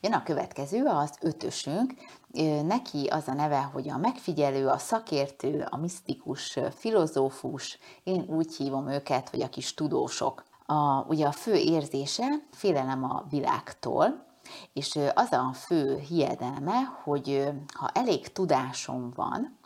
Jön 0.00 0.12
a 0.12 0.22
következő, 0.22 0.84
az 0.84 1.18
ötösünk. 1.20 1.94
Neki 2.64 3.06
az 3.06 3.28
a 3.28 3.32
neve, 3.32 3.60
hogy 3.60 3.88
a 3.88 3.96
megfigyelő, 3.96 4.68
a 4.68 4.78
szakértő, 4.78 5.66
a 5.70 5.76
misztikus, 5.76 6.58
filozófus. 6.74 7.78
Én 8.04 8.24
úgy 8.28 8.54
hívom 8.54 8.88
őket, 8.88 9.28
hogy 9.28 9.42
a 9.42 9.48
kis 9.48 9.74
tudósok 9.74 10.44
a, 10.66 11.04
ugye 11.08 11.26
a 11.26 11.32
fő 11.32 11.54
érzése 11.54 12.26
félelem 12.52 13.04
a 13.04 13.24
világtól, 13.30 14.26
és 14.72 14.98
az 15.14 15.32
a 15.32 15.52
fő 15.52 15.98
hiedelme, 15.98 16.82
hogy 17.04 17.48
ha 17.74 17.90
elég 17.94 18.32
tudásom 18.32 19.12
van, 19.14 19.58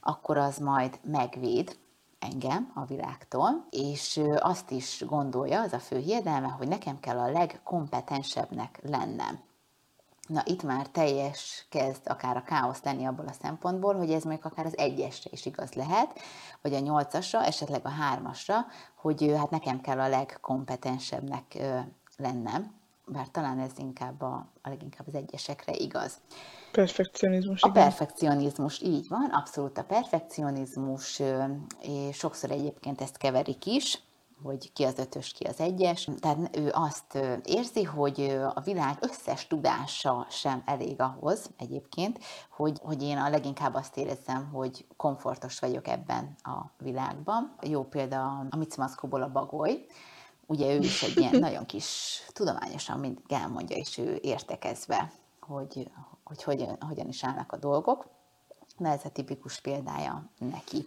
akkor 0.00 0.36
az 0.36 0.58
majd 0.58 0.98
megvéd 1.02 1.76
engem 2.18 2.70
a 2.74 2.84
világtól, 2.84 3.66
és 3.70 4.20
azt 4.36 4.70
is 4.70 5.04
gondolja, 5.06 5.60
az 5.60 5.72
a 5.72 5.78
fő 5.78 5.98
hiedelme, 5.98 6.48
hogy 6.48 6.68
nekem 6.68 7.00
kell 7.00 7.18
a 7.18 7.30
legkompetensebbnek 7.30 8.80
lennem. 8.82 9.40
Na 10.28 10.42
itt 10.44 10.62
már 10.62 10.86
teljes 10.88 11.66
kezd 11.70 12.00
akár 12.04 12.36
a 12.36 12.42
káosz 12.42 12.82
lenni 12.82 13.04
abból 13.04 13.26
a 13.26 13.32
szempontból, 13.42 13.94
hogy 13.94 14.12
ez 14.12 14.24
még 14.24 14.38
akár 14.42 14.66
az 14.66 14.78
egyesre 14.78 15.30
is 15.32 15.46
igaz 15.46 15.72
lehet, 15.72 16.20
vagy 16.62 16.74
a 16.74 16.78
nyolcasra, 16.78 17.44
esetleg 17.44 17.86
a 17.86 17.88
hármasra, 17.88 18.66
hogy 18.94 19.34
hát 19.36 19.50
nekem 19.50 19.80
kell 19.80 20.00
a 20.00 20.08
legkompetensebbnek 20.08 21.58
lennem, 22.16 22.74
bár 23.06 23.28
talán 23.28 23.58
ez 23.58 23.72
inkább 23.76 24.22
a, 24.22 24.46
a 24.62 24.68
leginkább 24.68 25.06
az 25.06 25.14
egyesekre 25.14 25.72
igaz. 25.72 26.12
Perfekcionizmus. 26.72 27.62
A 27.62 27.68
igen. 27.68 27.82
perfekcionizmus, 27.82 28.80
így 28.82 29.08
van, 29.08 29.30
abszolút 29.30 29.78
a 29.78 29.84
perfekcionizmus, 29.84 31.22
és 31.80 32.16
sokszor 32.16 32.50
egyébként 32.50 33.00
ezt 33.00 33.16
keverik 33.16 33.66
is, 33.66 33.98
hogy 34.42 34.72
ki 34.72 34.84
az 34.84 34.98
ötös, 34.98 35.32
ki 35.32 35.44
az 35.44 35.60
egyes. 35.60 36.08
Tehát 36.20 36.56
ő 36.56 36.70
azt 36.72 37.18
érzi, 37.44 37.82
hogy 37.82 38.38
a 38.54 38.60
világ 38.60 38.96
összes 39.00 39.46
tudása 39.46 40.26
sem 40.30 40.62
elég 40.66 41.00
ahhoz 41.00 41.50
egyébként, 41.58 42.18
hogy, 42.50 42.80
hogy 42.82 43.02
én 43.02 43.18
a 43.18 43.28
leginkább 43.28 43.74
azt 43.74 43.96
érezzem, 43.96 44.50
hogy 44.52 44.86
komfortos 44.96 45.58
vagyok 45.58 45.88
ebben 45.88 46.34
a 46.42 46.70
világban. 46.78 47.54
Jó 47.62 47.84
példa 47.84 48.46
a 48.50 48.56
Micimaszkóból 48.56 49.22
a 49.22 49.32
bagoly, 49.32 49.86
ugye 50.46 50.74
ő 50.74 50.78
is 50.78 51.02
egy 51.02 51.16
ilyen 51.16 51.38
nagyon 51.46 51.66
kis, 51.66 52.22
tudományosan 52.32 52.98
mindig 52.98 53.24
elmondja, 53.32 53.76
és 53.76 53.98
ő 53.98 54.18
értekezve, 54.22 55.12
hogy, 55.40 55.90
hogy 56.26 56.42
hogyan, 56.42 56.76
hogyan 56.80 57.08
is 57.08 57.24
állnak 57.24 57.52
a 57.52 57.56
dolgok. 57.56 58.06
Na 58.76 58.88
ez 58.88 59.04
a 59.04 59.08
tipikus 59.08 59.60
példája 59.60 60.30
neki 60.38 60.86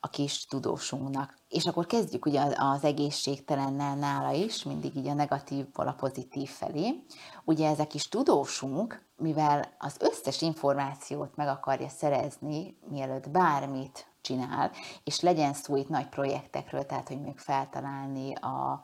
a 0.00 0.08
kis 0.08 0.46
tudósunknak. 0.46 1.38
És 1.48 1.64
akkor 1.64 1.86
kezdjük 1.86 2.26
ugye 2.26 2.54
az 2.56 2.84
egészségtelennel 2.84 3.94
nála 3.94 4.30
is, 4.30 4.62
mindig 4.62 4.96
így 4.96 5.08
a 5.08 5.14
negatívból 5.14 5.88
a 5.88 5.92
pozitív 5.92 6.48
felé. 6.48 7.04
Ugye 7.44 7.68
ezek 7.68 7.94
is 7.94 8.08
tudósunk, 8.08 9.04
mivel 9.16 9.74
az 9.78 9.96
összes 10.00 10.42
információt 10.42 11.36
meg 11.36 11.48
akarja 11.48 11.88
szerezni, 11.88 12.78
mielőtt 12.88 13.30
bármit 13.30 14.06
csinál, 14.20 14.70
és 15.04 15.20
legyen 15.20 15.52
szó 15.52 15.76
itt 15.76 15.88
nagy 15.88 16.08
projektekről, 16.08 16.86
tehát 16.86 17.08
hogy 17.08 17.20
még 17.20 17.38
feltalálni 17.38 18.34
a 18.34 18.82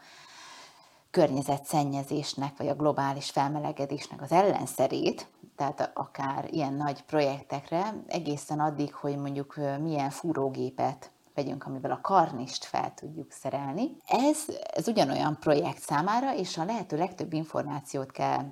környezetszennyezésnek, 1.13 2.57
vagy 2.57 2.69
a 2.69 2.75
globális 2.75 3.31
felmelegedésnek 3.31 4.23
az 4.23 4.33
ellenszerét, 4.33 5.27
tehát 5.57 5.91
akár 5.95 6.49
ilyen 6.51 6.73
nagy 6.73 7.03
projektekre, 7.03 7.95
egészen 8.07 8.61
addig, 8.61 8.95
hogy 8.95 9.17
mondjuk 9.17 9.57
milyen 9.81 10.11
fúrógépet 10.11 11.11
vegyünk, 11.35 11.65
amivel 11.65 11.91
a 11.91 12.01
karnist 12.01 12.65
fel 12.65 12.95
tudjuk 12.95 13.31
szerelni. 13.31 13.97
Ez, 14.07 14.39
ez 14.75 14.89
ugyanolyan 14.89 15.37
projekt 15.41 15.81
számára, 15.81 16.35
és 16.35 16.59
a 16.59 16.65
lehető 16.65 16.97
legtöbb 16.97 17.33
információt 17.33 18.11
kell 18.11 18.45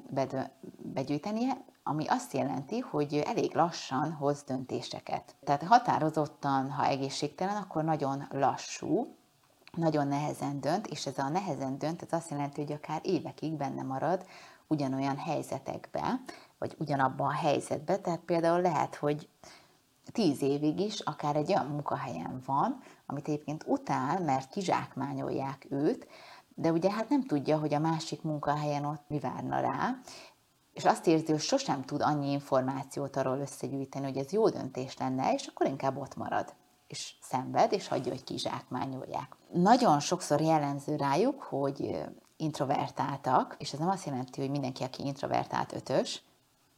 begyűjtenie, 0.78 1.64
ami 1.82 2.06
azt 2.06 2.32
jelenti, 2.32 2.78
hogy 2.78 3.22
elég 3.26 3.54
lassan 3.54 4.12
hoz 4.12 4.42
döntéseket. 4.42 5.34
Tehát 5.44 5.62
határozottan, 5.62 6.70
ha 6.70 6.86
egészségtelen, 6.86 7.56
akkor 7.56 7.84
nagyon 7.84 8.26
lassú, 8.30 9.16
nagyon 9.76 10.08
nehezen 10.08 10.60
dönt, 10.60 10.86
és 10.86 11.06
ez 11.06 11.18
a 11.18 11.28
nehezen 11.28 11.78
dönt, 11.78 12.02
ez 12.02 12.12
azt 12.12 12.30
jelenti, 12.30 12.60
hogy 12.60 12.72
akár 12.72 13.00
évekig 13.04 13.52
benne 13.52 13.82
marad 13.82 14.26
ugyanolyan 14.66 15.16
helyzetekbe, 15.16 16.20
vagy 16.58 16.74
ugyanabban 16.78 17.26
a 17.26 17.32
helyzetben. 17.32 18.02
Tehát 18.02 18.20
például 18.20 18.60
lehet, 18.60 18.94
hogy 18.94 19.28
tíz 20.12 20.42
évig 20.42 20.80
is 20.80 21.00
akár 21.00 21.36
egy 21.36 21.48
olyan 21.48 21.66
munkahelyen 21.66 22.42
van, 22.46 22.82
amit 23.06 23.28
egyébként 23.28 23.64
utál, 23.66 24.20
mert 24.20 24.50
kizsákmányolják 24.50 25.66
őt, 25.70 26.06
de 26.54 26.72
ugye 26.72 26.90
hát 26.90 27.08
nem 27.08 27.26
tudja, 27.26 27.58
hogy 27.58 27.74
a 27.74 27.78
másik 27.78 28.22
munkahelyen 28.22 28.84
ott 28.84 29.04
mi 29.08 29.18
várna 29.18 29.60
rá, 29.60 29.96
és 30.72 30.84
azt 30.84 31.06
érzi, 31.06 31.30
hogy 31.30 31.40
sosem 31.40 31.84
tud 31.84 32.00
annyi 32.02 32.30
információt 32.30 33.16
arról 33.16 33.38
összegyűjteni, 33.38 34.04
hogy 34.04 34.16
ez 34.16 34.32
jó 34.32 34.48
döntés 34.48 34.96
lenne, 34.96 35.32
és 35.32 35.46
akkor 35.46 35.66
inkább 35.66 35.96
ott 35.96 36.16
marad, 36.16 36.54
és 36.90 37.14
szenved, 37.20 37.72
és 37.72 37.88
hagyja, 37.88 38.12
hogy 38.12 38.24
kizsákmányolják. 38.24 39.36
Nagyon 39.52 40.00
sokszor 40.00 40.40
jellemző 40.40 40.96
rájuk, 40.96 41.42
hogy 41.42 42.04
introvertáltak, 42.36 43.56
és 43.58 43.72
ez 43.72 43.78
nem 43.78 43.88
azt 43.88 44.06
jelenti, 44.06 44.40
hogy 44.40 44.50
mindenki, 44.50 44.82
aki 44.82 45.04
introvertált 45.04 45.72
ötös, 45.72 46.22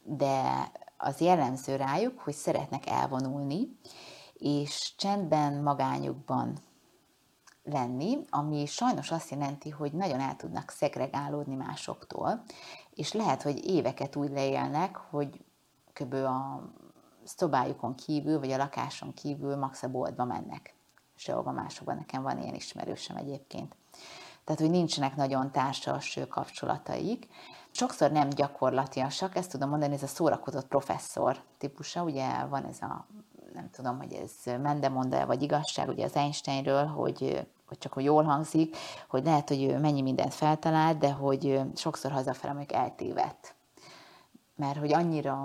de 0.03 0.71
az 0.97 1.19
jellemző 1.19 1.75
rájuk, 1.75 2.19
hogy 2.19 2.33
szeretnek 2.33 2.85
elvonulni, 2.85 3.79
és 4.33 4.93
csendben, 4.97 5.53
magányukban 5.53 6.57
lenni, 7.63 8.17
ami 8.29 8.65
sajnos 8.65 9.11
azt 9.11 9.29
jelenti, 9.29 9.69
hogy 9.69 9.91
nagyon 9.91 10.19
el 10.19 10.35
tudnak 10.35 10.69
szegregálódni 10.69 11.55
másoktól, 11.55 12.43
és 12.93 13.13
lehet, 13.13 13.41
hogy 13.41 13.65
éveket 13.65 14.15
úgy 14.15 14.29
leélnek, 14.29 14.95
hogy 14.95 15.45
kb. 15.93 16.13
a 16.13 16.63
szobájukon 17.25 17.95
kívül, 17.95 18.39
vagy 18.39 18.51
a 18.51 18.57
lakáson 18.57 19.13
kívül 19.13 19.55
max 19.55 19.83
a 19.83 19.87
boltba 19.87 20.25
mennek. 20.25 20.75
Sehova 21.15 21.51
másokban 21.51 21.95
nekem 21.95 22.21
van 22.21 22.41
ilyen 22.41 22.55
ismerősem 22.55 23.15
egyébként. 23.15 23.75
Tehát, 24.43 24.61
hogy 24.61 24.69
nincsenek 24.69 25.15
nagyon 25.15 25.51
társas 25.51 26.19
kapcsolataik. 26.29 27.27
Sokszor 27.71 28.11
nem 28.11 28.29
gyakorlatiasak, 28.29 29.35
ezt 29.35 29.51
tudom 29.51 29.69
mondani, 29.69 29.93
ez 29.93 30.03
a 30.03 30.07
szórakozott 30.07 30.67
professzor 30.67 31.41
típusa, 31.57 32.03
ugye 32.03 32.45
van 32.45 32.65
ez 32.65 32.81
a, 32.81 33.07
nem 33.53 33.69
tudom, 33.69 33.97
hogy 33.97 34.13
ez 34.13 34.53
mendemonda 34.61 35.25
vagy 35.25 35.41
igazság, 35.41 35.87
ugye 35.87 36.05
az 36.05 36.15
Einsteinről, 36.15 36.85
hogy 36.85 37.47
hogy 37.73 37.81
csak 37.81 37.93
hogy 37.93 38.03
jól 38.03 38.23
hangzik, 38.23 38.77
hogy 39.07 39.23
lehet, 39.23 39.47
hogy 39.47 39.79
mennyi 39.79 40.01
mindent 40.01 40.33
feltalált, 40.33 40.97
de 40.97 41.11
hogy 41.11 41.61
sokszor 41.75 42.11
hazafele 42.11 42.53
mondjuk 42.53 42.79
eltévedt. 42.79 43.55
Mert 44.55 44.77
hogy 44.77 44.93
annyira 44.93 45.37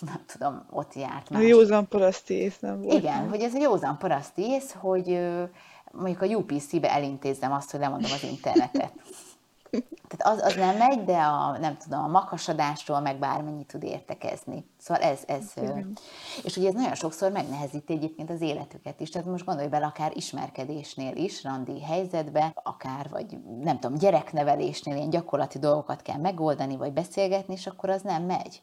nem 0.00 0.24
tudom, 0.26 0.66
ott 0.70 0.94
járt 0.94 1.30
más. 1.30 1.42
A 1.42 1.46
józan 1.46 1.88
paraszti 1.88 2.34
ész 2.34 2.58
nem 2.58 2.82
volt. 2.82 2.98
Igen, 2.98 3.28
hogy 3.28 3.40
ez 3.40 3.54
a 3.54 3.58
józan 3.58 3.98
paraszti 3.98 4.42
ész, 4.42 4.74
hogy 4.78 5.18
mondjuk 5.92 6.22
a 6.22 6.26
UPC-be 6.26 6.92
elintézzem 6.92 7.52
azt, 7.52 7.70
hogy 7.70 7.80
lemondom 7.80 8.10
az 8.12 8.22
internetet. 8.22 8.92
Tehát 10.08 10.38
az, 10.38 10.44
az 10.44 10.54
nem 10.54 10.76
megy, 10.76 11.04
de 11.04 11.16
a, 11.16 11.58
nem 11.58 11.76
tudom, 11.76 12.04
a 12.04 12.06
makasadásról 12.06 13.00
meg 13.00 13.18
bármennyit 13.18 13.66
tud 13.66 13.82
értekezni. 13.82 14.64
Szóval 14.78 15.02
ez, 15.02 15.20
ez 15.26 15.52
és 16.44 16.56
ugye 16.56 16.68
ez 16.68 16.74
nagyon 16.74 16.94
sokszor 16.94 17.32
megnehezíti 17.32 17.92
egyébként 17.92 18.30
az 18.30 18.40
életüket 18.40 19.00
is. 19.00 19.10
Tehát 19.10 19.28
most 19.28 19.44
gondolj 19.44 19.68
bele, 19.68 19.86
akár 19.86 20.16
ismerkedésnél 20.16 21.16
is, 21.16 21.44
randi 21.44 21.82
helyzetbe, 21.82 22.52
akár, 22.62 23.08
vagy 23.10 23.38
nem 23.62 23.78
tudom, 23.78 23.98
gyereknevelésnél 23.98 24.96
ilyen 24.96 25.10
gyakorlati 25.10 25.58
dolgokat 25.58 26.02
kell 26.02 26.18
megoldani, 26.18 26.76
vagy 26.76 26.92
beszélgetni, 26.92 27.54
és 27.54 27.66
akkor 27.66 27.90
az 27.90 28.02
nem 28.02 28.22
megy. 28.22 28.62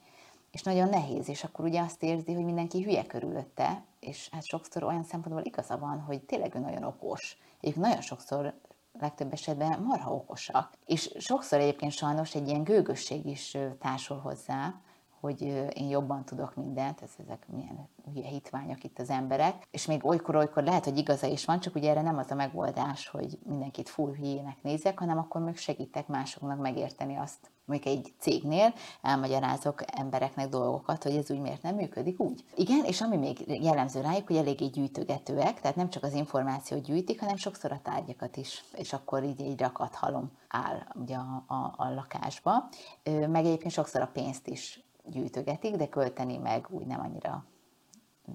És 0.54 0.62
nagyon 0.62 0.88
nehéz, 0.88 1.28
és 1.28 1.44
akkor 1.44 1.64
ugye 1.64 1.80
azt 1.80 2.02
érzi, 2.02 2.34
hogy 2.34 2.44
mindenki 2.44 2.82
hülye 2.82 3.06
körülötte, 3.06 3.84
és 4.00 4.28
hát 4.32 4.44
sokszor 4.44 4.82
olyan 4.82 5.04
szempontból 5.04 5.44
igaza 5.44 5.78
van, 5.78 6.00
hogy 6.00 6.22
tényleg 6.22 6.54
ő 6.54 6.58
nagyon 6.58 6.84
okos. 6.84 7.38
Egyébként 7.60 7.86
nagyon 7.86 8.00
sokszor 8.00 8.54
legtöbb 9.00 9.32
esetben 9.32 9.80
marha 9.80 10.14
okosak. 10.14 10.72
És 10.86 11.14
sokszor 11.18 11.60
egyébként 11.60 11.92
sajnos 11.92 12.34
egy 12.34 12.48
ilyen 12.48 12.64
gőgösség 12.64 13.26
is 13.26 13.56
társul 13.78 14.18
hozzá, 14.18 14.74
hogy 15.20 15.42
én 15.74 15.88
jobban 15.88 16.24
tudok 16.24 16.54
mindent, 16.54 17.02
ez, 17.02 17.10
ezek 17.24 17.46
milyen 17.48 17.88
hülye 18.12 18.28
hitványok 18.28 18.84
itt 18.84 18.98
az 18.98 19.10
emberek, 19.10 19.68
és 19.70 19.86
még 19.86 20.06
olykor-olykor 20.06 20.62
lehet, 20.62 20.84
hogy 20.84 20.98
igaza 20.98 21.26
is 21.26 21.44
van, 21.44 21.60
csak 21.60 21.74
ugye 21.74 21.90
erre 21.90 22.02
nem 22.02 22.18
az 22.18 22.30
a 22.30 22.34
megoldás, 22.34 23.08
hogy 23.08 23.38
mindenkit 23.44 23.88
full 23.88 24.14
hülyének 24.14 24.62
nézek, 24.62 24.98
hanem 24.98 25.18
akkor 25.18 25.40
még 25.40 25.56
segítek 25.56 26.06
másoknak 26.06 26.60
megérteni 26.60 27.16
azt, 27.16 27.50
mondjuk 27.64 27.96
egy 27.96 28.12
cégnél 28.18 28.74
elmagyarázok 29.02 29.82
embereknek 29.98 30.48
dolgokat, 30.48 31.02
hogy 31.02 31.16
ez 31.16 31.30
úgy 31.30 31.40
miért 31.40 31.62
nem 31.62 31.74
működik 31.74 32.20
úgy. 32.20 32.44
Igen, 32.54 32.84
és 32.84 33.00
ami 33.00 33.16
még 33.16 33.62
jellemző 33.62 34.00
rájuk, 34.00 34.26
hogy 34.26 34.36
eléggé 34.36 34.66
gyűjtögetőek, 34.66 35.60
tehát 35.60 35.76
nem 35.76 35.90
csak 35.90 36.02
az 36.02 36.12
információt 36.12 36.82
gyűjtik, 36.82 37.20
hanem 37.20 37.36
sokszor 37.36 37.72
a 37.72 37.80
tárgyakat 37.82 38.36
is, 38.36 38.64
és 38.74 38.92
akkor 38.92 39.24
így 39.24 39.40
egy 39.40 39.60
rakat 39.60 39.94
halom 39.94 40.30
áll 40.48 40.86
ugye 40.94 41.16
a, 41.16 41.44
a, 41.46 41.74
a 41.76 41.94
lakásba. 41.94 42.68
Meg 43.04 43.44
egyébként 43.44 43.72
sokszor 43.72 44.00
a 44.00 44.10
pénzt 44.12 44.46
is 44.48 44.84
gyűjtögetik, 45.04 45.76
de 45.76 45.88
költeni 45.88 46.36
meg 46.36 46.66
úgy 46.70 46.86
nem 46.86 47.00
annyira 47.00 47.44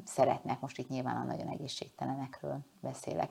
szeretnek, 0.05 0.59
most 0.59 0.77
itt 0.77 0.89
nyilván 0.89 1.15
a 1.15 1.23
nagyon 1.23 1.47
egészségtelenekről 1.47 2.59
beszélek. 2.81 3.29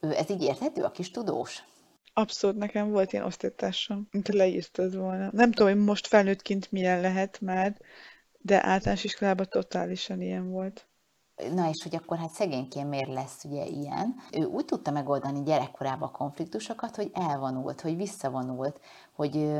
Ez 0.00 0.30
így 0.30 0.42
érthető, 0.42 0.82
a 0.82 0.90
kis 0.90 1.10
tudós? 1.10 1.64
Abszolút, 2.18 2.56
nekem 2.56 2.90
volt 2.90 3.12
ilyen 3.12 3.24
osztálytársam, 3.24 4.08
mint 4.10 4.28
leírtad 4.28 4.96
volna. 4.96 5.28
Nem 5.32 5.52
tudom, 5.52 5.72
hogy 5.72 5.84
most 5.84 6.06
felnőttként 6.06 6.72
milyen 6.72 7.00
lehet 7.00 7.40
már, 7.40 7.76
de 8.38 8.66
általános 8.66 9.04
iskolában 9.04 9.46
totálisan 9.48 10.20
ilyen 10.20 10.50
volt. 10.50 10.86
Na 11.54 11.68
és 11.68 11.82
hogy 11.82 11.94
akkor 11.94 12.18
hát 12.18 12.30
szegényként 12.30 12.88
miért 12.88 13.12
lesz 13.12 13.44
ugye 13.44 13.64
ilyen? 13.64 14.14
Ő 14.32 14.44
úgy 14.44 14.64
tudta 14.64 14.90
megoldani 14.90 15.42
gyerekkorában 15.42 16.08
a 16.08 16.16
konfliktusokat, 16.16 16.96
hogy 16.96 17.10
elvonult, 17.14 17.80
hogy 17.80 17.96
visszavonult, 17.96 18.80
hogy 19.12 19.52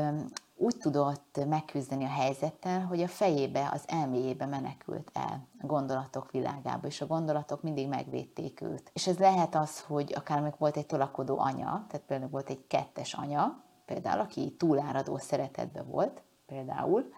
úgy 0.57 0.77
tudott 0.77 1.45
megküzdeni 1.47 2.03
a 2.03 2.09
helyzettel, 2.09 2.85
hogy 2.85 3.01
a 3.01 3.07
fejébe, 3.07 3.69
az 3.73 3.83
elméjébe 3.87 4.45
menekült 4.45 5.09
el 5.13 5.47
a 5.59 5.65
gondolatok 5.65 6.31
világába, 6.31 6.87
és 6.87 7.01
a 7.01 7.07
gondolatok 7.07 7.61
mindig 7.61 7.87
megvédték 7.87 8.61
őt. 8.61 8.91
És 8.93 9.07
ez 9.07 9.17
lehet 9.17 9.55
az, 9.55 9.81
hogy 9.81 10.13
akár 10.15 10.41
még 10.41 10.53
volt 10.57 10.77
egy 10.77 10.85
tolakodó 10.85 11.39
anya, 11.39 11.85
tehát 11.89 12.05
például 12.05 12.29
volt 12.29 12.49
egy 12.49 12.67
kettes 12.67 13.13
anya, 13.13 13.63
például, 13.85 14.19
aki 14.19 14.55
túláradó 14.57 15.17
szeretetbe 15.17 15.81
volt, 15.81 16.23
például, 16.45 17.13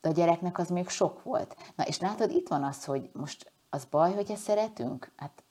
de 0.00 0.08
a 0.08 0.12
gyereknek 0.12 0.58
az 0.58 0.68
még 0.68 0.88
sok 0.88 1.22
volt. 1.22 1.56
Na 1.76 1.84
és 1.84 2.00
látod, 2.00 2.30
itt 2.30 2.48
van 2.48 2.64
az, 2.64 2.84
hogy 2.84 3.10
most 3.12 3.52
az 3.70 3.84
baj, 3.84 4.14
hogyha 4.14 4.36
szeretünk? 4.36 5.12
Hát 5.16 5.42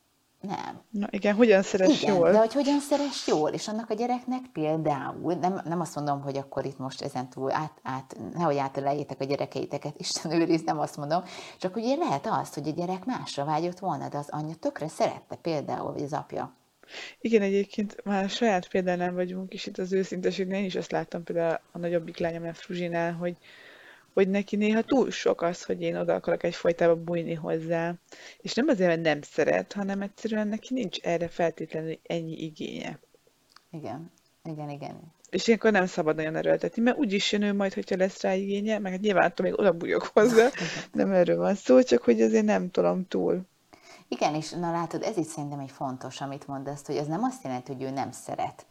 nem. 0.41 0.81
Na 0.89 1.07
igen, 1.09 1.35
hogyan 1.35 1.61
szeres 1.61 2.01
igen, 2.01 2.15
jól? 2.15 2.31
de 2.31 2.37
hogy 2.37 2.53
hogyan 2.53 2.79
szeres 2.79 3.27
jól, 3.27 3.49
és 3.49 3.67
annak 3.67 3.89
a 3.89 3.93
gyereknek 3.93 4.41
például, 4.53 5.33
nem, 5.33 5.61
nem 5.65 5.79
azt 5.79 5.95
mondom, 5.95 6.21
hogy 6.21 6.37
akkor 6.37 6.65
itt 6.65 6.77
most 6.77 7.01
ezen 7.01 7.29
túl 7.29 7.51
át, 7.51 7.79
át 7.83 8.17
nehogy 8.33 8.57
átelejétek 8.57 9.21
a 9.21 9.25
gyerekeiteket, 9.25 9.99
Isten 10.03 10.31
őriz, 10.31 10.63
nem 10.63 10.79
azt 10.79 10.97
mondom, 10.97 11.23
csak 11.57 11.75
ugye 11.75 11.95
lehet 11.95 12.27
az, 12.27 12.53
hogy 12.53 12.67
a 12.67 12.71
gyerek 12.71 13.05
másra 13.05 13.45
vágyott 13.45 13.79
volna, 13.79 14.09
de 14.09 14.17
az 14.17 14.29
anyja 14.29 14.55
tökre 14.55 14.87
szerette 14.87 15.35
például, 15.35 15.91
vagy 15.91 16.03
az 16.03 16.13
apja. 16.13 16.55
Igen, 17.19 17.41
egyébként 17.41 18.03
már 18.03 18.23
a 18.23 18.27
saját 18.27 18.69
példánál 18.69 19.13
vagyunk, 19.13 19.53
és 19.53 19.65
itt 19.65 19.77
az 19.77 19.93
őszinteségnél 19.93 20.59
én 20.59 20.65
is 20.65 20.75
azt 20.75 20.91
láttam 20.91 21.23
például 21.23 21.59
a 21.71 21.77
nagyobbik 21.77 22.17
lányom, 22.17 22.47
a 22.47 22.53
Fruzsinál, 22.53 23.13
hogy 23.13 23.37
hogy 24.17 24.29
neki 24.29 24.55
néha 24.55 24.81
túl 24.81 25.11
sok 25.11 25.41
az, 25.41 25.63
hogy 25.63 25.81
én 25.81 25.95
oda 25.95 26.13
akarok 26.13 26.43
egyfajtában 26.43 27.03
bújni 27.03 27.33
hozzá. 27.33 27.93
És 28.37 28.53
nem 28.53 28.67
azért, 28.67 28.89
mert 28.89 29.01
nem 29.01 29.21
szeret, 29.21 29.73
hanem 29.73 30.01
egyszerűen 30.01 30.47
neki 30.47 30.73
nincs 30.73 30.99
erre 30.99 31.27
feltétlenül 31.27 31.99
ennyi 32.03 32.43
igénye. 32.43 32.99
Igen, 33.71 34.11
igen, 34.43 34.69
igen. 34.69 35.13
És 35.29 35.47
ilyenkor 35.47 35.71
nem 35.71 35.85
szabad 35.85 36.15
nagyon 36.15 36.35
erőltetni, 36.35 36.81
mert 36.81 36.97
úgyis 36.97 37.31
jön 37.31 37.41
ő 37.41 37.53
majd, 37.53 37.73
hogyha 37.73 37.95
lesz 37.97 38.21
rá 38.21 38.33
igénye, 38.33 38.79
meg 38.79 38.91
hát 38.91 39.01
nyilván 39.01 39.33
még 39.41 39.59
oda 39.59 39.71
bújok 39.71 40.09
hozzá, 40.13 40.49
nem 40.93 41.11
erről 41.11 41.37
van 41.37 41.55
szó, 41.55 41.81
csak 41.81 42.03
hogy 42.03 42.21
azért 42.21 42.45
nem 42.45 42.71
tolom 42.71 43.07
túl. 43.07 43.41
Igen, 44.07 44.35
és 44.35 44.51
na 44.51 44.71
látod, 44.71 45.03
ez 45.03 45.17
itt 45.17 45.27
szerintem 45.27 45.59
egy 45.59 45.71
fontos, 45.71 46.21
amit 46.21 46.47
mondasz, 46.47 46.85
hogy 46.85 46.95
ez 46.95 47.07
nem 47.07 47.23
azt 47.23 47.43
jelenti, 47.43 47.73
hogy 47.73 47.83
ő 47.83 47.89
nem 47.89 48.11
szeret 48.11 48.65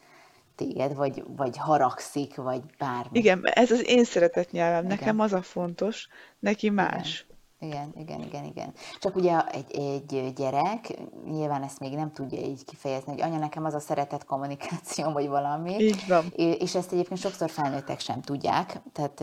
téged, 0.57 0.95
vagy, 0.95 1.25
vagy 1.37 1.57
haragszik, 1.57 2.37
vagy 2.37 2.63
bármi. 2.79 3.19
Igen, 3.19 3.41
ez 3.45 3.71
az 3.71 3.89
én 3.89 4.05
szeretett 4.05 4.51
nyelvem, 4.51 4.85
igen. 4.85 4.97
nekem 4.99 5.21
az 5.21 5.33
a 5.33 5.43
fontos, 5.43 6.09
neki 6.39 6.71
más. 6.71 7.27
Igen. 7.29 7.35
Igen, 7.61 7.93
igen, 7.97 8.21
igen, 8.21 8.45
igen. 8.45 8.73
Csak 9.01 9.17
ugye 9.17 9.47
egy, 9.47 9.77
egy 9.77 10.33
gyerek, 10.35 10.99
nyilván 11.31 11.63
ezt 11.63 11.81
még 11.81 11.95
nem 11.95 12.13
tudja 12.13 12.39
így 12.39 12.65
kifejezni, 12.65 13.13
hogy 13.13 13.21
anya, 13.21 13.39
nekem 13.39 13.65
az 13.65 13.75
a 13.75 13.81
szeretett 13.81 14.25
kommunikáció, 14.25 15.13
vagy 15.13 15.29
valami. 15.29 15.75
Így 15.79 16.05
van. 16.09 16.25
És 16.35 16.75
ezt 16.75 16.93
egyébként 16.93 17.21
sokszor 17.21 17.51
felnőttek 17.51 18.01
sem 18.01 18.21
tudják, 18.21 18.81
tehát 18.93 19.21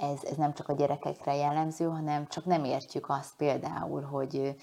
ez, 0.00 0.24
ez 0.30 0.36
nem 0.36 0.54
csak 0.54 0.68
a 0.68 0.74
gyerekekre 0.74 1.34
jellemző, 1.34 1.84
hanem 1.84 2.26
csak 2.28 2.44
nem 2.44 2.64
értjük 2.64 3.08
azt 3.08 3.36
például, 3.36 4.02
hogy, 4.02 4.54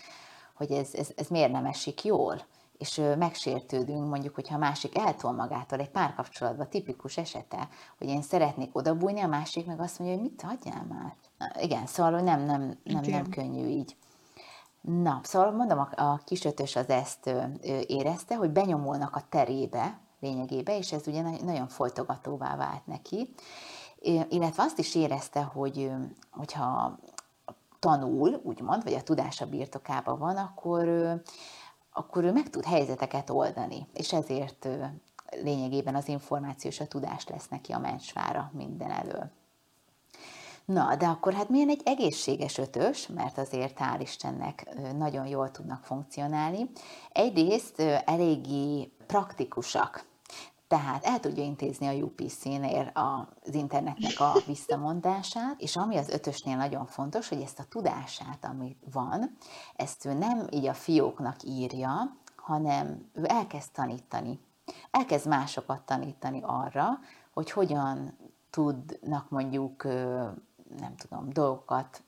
hogy 0.53 0.71
ez, 0.71 0.89
ez, 0.93 1.09
ez 1.15 1.27
miért 1.27 1.51
nem 1.51 1.65
esik 1.65 2.03
jól 2.03 2.45
és 2.77 3.01
megsértődünk, 3.17 4.09
mondjuk, 4.09 4.35
hogyha 4.35 4.55
a 4.55 4.59
másik 4.59 4.97
eltol 4.97 5.31
magától 5.31 5.79
egy 5.79 5.89
párkapcsolatban, 5.89 6.69
tipikus 6.69 7.17
esete, 7.17 7.67
hogy 7.97 8.07
én 8.07 8.21
szeretnék 8.21 8.75
odabújni, 8.75 9.21
a 9.21 9.27
másik 9.27 9.65
meg 9.65 9.79
azt 9.79 9.99
mondja, 9.99 10.17
hogy 10.17 10.29
mit 10.29 10.41
hagyjál 10.41 10.85
már. 10.89 11.15
Na, 11.37 11.61
igen, 11.61 11.85
szóval 11.85 12.13
hogy 12.13 12.23
nem, 12.23 12.41
nem, 12.41 12.77
nem, 12.83 13.03
nem 13.03 13.29
könnyű 13.29 13.67
így. 13.67 13.95
Na, 14.81 15.19
szóval 15.23 15.51
mondom, 15.51 15.79
a, 15.79 16.01
a 16.01 16.21
kisötös 16.25 16.75
az 16.75 16.89
ezt 16.89 17.29
érezte, 17.87 18.35
hogy 18.35 18.49
benyomulnak 18.49 19.15
a 19.15 19.23
terébe, 19.29 19.99
lényegébe, 20.19 20.77
és 20.77 20.91
ez 20.91 21.07
ugye 21.07 21.21
nagyon 21.21 21.67
folytogatóvá 21.67 22.55
vált 22.55 22.85
neki. 22.85 23.33
Illetve 24.29 24.63
azt 24.63 24.79
is 24.79 24.95
érezte, 24.95 25.41
hogy 25.41 25.91
hogyha 26.31 26.99
tanul, 27.79 28.41
úgymond, 28.43 28.83
vagy 28.83 28.93
a 28.93 29.03
tudása 29.03 29.45
birtokában 29.45 30.19
van, 30.19 30.37
akkor 30.37 30.85
akkor 31.97 32.23
ő 32.23 32.31
meg 32.31 32.49
tud 32.49 32.65
helyzeteket 32.65 33.29
oldani, 33.29 33.87
és 33.93 34.13
ezért 34.13 34.67
lényegében 35.43 35.95
az 35.95 36.07
információ 36.07 36.69
és 36.69 36.79
a 36.79 36.87
tudás 36.87 37.27
lesz 37.27 37.47
neki 37.47 37.71
a 37.71 37.79
mencsvára 37.79 38.51
minden 38.53 38.91
elől. 38.91 39.31
Na, 40.65 40.95
de 40.95 41.05
akkor 41.05 41.33
hát 41.33 41.49
milyen 41.49 41.69
egy 41.69 41.81
egészséges 41.85 42.57
ötös, 42.57 43.07
mert 43.07 43.37
azért 43.37 43.77
hál' 43.79 44.01
Istennek 44.01 44.75
nagyon 44.97 45.27
jól 45.27 45.51
tudnak 45.51 45.83
funkcionálni. 45.83 46.69
Egyrészt 47.11 47.79
eléggé 48.05 48.91
praktikusak, 49.05 50.05
tehát 50.67 51.05
el 51.05 51.19
tudja 51.19 51.43
intézni 51.43 51.87
a 51.87 52.03
UPC-nél 52.03 52.91
az 52.93 53.53
internetnek 53.53 54.19
a 54.19 54.31
visszamondását, 54.45 55.61
és 55.61 55.75
ami 55.75 55.97
az 55.97 56.09
ötösnél 56.09 56.55
nagyon 56.55 56.85
fontos, 56.85 57.29
hogy 57.29 57.41
ezt 57.41 57.59
a 57.59 57.65
tudását, 57.69 58.45
ami 58.45 58.77
van, 58.91 59.37
ezt 59.75 60.05
ő 60.05 60.13
nem 60.13 60.47
így 60.51 60.65
a 60.65 60.73
fióknak 60.73 61.43
írja, 61.43 62.17
hanem 62.35 63.09
ő 63.13 63.23
elkezd 63.27 63.71
tanítani. 63.71 64.39
Elkezd 64.91 65.27
másokat 65.27 65.81
tanítani 65.81 66.39
arra, 66.43 66.99
hogy 67.33 67.51
hogyan 67.51 68.17
tudnak 68.49 69.29
mondjuk, 69.29 69.83
nem 70.77 70.95
tudom, 70.97 71.29
dolgokat 71.29 72.03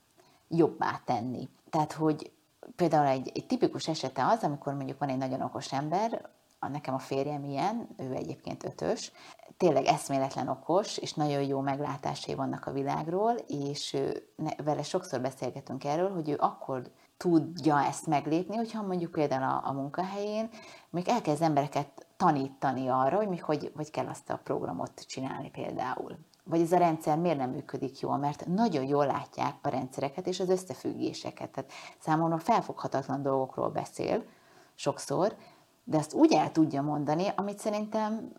jobbá 0.47 1.01
tenni. 1.05 1.49
Tehát, 1.69 1.93
hogy 1.93 2.31
például 2.75 3.07
egy, 3.07 3.31
egy 3.33 3.45
tipikus 3.45 3.87
esete 3.87 4.25
az, 4.25 4.43
amikor 4.43 4.73
mondjuk 4.73 4.99
van 4.99 5.09
egy 5.09 5.17
nagyon 5.17 5.41
okos 5.41 5.73
ember, 5.73 6.29
a, 6.59 6.67
nekem 6.67 6.93
a 6.93 6.99
férjem 6.99 7.43
ilyen, 7.43 7.89
ő 7.97 8.13
egyébként 8.13 8.63
ötös, 8.63 9.11
tényleg 9.57 9.85
eszméletlen 9.85 10.47
okos, 10.47 10.97
és 10.97 11.13
nagyon 11.13 11.41
jó 11.41 11.59
meglátásai 11.59 12.35
vannak 12.35 12.65
a 12.65 12.71
világról, 12.71 13.35
és 13.47 13.97
ne, 14.35 14.63
vele 14.63 14.83
sokszor 14.83 15.21
beszélgetünk 15.21 15.83
erről, 15.83 16.13
hogy 16.13 16.29
ő 16.29 16.35
akkor 16.39 16.91
tudja 17.17 17.83
ezt 17.83 18.07
meglépni, 18.07 18.55
hogyha 18.55 18.81
mondjuk 18.81 19.11
például 19.11 19.43
a, 19.43 19.67
a 19.67 19.71
munkahelyén 19.71 20.49
még 20.89 21.07
elkezd 21.07 21.41
embereket 21.41 22.07
tanítani 22.17 22.87
arra, 22.87 23.17
hogy, 23.17 23.27
még 23.27 23.43
hogy, 23.43 23.71
hogy 23.75 23.91
kell 23.91 24.07
azt 24.07 24.29
a 24.29 24.39
programot 24.43 25.05
csinálni 25.07 25.49
például. 25.49 26.17
Vagy 26.43 26.61
ez 26.61 26.71
a 26.71 26.77
rendszer 26.77 27.17
miért 27.17 27.37
nem 27.37 27.49
működik 27.49 27.99
jól, 27.99 28.17
mert 28.17 28.45
nagyon 28.45 28.83
jól 28.83 29.05
látják 29.05 29.55
a 29.61 29.69
rendszereket 29.69 30.27
és 30.27 30.39
az 30.39 30.49
összefüggéseket. 30.49 31.49
Tehát 31.49 31.71
számomra 31.99 32.37
felfoghatatlan 32.37 33.21
dolgokról 33.21 33.69
beszél 33.69 34.23
sokszor, 34.75 35.35
de 35.83 35.97
azt 35.97 36.13
úgy 36.13 36.33
el 36.33 36.51
tudja 36.51 36.81
mondani, 36.81 37.25
amit 37.35 37.59
szerintem 37.59 38.31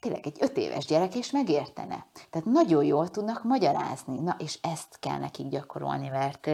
tényleg 0.00 0.26
egy 0.26 0.36
öt 0.40 0.56
éves 0.56 0.84
gyerek 0.84 1.14
is 1.14 1.30
megértene. 1.30 2.06
Tehát 2.30 2.46
nagyon 2.46 2.84
jól 2.84 3.08
tudnak 3.08 3.44
magyarázni, 3.44 4.20
na 4.20 4.36
és 4.38 4.58
ezt 4.62 4.98
kell 5.00 5.18
nekik 5.18 5.48
gyakorolni, 5.48 6.08
mert 6.08 6.46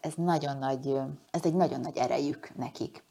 ez 0.00 0.12
nagyon 0.16 0.58
nagy, 0.58 0.96
ez 1.30 1.44
egy 1.44 1.54
nagyon 1.54 1.80
nagy 1.80 1.96
erejük 1.96 2.50
nekik. 2.56 3.04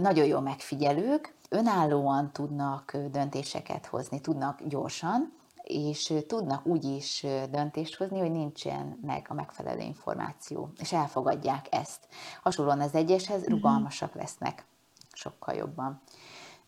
Nagyon 0.00 0.26
jó 0.26 0.40
megfigyelők, 0.40 1.34
önállóan 1.48 2.32
tudnak 2.32 2.96
döntéseket 3.10 3.86
hozni, 3.86 4.20
tudnak 4.20 4.60
gyorsan, 4.64 5.32
és 5.62 6.14
tudnak 6.26 6.66
úgy 6.66 6.84
is 6.84 7.26
döntést 7.50 7.96
hozni, 7.96 8.18
hogy 8.18 8.30
nincsen 8.30 8.98
meg 9.02 9.26
a 9.28 9.34
megfelelő 9.34 9.80
információ, 9.80 10.72
és 10.80 10.92
elfogadják 10.92 11.66
ezt. 11.70 12.08
Hasonlóan 12.42 12.80
az 12.80 12.94
egyeshez 12.94 13.42
mhm. 13.42 13.50
rugalmasak 13.50 14.14
lesznek 14.14 14.64
sokkal 15.12 15.54
jobban, 15.54 16.00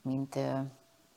mint, 0.02 0.38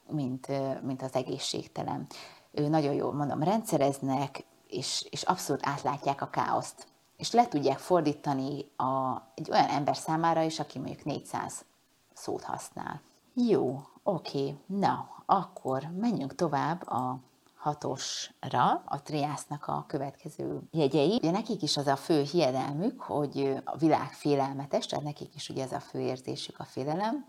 mint, 0.09 0.47
mint 0.83 1.01
az 1.01 1.13
egészségtelen. 1.13 2.07
Ő 2.51 2.67
nagyon 2.67 2.93
jól 2.93 3.13
mondom, 3.13 3.43
rendszereznek, 3.43 4.45
és, 4.67 5.07
és 5.09 5.23
abszolút 5.23 5.67
átlátják 5.67 6.21
a 6.21 6.29
káoszt. 6.29 6.87
És 7.17 7.31
le 7.31 7.47
tudják 7.47 7.77
fordítani 7.77 8.71
a, 8.77 9.21
egy 9.35 9.51
olyan 9.51 9.67
ember 9.67 9.95
számára 9.95 10.41
is, 10.41 10.59
aki 10.59 10.79
mondjuk 10.79 11.03
400 11.03 11.65
szót 12.13 12.43
használ. 12.43 13.01
Jó, 13.33 13.81
oké, 14.03 14.55
na, 14.65 15.09
akkor 15.25 15.89
menjünk 15.99 16.35
tovább 16.35 16.87
a 16.87 17.19
hatosra, 17.65 18.83
a 18.85 19.01
triásznak 19.03 19.67
a 19.67 19.85
következő 19.87 20.61
jegyei. 20.71 21.15
Ugye 21.15 21.31
nekik 21.31 21.61
is 21.61 21.77
az 21.77 21.87
a 21.87 21.95
fő 21.95 22.21
hiedelmük, 22.21 23.01
hogy 23.01 23.61
a 23.63 23.77
világ 23.77 24.13
félelmetes, 24.13 24.85
tehát 24.85 25.05
nekik 25.05 25.35
is 25.35 25.49
ugye 25.49 25.63
ez 25.63 25.71
a 25.71 25.79
fő 25.79 25.99
érzésük 25.99 26.59
a 26.59 26.63
félelem, 26.63 27.25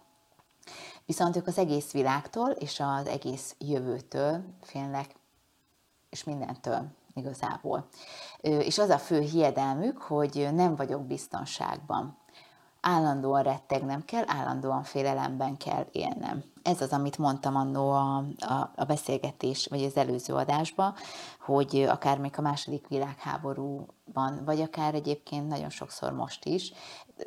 viszont 1.06 1.36
ők 1.36 1.46
az 1.46 1.58
egész 1.58 1.92
világtól 1.92 2.50
és 2.50 2.80
az 2.80 3.06
egész 3.06 3.54
jövőtől 3.58 4.44
félnek, 4.62 5.14
és 6.10 6.24
mindentől 6.24 6.86
igazából. 7.14 7.88
És 8.40 8.78
az 8.78 8.88
a 8.88 8.98
fő 8.98 9.20
hiedelmük, 9.20 9.98
hogy 9.98 10.48
nem 10.52 10.76
vagyok 10.76 11.06
biztonságban 11.06 12.18
állandóan 12.88 13.42
rettegnem 13.42 14.04
kell, 14.04 14.24
állandóan 14.26 14.82
félelemben 14.82 15.56
kell 15.56 15.86
élnem. 15.92 16.44
Ez 16.62 16.80
az, 16.80 16.90
amit 16.90 17.18
mondtam 17.18 17.56
annó 17.56 17.90
a, 17.90 18.16
a, 18.38 18.72
a 18.76 18.84
beszélgetés, 18.84 19.66
vagy 19.66 19.84
az 19.84 19.96
előző 19.96 20.34
adásban, 20.34 20.94
hogy 21.40 21.86
akár 21.88 22.18
még 22.18 22.32
a 22.36 22.40
második 22.40 22.88
világháborúban, 22.88 24.42
vagy 24.44 24.60
akár 24.60 24.94
egyébként 24.94 25.48
nagyon 25.48 25.70
sokszor 25.70 26.12
most 26.12 26.44
is, 26.44 26.72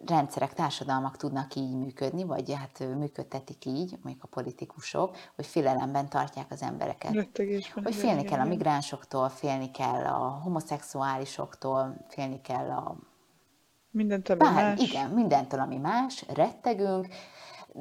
rendszerek, 0.06 0.54
társadalmak 0.54 1.18
tudnak 1.18 1.56
így 1.56 1.76
működni, 1.76 2.24
vagy 2.24 2.54
hát 2.54 2.80
működtetik 2.98 3.66
így, 3.66 3.98
mondjuk 4.02 4.24
a 4.24 4.28
politikusok, 4.28 5.16
hogy 5.36 5.46
félelemben 5.46 6.10
tartják 6.10 6.52
az 6.52 6.62
embereket. 6.62 7.14
Rettegésben 7.14 7.84
hogy 7.84 7.96
félni 7.96 8.24
kell 8.24 8.40
a 8.40 8.46
migránsoktól, 8.46 9.30
félni 9.30 9.72
kell 9.72 10.06
a 10.06 10.40
homoszexuálisoktól, 10.44 12.06
félni 12.08 12.42
kell 12.42 12.70
a 12.70 12.96
Mindentől, 13.92 14.38
ami 14.40 14.56
Bár, 14.56 14.64
más. 14.64 14.80
Igen, 14.90 15.10
mindentől, 15.10 15.60
ami 15.60 15.78
más, 15.78 16.26
rettegünk, 16.28 17.08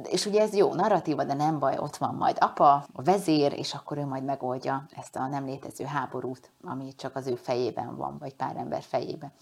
és 0.02 0.26
ugye 0.26 0.40
ez 0.40 0.54
jó 0.54 0.74
narratíva, 0.74 1.24
de 1.24 1.34
nem 1.34 1.58
baj, 1.58 1.78
ott 1.78 1.96
van 1.96 2.14
majd 2.14 2.36
apa, 2.40 2.72
a 2.92 3.02
vezér, 3.02 3.52
és 3.52 3.74
akkor 3.74 3.98
ő 3.98 4.06
majd 4.06 4.24
megoldja 4.24 4.86
ezt 4.96 5.16
a 5.16 5.26
nem 5.26 5.44
létező 5.44 5.84
háborút, 5.84 6.50
ami 6.62 6.94
csak 6.94 7.16
az 7.16 7.26
ő 7.26 7.34
fejében 7.34 7.96
van, 7.96 8.16
vagy 8.18 8.34
pár 8.34 8.56
ember 8.56 8.82
fejében. 8.82 9.32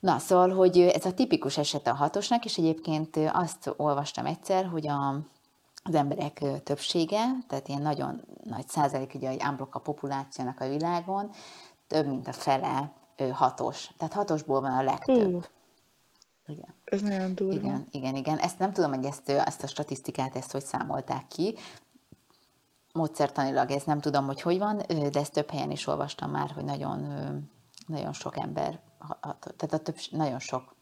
Na, 0.00 0.18
szóval, 0.18 0.54
hogy 0.54 0.80
ez 0.80 1.04
a 1.04 1.14
tipikus 1.14 1.58
eset 1.58 1.86
a 1.86 1.94
hatosnak, 1.94 2.44
és 2.44 2.58
egyébként 2.58 3.16
azt 3.32 3.74
olvastam 3.76 4.26
egyszer, 4.26 4.66
hogy 4.66 4.88
a, 4.88 5.08
az 5.84 5.94
emberek 5.94 6.42
többsége, 6.62 7.24
tehát 7.48 7.68
ilyen 7.68 7.82
nagyon 7.82 8.24
nagy 8.42 8.68
százalék, 8.68 9.14
ugye, 9.14 9.28
hogy 9.28 9.40
ámblok 9.40 9.74
a 9.74 9.78
populációnak 9.80 10.60
a 10.60 10.68
világon, 10.68 11.30
több 11.86 12.06
mint 12.06 12.28
a 12.28 12.32
fele 12.32 12.92
hatos. 13.32 13.90
Tehát 13.98 14.14
hatosból 14.14 14.60
van 14.60 14.72
a 14.72 14.82
legtöbb. 14.82 15.30
Hmm. 15.30 15.40
Igen. 16.50 16.74
Ez 16.84 17.00
nagyon 17.00 17.34
durva. 17.34 17.54
Igen, 17.54 17.86
igen, 17.90 18.16
igen. 18.16 18.38
Ezt 18.38 18.58
nem 18.58 18.72
tudom, 18.72 18.92
hogy 18.92 19.04
ezt, 19.04 19.28
ezt 19.28 19.62
a 19.62 19.66
statisztikát, 19.66 20.36
ezt 20.36 20.52
hogy 20.52 20.64
számolták 20.64 21.26
ki. 21.28 21.54
Módszertanilag 22.92 23.70
ez 23.70 23.82
nem 23.82 24.00
tudom, 24.00 24.26
hogy 24.26 24.40
hogy 24.40 24.58
van, 24.58 24.76
de 24.88 25.20
ezt 25.20 25.32
több 25.32 25.50
helyen 25.50 25.70
is 25.70 25.86
olvastam 25.86 26.30
már, 26.30 26.50
hogy 26.50 26.64
nagyon, 26.64 27.00
nagyon 27.86 28.12
sok 28.12 28.38
ember, 28.38 28.80
tehát 29.56 29.72
a 29.72 29.78
több, 29.78 29.96
nagyon 30.10 30.38
sok 30.38 30.74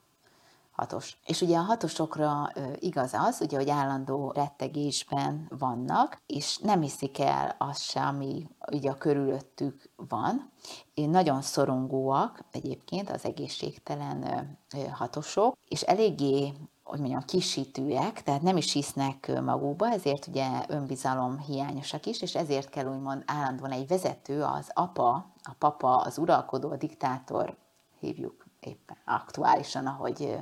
hatos. 0.78 1.18
És 1.26 1.40
ugye 1.40 1.58
a 1.58 1.62
hatosokra 1.62 2.52
igaz 2.78 3.14
az, 3.14 3.40
ugye, 3.40 3.56
hogy 3.56 3.70
állandó 3.70 4.32
rettegésben 4.34 5.50
vannak, 5.58 6.22
és 6.26 6.58
nem 6.58 6.80
hiszik 6.80 7.18
el 7.18 7.54
azt 7.58 7.82
sem, 7.82 8.06
ami 8.06 8.48
ugye 8.72 8.90
a 8.90 8.98
körülöttük 8.98 9.90
van. 9.96 10.50
Nagyon 10.94 11.42
szorongóak 11.42 12.44
egyébként 12.50 13.10
az 13.10 13.24
egészségtelen 13.24 14.48
hatosok, 14.92 15.56
és 15.68 15.82
eléggé 15.82 16.52
hogy 16.84 17.00
mondjam, 17.00 17.22
kisítőek, 17.22 18.22
tehát 18.22 18.42
nem 18.42 18.56
is 18.56 18.72
hisznek 18.72 19.40
magukba, 19.42 19.88
ezért 19.88 20.26
ugye 20.26 20.64
önbizalom 20.68 21.38
hiányosak 21.38 22.06
is, 22.06 22.22
és 22.22 22.34
ezért 22.34 22.68
kell 22.68 22.86
úgymond 22.86 23.22
állandóan 23.26 23.70
egy 23.70 23.86
vezető, 23.86 24.42
az 24.42 24.70
apa, 24.74 25.10
a 25.42 25.54
papa, 25.58 25.96
az 25.96 26.18
uralkodó, 26.18 26.70
a 26.70 26.76
diktátor, 26.76 27.56
hívjuk 28.00 28.47
éppen 28.60 28.96
aktuálisan, 29.04 29.86
ahogy 29.86 30.38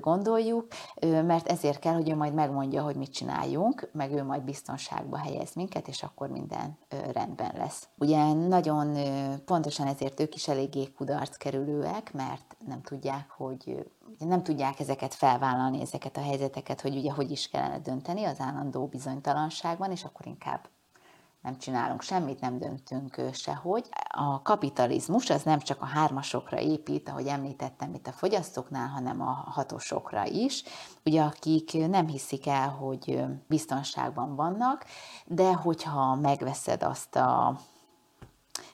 gondoljuk, 0.00 0.66
mert 1.00 1.48
ezért 1.48 1.78
kell, 1.78 1.94
hogy 1.94 2.10
ő 2.10 2.16
majd 2.16 2.34
megmondja, 2.34 2.82
hogy 2.82 2.96
mit 2.96 3.12
csináljunk, 3.12 3.90
meg 3.92 4.12
ő 4.12 4.24
majd 4.24 4.42
biztonságba 4.42 5.16
helyez 5.16 5.54
minket, 5.54 5.88
és 5.88 6.02
akkor 6.02 6.28
minden 6.28 6.78
rendben 7.12 7.52
lesz. 7.56 7.88
Ugye 7.98 8.32
nagyon 8.32 8.96
pontosan 9.44 9.86
ezért 9.86 10.20
ők 10.20 10.34
is 10.34 10.48
eléggé 10.48 10.92
kudarc 10.92 11.36
kerülőek, 11.36 12.12
mert 12.12 12.56
nem 12.66 12.82
tudják, 12.82 13.30
hogy 13.30 13.90
nem 14.18 14.42
tudják 14.42 14.80
ezeket 14.80 15.14
felvállalni, 15.14 15.80
ezeket 15.80 16.16
a 16.16 16.22
helyzeteket, 16.22 16.80
hogy 16.80 16.96
ugye 16.96 17.12
hogy 17.12 17.30
is 17.30 17.48
kellene 17.48 17.78
dönteni 17.78 18.24
az 18.24 18.40
állandó 18.40 18.86
bizonytalanságban, 18.86 19.90
és 19.90 20.04
akkor 20.04 20.26
inkább 20.26 20.68
nem 21.44 21.58
csinálunk 21.58 22.02
semmit, 22.02 22.40
nem 22.40 22.58
döntünk 22.58 23.20
sehogy. 23.32 23.88
A 24.08 24.42
kapitalizmus 24.42 25.30
az 25.30 25.42
nem 25.42 25.58
csak 25.58 25.82
a 25.82 25.86
hármasokra 25.86 26.60
épít, 26.60 27.08
ahogy 27.08 27.26
említettem 27.26 27.94
itt 27.94 28.06
a 28.06 28.12
fogyasztóknál, 28.12 28.88
hanem 28.88 29.20
a 29.20 29.30
hatosokra 29.50 30.26
is, 30.26 30.62
ugye 31.04 31.22
akik 31.22 31.88
nem 31.88 32.06
hiszik 32.06 32.46
el, 32.46 32.68
hogy 32.68 33.24
biztonságban 33.46 34.36
vannak, 34.36 34.84
de 35.26 35.54
hogyha 35.54 36.14
megveszed 36.14 36.82
azt 36.82 37.16
a 37.16 37.58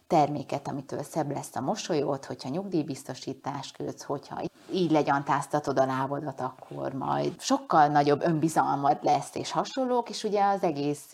terméket, 0.06 0.68
amitől 0.68 1.02
szebb 1.02 1.30
lesz 1.30 1.56
a 1.56 1.60
mosolyod, 1.60 2.24
hogyha 2.24 2.48
nyugdíjbiztosítást 2.48 3.76
kötsz, 3.76 4.02
hogyha 4.02 4.40
így 4.72 4.90
legyantáztatod 4.90 5.78
a 5.78 5.86
lábodat, 5.86 6.40
akkor 6.40 6.92
majd 6.92 7.40
sokkal 7.40 7.86
nagyobb 7.86 8.22
önbizalmad 8.22 8.98
lesz, 9.02 9.34
és 9.34 9.50
hasonlók, 9.50 10.08
és 10.08 10.24
ugye 10.24 10.44
az 10.44 10.62
egész 10.62 11.12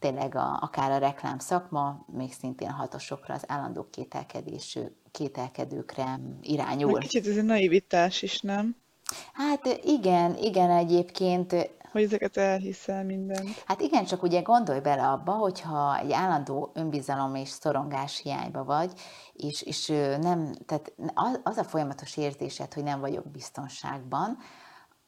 tényleg 0.00 0.34
a, 0.34 0.58
akár 0.60 0.90
a 0.90 0.98
reklám 0.98 1.38
szakma, 1.38 2.04
még 2.06 2.32
szintén 2.32 2.70
hatosokra, 2.70 3.34
az 3.34 3.44
állandó 3.46 3.86
kételkedés, 3.90 4.78
kételkedőkre 5.10 6.20
irányul. 6.42 6.92
Meg 6.92 7.00
kicsit 7.00 7.26
ez 7.26 7.36
egy 7.36 7.44
naivitás 7.44 8.22
is, 8.22 8.40
nem? 8.40 8.76
Hát 9.32 9.66
igen, 9.84 10.36
igen 10.36 10.70
egyébként. 10.70 11.52
Hogy 11.92 12.02
ezeket 12.02 12.36
elhiszel 12.36 13.04
mindent. 13.04 13.48
Hát 13.66 13.80
igen, 13.80 14.04
csak 14.04 14.22
ugye 14.22 14.40
gondolj 14.40 14.80
bele 14.80 15.08
abba, 15.08 15.32
hogyha 15.32 15.98
egy 15.98 16.12
állandó 16.12 16.70
önbizalom 16.74 17.34
és 17.34 17.48
szorongás 17.48 18.20
hiányba 18.22 18.64
vagy, 18.64 18.92
és, 19.32 19.62
és 19.62 19.86
nem, 20.20 20.52
tehát 20.66 20.92
az 21.42 21.56
a 21.56 21.64
folyamatos 21.64 22.16
érzésed, 22.16 22.74
hogy 22.74 22.82
nem 22.82 23.00
vagyok 23.00 23.28
biztonságban, 23.28 24.38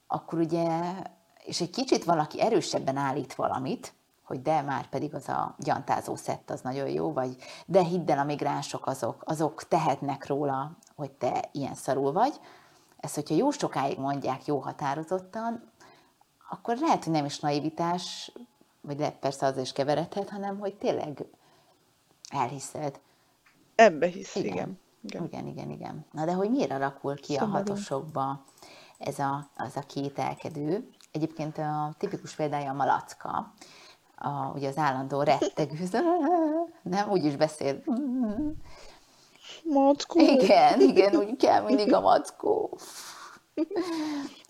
akkor 0.06 0.38
ugye, 0.38 0.80
és 1.44 1.60
egy 1.60 1.70
kicsit 1.70 2.04
valaki 2.04 2.40
erősebben 2.40 2.96
állít 2.96 3.34
valamit, 3.34 3.94
hogy 4.32 4.42
de 4.42 4.62
már 4.62 4.88
pedig 4.88 5.14
az 5.14 5.28
a 5.28 5.54
gyantázó 5.58 6.16
szett 6.16 6.50
az 6.50 6.60
nagyon 6.60 6.88
jó, 6.88 7.12
vagy 7.12 7.36
de 7.66 7.82
hidd 7.82 8.10
el, 8.10 8.18
a 8.18 8.24
migránsok 8.24 8.86
azok, 8.86 9.22
azok 9.26 9.68
tehetnek 9.68 10.26
róla, 10.26 10.76
hogy 10.96 11.10
te 11.10 11.48
ilyen 11.52 11.74
szarul 11.74 12.12
vagy. 12.12 12.40
Ezt, 12.96 13.14
hogyha 13.14 13.34
jó 13.34 13.50
sokáig 13.50 13.98
mondják 13.98 14.46
jó 14.46 14.58
határozottan, 14.58 15.72
akkor 16.50 16.76
lehet, 16.76 17.04
hogy 17.04 17.12
nem 17.12 17.24
is 17.24 17.40
naivitás, 17.40 18.32
vagy 18.80 18.96
de 18.96 19.10
persze 19.10 19.46
az 19.46 19.56
is 19.56 19.72
keveredhet, 19.72 20.30
hanem 20.30 20.58
hogy 20.58 20.74
tényleg 20.74 21.26
elhiszed. 22.28 23.00
Ebbe 23.74 24.06
hisz, 24.06 24.34
igen. 24.34 24.52
igen. 24.52 24.78
Igen, 25.02 25.24
igen, 25.24 25.46
igen. 25.46 25.70
igen. 25.70 26.06
Na 26.12 26.24
de 26.24 26.32
hogy 26.32 26.50
miért 26.50 26.70
alakul 26.70 27.14
ki 27.16 27.34
Szabadon. 27.34 27.54
a 27.54 27.58
hatosokba 27.58 28.44
ez 28.98 29.18
a, 29.18 29.50
az 29.56 29.76
a 29.76 29.80
kételkedő? 29.80 30.88
Egyébként 31.10 31.58
a 31.58 31.94
tipikus 31.98 32.34
példája 32.34 32.70
a 32.70 32.74
malacka, 32.74 33.52
a, 34.22 34.52
ugye 34.54 34.68
az 34.68 34.76
állandó 34.78 35.22
rettegő, 35.22 35.88
nem, 36.82 37.10
úgy 37.10 37.24
is 37.24 37.36
beszél. 37.36 37.82
Mackó. 39.64 40.20
Igen, 40.20 40.80
igen, 40.80 41.16
úgy 41.16 41.36
kell 41.36 41.62
mindig 41.62 41.92
a 41.92 42.00
mackó. 42.00 42.78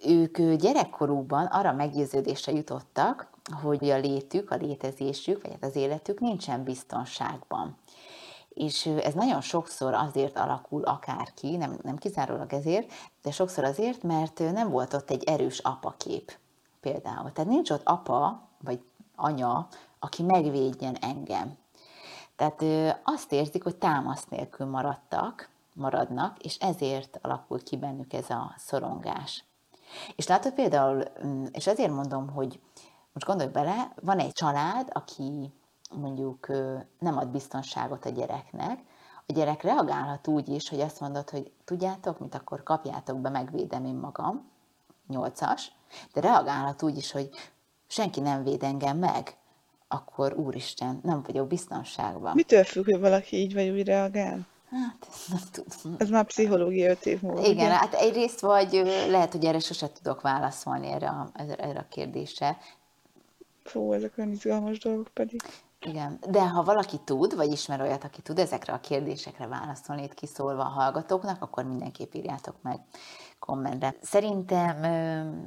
Ők 0.07 0.41
gyerekkorúban 0.41 1.47
arra 1.47 1.73
meggyőződésre 1.73 2.53
jutottak, 2.53 3.31
hogy 3.63 3.91
a 3.91 3.99
létük, 3.99 4.51
a 4.51 4.57
létezésük, 4.57 5.43
vagy 5.43 5.51
hát 5.51 5.65
az 5.65 5.77
életük 5.77 6.21
nincsen 6.21 6.65
biztonságban. 6.65 7.77
És 8.49 8.87
ez 8.87 9.15
nagyon 9.15 9.41
sokszor 9.41 9.95
azért 9.95 10.39
alakul 10.39 10.83
akár 10.83 11.33
ki, 11.35 11.57
nem, 11.57 11.79
nem 11.83 11.97
kizárólag 11.97 12.53
ezért, 12.53 12.93
de 13.23 13.31
sokszor 13.31 13.65
azért, 13.65 14.03
mert 14.03 14.39
nem 14.39 14.71
volt 14.71 14.95
ott 14.95 15.11
egy 15.11 15.25
erős 15.25 15.59
apakép 15.59 16.39
például. 16.81 17.33
Tehát 17.33 17.51
nincs 17.51 17.71
ott 17.71 17.83
apa, 17.85 18.49
vagy 18.65 18.81
anya, 19.23 19.67
aki 19.99 20.23
megvédjen 20.23 20.97
engem. 21.01 21.57
Tehát 22.37 22.65
azt 23.05 23.33
érzik, 23.33 23.63
hogy 23.63 23.77
támasz 23.77 24.25
nélkül 24.29 24.67
maradtak, 24.67 25.49
maradnak, 25.75 26.39
és 26.39 26.57
ezért 26.57 27.19
alakul 27.23 27.63
ki 27.63 27.77
bennük 27.77 28.13
ez 28.13 28.31
a 28.31 28.55
szorongás. 28.57 29.45
És 30.17 30.27
látod 30.27 30.53
például, 30.53 31.05
mm, 31.27 31.45
és 31.53 31.67
ezért 31.67 31.93
mondom, 31.93 32.29
hogy 32.29 32.61
most 33.13 33.27
gondolj 33.27 33.51
bele, 33.51 33.93
van 34.01 34.19
egy 34.19 34.33
család, 34.33 34.89
aki 34.93 35.53
mondjuk 35.95 36.47
nem 36.99 37.19
ad 37.19 37.29
biztonságot 37.29 38.05
a 38.05 38.11
gyereknek, 38.11 38.79
a 39.27 39.33
gyerek 39.33 39.63
reagálhat 39.63 40.29
úgy 40.29 40.49
is, 40.49 40.69
hogy 40.69 40.81
azt 40.81 41.01
mondod, 41.01 41.31
hogy 41.31 41.53
tudjátok, 41.65 42.19
mint 42.19 42.35
akkor 42.35 42.63
kapjátok 42.63 43.19
be, 43.19 43.29
megvédem 43.29 43.85
én 43.85 43.95
magam, 43.95 44.51
nyolcas, 45.09 45.73
de 46.13 46.21
reagálhat 46.21 46.83
úgy 46.83 46.97
is, 46.97 47.13
hogy 47.13 47.31
senki 47.93 48.21
nem 48.21 48.43
véd 48.43 48.63
engem 48.63 48.99
meg, 48.99 49.37
akkor 49.89 50.35
úristen, 50.35 51.01
nem 51.03 51.23
vagyok 51.27 51.47
biztonságban. 51.47 52.35
Mitől 52.35 52.65
függ, 52.65 52.85
hogy 52.85 53.01
valaki 53.01 53.37
így 53.37 53.55
vagy 53.55 53.69
úgy 53.69 53.87
reagál? 53.87 54.47
Hát, 54.71 55.09
nem 55.29 55.41
tudom. 55.51 55.97
Ez 55.99 56.09
már 56.09 56.25
pszichológia 56.25 56.91
öt 56.91 57.07
év 57.07 57.23
múlva. 57.23 57.41
Igen, 57.41 57.67
ugye? 57.67 57.77
hát 57.77 57.95
egyrészt 57.95 58.41
vagy 58.41 58.73
lehet, 59.09 59.33
hogy 59.33 59.45
erre 59.45 59.59
sose 59.59 59.93
tudok 59.93 60.21
válaszolni 60.21 60.87
erre 60.87 61.09
a, 61.09 61.31
erre 61.35 61.79
a 61.79 61.87
kérdésre. 61.89 62.59
Fú, 63.65 63.93
ezek 63.93 64.13
olyan 64.19 64.31
izgalmas 64.31 64.79
dolgok 64.79 65.09
pedig. 65.15 65.43
Igen, 65.81 66.19
de 66.31 66.49
ha 66.49 66.63
valaki 66.63 67.01
tud, 67.05 67.37
vagy 67.37 67.53
ismer 67.53 67.81
olyat, 67.81 68.05
aki 68.05 68.23
tud 68.23 68.39
ezekre 68.39 68.73
a 68.73 68.81
kérdésekre 68.81 69.47
válaszolni 69.47 70.03
itt 70.03 70.15
kiszólva 70.15 70.63
a 70.63 70.69
hallgatóknak, 70.69 71.43
akkor 71.43 71.65
mindenképp 71.65 72.15
írjátok 72.15 72.55
meg 72.63 72.81
kommentre. 73.47 73.95
Szerintem 74.01 74.85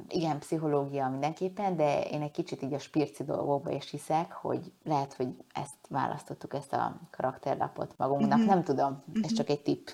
igen, 0.08 0.38
pszichológia 0.38 1.08
mindenképpen, 1.08 1.76
de 1.76 2.00
én 2.00 2.22
egy 2.22 2.30
kicsit 2.30 2.62
így 2.62 2.74
a 2.74 2.78
spirci 2.78 3.24
dolgokba 3.24 3.70
is 3.70 3.90
hiszek, 3.90 4.32
hogy 4.32 4.72
lehet, 4.84 5.14
hogy 5.14 5.28
ezt 5.52 5.76
választottuk, 5.88 6.54
ezt 6.54 6.72
a 6.72 7.00
karakterlapot 7.10 7.94
magunknak. 7.96 8.38
Uh-huh. 8.38 8.54
Nem 8.54 8.64
tudom, 8.64 9.02
ez 9.14 9.20
uh-huh. 9.20 9.36
csak 9.36 9.48
egy 9.48 9.62
tipp. 9.62 9.88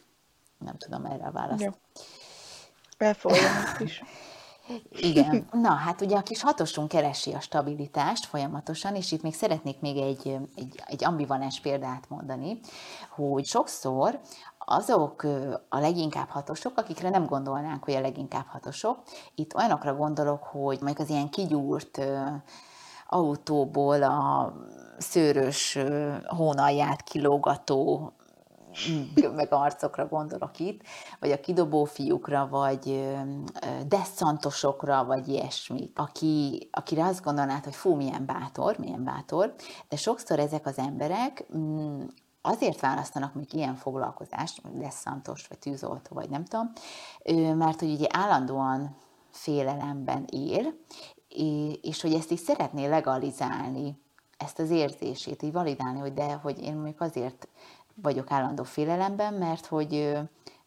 Nem 0.59 0.76
tudom 0.76 1.05
erre 1.05 1.26
a 1.26 1.30
választ. 1.30 1.62
Jó. 1.62 1.70
Is. 3.78 4.03
Igen. 4.90 5.46
Na, 5.53 5.70
hát 5.70 6.00
ugye 6.00 6.16
a 6.16 6.22
kis 6.22 6.42
hatosunk 6.42 6.88
keresi 6.88 7.32
a 7.32 7.40
stabilitást 7.40 8.24
folyamatosan, 8.24 8.94
és 8.94 9.12
itt 9.12 9.22
még 9.22 9.34
szeretnék 9.34 9.80
még 9.80 9.96
egy, 9.96 10.38
egy, 10.55 10.82
egy 10.86 11.05
ambivalens 11.05 11.61
példát 11.61 12.09
mondani, 12.09 12.61
hogy 13.11 13.44
sokszor 13.44 14.20
azok 14.72 15.22
a 15.68 15.78
leginkább 15.78 16.28
hatosok, 16.28 16.78
akikre 16.78 17.08
nem 17.08 17.26
gondolnánk, 17.26 17.84
hogy 17.84 17.94
a 17.94 18.00
leginkább 18.00 18.46
hatosok, 18.46 19.02
itt 19.34 19.54
olyanokra 19.54 19.94
gondolok, 19.94 20.42
hogy 20.42 20.78
mondjuk 20.80 20.98
az 20.98 21.10
ilyen 21.10 21.30
kigyúrt 21.30 22.00
autóból 23.08 24.02
a 24.02 24.52
szőrös 24.98 25.78
hónalját 26.26 27.02
kilógató 27.02 28.12
meg 29.34 29.52
arcokra 29.52 30.06
gondolok 30.06 30.58
itt, 30.58 30.80
vagy 31.20 31.30
a 31.30 31.40
kidobó 31.40 31.84
fiúkra, 31.84 32.48
vagy 32.50 33.08
desszantosokra, 33.86 35.04
vagy 35.04 35.28
ilyesmi, 35.28 35.90
aki, 35.94 36.68
akire 36.70 37.04
azt 37.04 37.24
gondolnád, 37.24 37.64
hogy 37.64 37.74
fú, 37.74 37.94
milyen 37.94 38.26
bátor, 38.26 38.78
milyen 38.78 39.04
bátor, 39.04 39.54
de 39.88 39.96
sokszor 39.96 40.38
ezek 40.38 40.66
az 40.66 40.78
emberek 40.78 41.46
mm, 41.56 42.02
azért 42.43 42.80
választanak 42.80 43.34
még 43.34 43.53
ilyen 43.55 43.74
foglalkozást, 43.74 44.78
desszantos, 44.78 45.47
vagy 45.47 45.59
tűzoltó, 45.59 46.14
vagy 46.14 46.30
nem 46.30 46.45
tudom, 46.45 46.72
mert 47.57 47.80
hogy 47.80 47.93
ugye 47.93 48.07
állandóan 48.11 48.97
félelemben 49.30 50.24
él, 50.30 50.74
és 51.82 52.01
hogy 52.03 52.14
ezt 52.14 52.30
is 52.30 52.40
szeretné 52.40 52.86
legalizálni, 52.86 54.01
ezt 54.38 54.59
az 54.59 54.70
érzését, 54.70 55.43
így 55.43 55.53
validálni, 55.53 55.99
hogy 55.99 56.14
de, 56.14 56.32
hogy 56.32 56.62
én 56.62 56.74
mondjuk 56.74 57.01
azért 57.01 57.49
vagyok 57.95 58.30
állandó 58.30 58.62
félelemben, 58.62 59.34
mert 59.34 59.66
hogy 59.66 60.18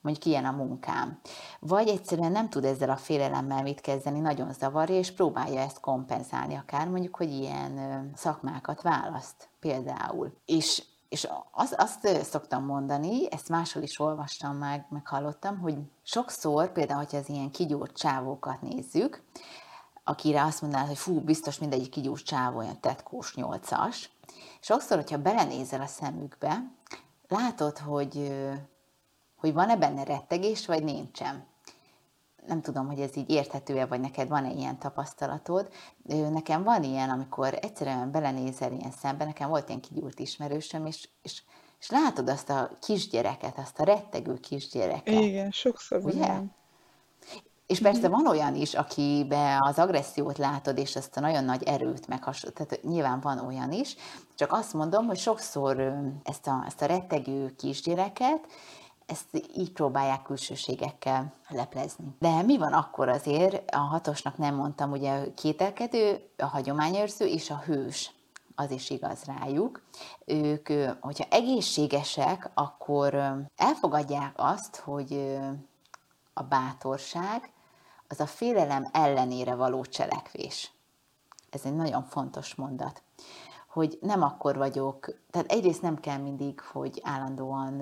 mondjuk 0.02 0.26
ilyen 0.26 0.46
a 0.46 0.52
munkám. 0.52 1.20
Vagy 1.60 1.88
egyszerűen 1.88 2.32
nem 2.32 2.50
tud 2.50 2.66
ezzel 2.66 2.90
a 2.90 2.96
félelemmel 2.96 3.62
mit 3.62 3.82
kezdeni, 3.82 4.20
nagyon 4.20 4.54
zavarja, 4.54 4.96
és 4.96 5.12
próbálja 5.12 5.60
ezt 5.60 5.80
kompenzálni, 5.80 6.56
akár 6.56 6.88
mondjuk, 6.88 7.16
hogy 7.16 7.32
ilyen 7.32 8.12
szakmákat 8.16 8.82
választ 8.82 9.50
például. 9.60 10.34
És 10.46 10.84
és 11.10 11.28
az, 11.51 11.76
azt 11.78 12.24
szoktam 12.24 12.66
mondani, 12.66 13.32
ezt 13.32 13.49
máshol 13.49 13.84
is 13.84 13.99
olvastam 13.99 14.58
meg, 14.58 14.86
meghallottam, 14.89 15.60
hogy 15.60 15.78
sokszor, 16.03 16.72
például, 16.72 16.99
hogyha 16.99 17.18
az 17.18 17.30
ilyen 17.30 17.51
kigyúrt 17.51 17.97
csávókat 17.97 18.62
nézzük, 18.62 19.24
akire 20.03 20.43
azt 20.43 20.62
mondanád, 20.62 20.88
hogy 20.88 20.97
fú, 20.97 21.20
biztos 21.20 21.60
mindegyik 21.60 21.89
kigyúrt 21.89 22.26
csávó 22.26 22.58
olyan 22.58 22.80
tetkós 22.80 23.36
nyolcas, 23.36 24.10
sokszor, 24.60 24.97
hogyha 24.97 25.18
belenézel 25.18 25.82
a 25.82 25.86
szemükbe, 25.86 26.72
látod, 27.28 27.78
hogy, 27.78 28.36
hogy 29.36 29.53
van-e 29.53 29.78
benne 29.78 30.03
rettegés, 30.03 30.66
vagy 30.66 30.84
nincsen. 30.84 31.45
Nem 32.48 32.62
tudom, 32.62 32.88
hogy 32.88 33.00
ez 33.00 33.18
így 33.18 33.30
érthető-e, 33.30 33.86
vagy 33.86 34.00
neked 34.00 34.28
van-e 34.28 34.52
ilyen 34.52 34.80
tapasztalatod. 34.80 35.70
Nekem 36.32 36.64
van 36.64 36.84
ilyen, 36.84 37.10
amikor 37.10 37.58
egyszerűen 37.62 38.12
belenézel 38.12 38.72
ilyen 38.72 38.91
szembe, 38.91 39.26
nekem 39.26 39.50
volt 39.50 39.68
ilyen 39.68 39.82
kigyúrt 39.82 40.20
ismerősöm, 40.20 40.86
és, 40.86 41.10
és, 41.22 41.43
és 41.80 41.89
látod 41.89 42.30
azt 42.30 42.50
a 42.50 42.70
kisgyereket, 42.82 43.58
azt 43.58 43.80
a 43.80 43.84
rettegő 43.84 44.39
kisgyereket. 44.39 45.22
Igen, 45.22 45.52
sokszor 45.52 46.06
Ugye? 46.06 46.28
Van. 46.28 46.56
És 47.68 47.80
persze 47.80 48.10
van 48.10 48.28
olyan 48.28 48.56
is, 48.56 48.74
akibe 48.74 49.58
az 49.60 49.80
agressziót 49.80 50.38
látod, 50.38 50.78
és 50.78 50.96
ezt 50.96 51.18
a 51.18 51.20
nagyon 51.20 51.43
nagy 51.43 51.64
erőt 51.64 52.08
meghasonlít. 52.08 52.58
Tehát 52.58 52.84
nyilván 52.84 53.20
van 53.20 53.39
olyan 53.39 53.72
is. 53.72 53.96
Csak 54.36 54.52
azt 54.52 54.74
mondom, 54.74 55.06
hogy 55.06 55.18
sokszor 55.18 55.93
ezt 56.24 56.48
a, 56.48 56.64
ezt 56.68 56.82
a 56.82 56.86
rettegő 56.86 57.56
kisgyereket, 57.58 58.48
ezt 59.06 59.43
így 59.56 59.72
próbálják 59.72 60.22
külsőségekkel 60.22 61.34
leplezni. 61.47 62.06
De 62.20 62.41
mi 62.41 62.58
van 62.58 62.74
akkor 62.74 63.10
azért, 63.10 63.72
a 63.76 63.78
hatosnak 63.78 64.38
nem 64.38 64.56
mondtam, 64.56 64.91
ugye 64.91 65.12
a 65.12 65.34
kételkedő, 65.34 66.30
a 66.38 66.45
hagyományőrző 66.45 67.26
és 67.26 67.49
a 67.49 67.62
hős 67.66 68.12
az 68.56 68.72
is 68.72 68.89
igaz 68.89 69.24
rájuk. 69.24 69.82
Ők, 70.26 70.70
hogyha 70.99 71.26
egészségesek, 71.30 72.49
akkor 72.53 73.14
elfogadják 73.56 74.34
azt, 74.36 74.76
hogy 74.76 75.38
a 76.34 76.43
bátorság 76.43 77.51
az 78.08 78.20
a 78.20 78.26
félelem 78.26 78.89
ellenére 78.91 79.56
való 79.56 79.86
cselekvés. 79.86 80.72
Ez 81.49 81.62
egy 81.64 81.76
nagyon 81.76 82.03
fontos 82.03 82.56
mondat 82.56 83.03
hogy 83.76 83.98
nem 84.02 84.22
akkor 84.22 84.58
vagyok, 84.58 85.10
tehát 85.30 85.52
egyrészt 85.52 85.82
nem 85.82 86.00
kell 86.00 86.18
mindig, 86.18 86.60
hogy 86.60 87.02
állandóan 87.04 87.82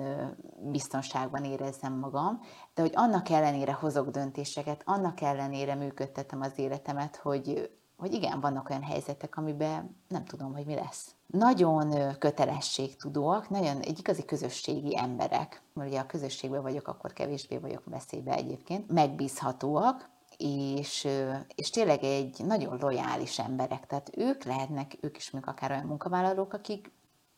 biztonságban 0.62 1.44
érezzem 1.44 1.92
magam, 1.92 2.40
de 2.74 2.82
hogy 2.82 2.92
annak 2.94 3.28
ellenére 3.28 3.72
hozok 3.72 4.08
döntéseket, 4.08 4.82
annak 4.84 5.20
ellenére 5.20 5.74
működtetem 5.74 6.40
az 6.40 6.52
életemet, 6.56 7.16
hogy, 7.16 7.70
hogy 7.96 8.12
igen, 8.12 8.40
vannak 8.40 8.70
olyan 8.70 8.82
helyzetek, 8.82 9.36
amiben 9.36 9.96
nem 10.08 10.24
tudom, 10.24 10.52
hogy 10.52 10.66
mi 10.66 10.74
lesz. 10.74 11.14
Nagyon 11.26 12.18
kötelességtudóak, 12.18 13.50
nagyon 13.50 13.80
egy 13.80 13.98
igazi 13.98 14.24
közösségi 14.24 14.98
emberek, 14.98 15.62
mert 15.72 15.90
ugye 15.90 16.00
a 16.00 16.06
közösségben 16.06 16.62
vagyok, 16.62 16.88
akkor 16.88 17.12
kevésbé 17.12 17.58
vagyok 17.58 17.82
veszélybe 17.84 18.34
egyébként, 18.34 18.92
megbízhatóak, 18.92 20.10
és, 20.44 21.08
és 21.54 21.70
tényleg 21.70 22.02
egy 22.02 22.44
nagyon 22.44 22.78
lojális 22.80 23.38
emberek, 23.38 23.86
tehát 23.86 24.10
ők 24.16 24.44
lehetnek, 24.44 24.96
ők 25.00 25.16
is 25.16 25.30
még 25.30 25.46
akár 25.46 25.70
olyan 25.70 25.86
munkavállalók, 25.86 26.52
akik 26.52 26.90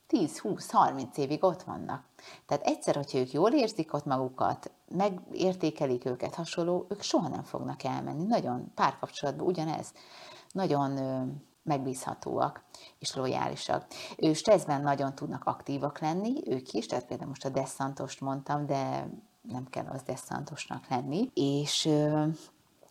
10-20-30 0.09 1.17
évig 1.17 1.45
ott 1.45 1.63
vannak. 1.63 2.05
Tehát 2.47 2.67
egyszer, 2.67 2.95
hogyha 2.95 3.19
ők 3.19 3.33
jól 3.33 3.53
érzik 3.53 3.95
ott 3.95 4.05
magukat, 4.05 4.71
megértékelik 4.89 6.05
őket 6.05 6.35
hasonló, 6.35 6.87
ők 6.89 7.03
soha 7.03 7.29
nem 7.29 7.43
fognak 7.43 7.85
elmenni. 7.85 8.25
Nagyon 8.25 8.73
párkapcsolatban 8.75 9.47
ugyanez. 9.47 9.93
Nagyon 10.53 10.99
megbízhatóak 11.63 12.63
és 12.99 13.15
lojálisak. 13.15 13.87
Ő 14.17 14.33
stresszben 14.33 14.83
nagyon 14.83 15.15
tudnak 15.15 15.45
aktívak 15.45 15.99
lenni, 15.99 16.33
ők 16.45 16.73
is, 16.73 16.87
tehát 16.87 17.07
például 17.07 17.29
most 17.29 17.45
a 17.45 17.49
Desantost 17.49 18.21
mondtam, 18.21 18.67
de 18.67 19.09
nem 19.43 19.67
kell 19.71 19.87
az 19.87 20.03
Desantosnak 20.03 20.89
lenni, 20.89 21.31
és 21.35 21.89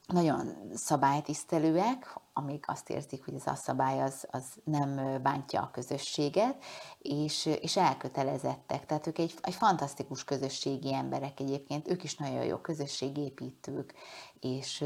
nagyon 0.08 0.72
szabálytisztelőek, 0.74 2.20
amíg 2.34 2.64
azt 2.68 2.90
érzik, 2.90 3.26
hogy 3.26 3.34
ez 3.34 3.48
a 3.48 3.56
szabály 3.56 4.02
az, 4.02 4.28
az 4.32 4.44
nem 4.64 5.22
bántja 5.22 5.62
a 5.62 5.70
közösséget, 5.72 6.64
és, 7.00 7.46
és 7.46 7.78
elkötelezettek. 7.78 8.86
Tehát 8.86 9.08
ők 9.08 9.18
egy, 9.18 9.34
egy 9.42 9.54
fantasztikus 9.54 10.24
közösségi 10.24 10.94
emberek 10.94 11.40
egyébként, 11.40 11.88
ők 11.88 12.04
is 12.04 12.16
nagyon 12.16 12.44
jó 12.44 12.58
közösségépítők, 12.58 13.94
és, 14.40 14.86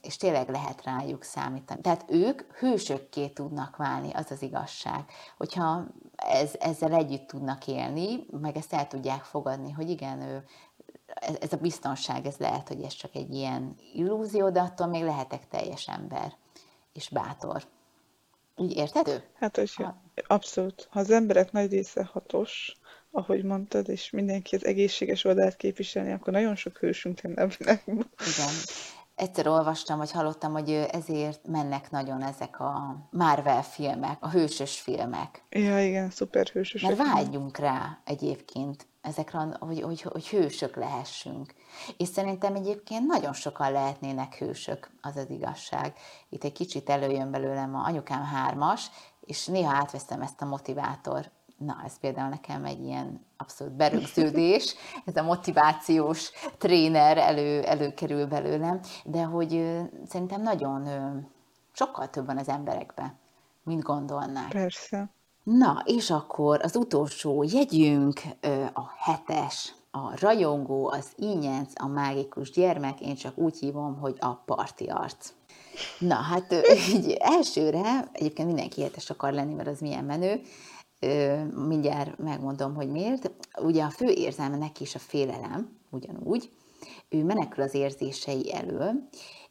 és 0.00 0.16
tényleg 0.16 0.48
lehet 0.48 0.84
rájuk 0.84 1.22
számítani. 1.22 1.80
Tehát 1.80 2.04
ők 2.08 2.56
hősökké 2.56 3.28
tudnak 3.28 3.76
válni, 3.76 4.12
az 4.12 4.30
az 4.30 4.42
igazság. 4.42 5.04
Hogyha 5.36 5.86
ez, 6.16 6.50
ezzel 6.58 6.92
együtt 6.92 7.26
tudnak 7.26 7.66
élni, 7.66 8.26
meg 8.30 8.56
ezt 8.56 8.72
el 8.72 8.86
tudják 8.86 9.22
fogadni, 9.22 9.70
hogy 9.70 9.90
igen, 9.90 10.20
ő 10.20 10.44
ez, 11.40 11.52
a 11.52 11.56
biztonság, 11.56 12.26
ez 12.26 12.36
lehet, 12.36 12.68
hogy 12.68 12.82
ez 12.82 12.92
csak 12.92 13.14
egy 13.14 13.34
ilyen 13.34 13.74
illúzió, 13.94 14.50
de 14.50 14.60
attól 14.60 14.86
még 14.86 15.02
lehetek 15.02 15.48
teljes 15.48 15.88
ember 15.88 16.32
és 16.92 17.08
bátor. 17.08 17.62
Úgy 18.56 18.76
érted? 18.76 19.28
Hát, 19.34 19.56
hogy 19.56 19.74
ha. 19.74 20.02
abszolút. 20.26 20.88
Ha 20.90 21.00
az 21.00 21.10
emberek 21.10 21.52
nagy 21.52 21.70
része 21.70 22.04
hatos, 22.12 22.76
ahogy 23.10 23.44
mondtad, 23.44 23.88
és 23.88 24.10
mindenki 24.10 24.56
az 24.56 24.64
egészséges 24.64 25.24
oldalt 25.24 25.56
képviselni, 25.56 26.12
akkor 26.12 26.32
nagyon 26.32 26.54
sok 26.54 26.76
hősünk 26.76 27.20
lenne 27.20 27.42
a 27.42 27.48
világban. 27.58 28.10
Igen. 28.36 28.54
Egyszer 29.14 29.46
olvastam, 29.46 29.98
vagy 29.98 30.10
hallottam, 30.10 30.52
hogy 30.52 30.70
ezért 30.70 31.46
mennek 31.46 31.90
nagyon 31.90 32.22
ezek 32.22 32.60
a 32.60 32.96
Marvel 33.10 33.62
filmek, 33.62 34.16
a 34.20 34.30
hősös 34.30 34.80
filmek. 34.80 35.44
Ja, 35.50 35.84
igen, 35.84 36.10
szuper 36.10 36.46
hősös. 36.46 36.82
Mert 36.82 36.96
vágyjunk 36.96 37.58
rá 37.58 37.98
egyébként 38.04 38.86
ezekre, 39.00 39.56
hogy, 39.58 39.80
hogy, 39.80 40.02
hogy 40.02 40.28
hősök 40.28 40.76
lehessünk. 40.76 41.54
És 41.96 42.08
szerintem 42.08 42.54
egyébként 42.54 43.06
nagyon 43.06 43.32
sokan 43.32 43.72
lehetnének 43.72 44.34
hősök, 44.34 44.90
az 45.00 45.16
az 45.16 45.30
igazság. 45.30 45.94
Itt 46.28 46.44
egy 46.44 46.52
kicsit 46.52 46.90
előjön 46.90 47.30
belőlem 47.30 47.74
a 47.74 47.84
anyukám 47.84 48.24
hármas, 48.24 48.90
és 49.20 49.46
néha 49.46 49.76
átveszem 49.76 50.22
ezt 50.22 50.42
a 50.42 50.46
motivátor. 50.46 51.30
Na, 51.56 51.82
ez 51.84 51.98
például 51.98 52.28
nekem 52.28 52.64
egy 52.64 52.84
ilyen 52.84 53.26
abszolút 53.36 53.72
berögződés, 53.72 54.74
ez 55.06 55.16
a 55.16 55.22
motivációs 55.22 56.30
tréner 56.58 57.18
elő, 57.18 57.62
előkerül 57.62 58.26
belőlem, 58.26 58.80
de 59.04 59.22
hogy 59.22 59.78
szerintem 60.06 60.42
nagyon 60.42 60.88
sokkal 61.72 62.10
több 62.10 62.26
van 62.26 62.38
az 62.38 62.48
emberekben, 62.48 63.18
mint 63.62 63.82
gondolnák. 63.82 64.48
Persze. 64.48 65.10
Na, 65.42 65.82
és 65.86 66.10
akkor 66.10 66.60
az 66.62 66.76
utolsó 66.76 67.42
jegyünk 67.42 68.20
a 68.72 68.82
hetes, 68.96 69.74
a 69.90 70.18
rajongó, 70.20 70.88
az 70.88 71.06
ínyenc, 71.16 71.72
a 71.82 71.86
mágikus 71.86 72.50
gyermek, 72.50 73.00
én 73.00 73.14
csak 73.14 73.38
úgy 73.38 73.58
hívom, 73.58 73.98
hogy 73.98 74.16
a 74.18 74.34
parti 74.34 74.86
arc. 74.86 75.32
Na, 75.98 76.14
hát 76.14 76.54
így 76.94 77.10
elsőre, 77.10 78.08
egyébként 78.12 78.48
mindenki 78.48 78.82
hetes 78.82 79.10
akar 79.10 79.32
lenni, 79.32 79.54
mert 79.54 79.68
az 79.68 79.80
milyen 79.80 80.04
menő, 80.04 80.40
mindjárt 81.66 82.18
megmondom, 82.18 82.74
hogy 82.74 82.90
miért. 82.90 83.30
Ugye 83.62 83.82
a 83.82 83.90
fő 83.90 84.06
érzelme 84.06 84.56
neki 84.56 84.82
is 84.82 84.94
a 84.94 84.98
félelem, 84.98 85.78
ugyanúgy. 85.90 86.50
Ő 87.08 87.24
menekül 87.24 87.62
az 87.62 87.74
érzései 87.74 88.54
elől, 88.54 89.08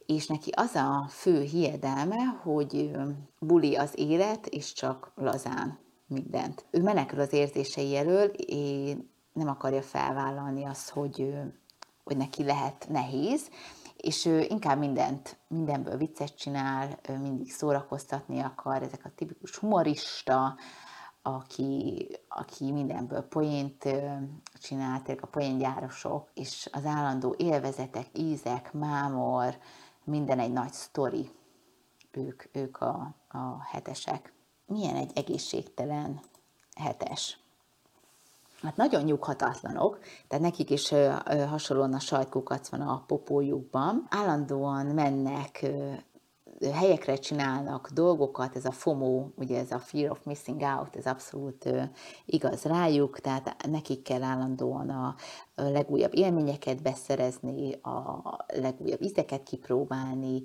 és 0.10 0.28
neki 0.28 0.52
az 0.56 0.76
a 0.76 1.06
fő 1.10 1.42
hiedelme, 1.42 2.40
hogy 2.44 2.92
buli 3.40 3.76
az 3.76 3.92
élet, 3.96 4.48
és 4.48 4.74
csak 4.74 5.12
lazán 5.16 5.78
mindent. 6.08 6.66
Ő 6.72 6.82
menekül 6.82 7.20
az 7.20 7.34
érzései 7.34 7.96
elől, 7.96 8.26
és 8.26 8.96
nem 9.34 9.48
akarja 9.48 9.82
felvállalni 9.82 10.66
azt, 10.66 10.90
hogy, 10.90 11.34
hogy 12.04 12.18
neki 12.18 12.44
lehet 12.44 12.88
nehéz, 12.90 13.50
és 13.98 14.26
ő 14.26 14.46
inkább 14.50 14.80
mindent, 14.80 15.38
mindenből 15.48 15.98
viccet 15.98 16.36
csinál, 16.38 17.00
mindig 17.22 17.52
szórakoztatni 17.52 18.40
akar, 18.40 18.84
ezek 18.84 19.06
a 19.06 19.12
tipikus 19.16 19.58
humorista, 19.58 20.56
aki, 21.22 22.08
aki 22.28 22.72
mindenből 22.72 23.22
poént 23.22 23.84
csinál, 24.54 25.02
tényleg 25.02 25.24
a 25.24 25.28
poéngyárosok, 25.28 26.30
és 26.34 26.70
az 26.72 26.86
állandó 26.86 27.36
élvezetek, 27.38 28.08
ízek, 28.14 28.74
mámor, 28.74 29.58
minden 30.10 30.40
egy 30.40 30.52
nagy 30.52 30.74
sztori, 30.74 31.30
ők, 32.12 32.44
ők 32.52 32.78
a, 32.78 33.16
a 33.28 33.64
hetesek. 33.72 34.34
Milyen 34.66 34.96
egy 34.96 35.12
egészségtelen 35.16 36.20
hetes? 36.76 37.40
Hát 38.62 38.76
nagyon 38.76 39.04
nyughatatlanok, 39.04 40.00
tehát 40.28 40.46
nekik 40.46 40.70
is 40.70 40.94
hasonlóan 41.50 41.94
a 41.94 42.00
sajtkukac 42.00 42.70
van 42.70 42.82
a 42.82 43.04
popójukban. 43.08 44.08
Állandóan 44.10 44.86
mennek 44.86 45.66
helyekre 46.74 47.16
csinálnak 47.16 47.90
dolgokat, 47.94 48.56
ez 48.56 48.66
a 48.66 48.72
FOMO, 48.72 49.28
ugye 49.36 49.60
ez 49.60 49.72
a 49.72 49.80
Fear 49.80 50.12
of 50.12 50.24
Missing 50.24 50.62
Out, 50.62 50.96
ez 50.96 51.06
abszolút 51.06 51.70
igaz 52.26 52.64
rájuk, 52.64 53.20
tehát 53.20 53.68
nekik 53.68 54.02
kell 54.02 54.24
állandóan 54.24 54.90
a 54.90 55.16
legújabb 55.56 56.16
élményeket 56.16 56.82
beszerezni, 56.82 57.74
a 57.74 58.22
legújabb 58.48 59.02
ízeket 59.02 59.44
kipróbálni, 59.44 60.44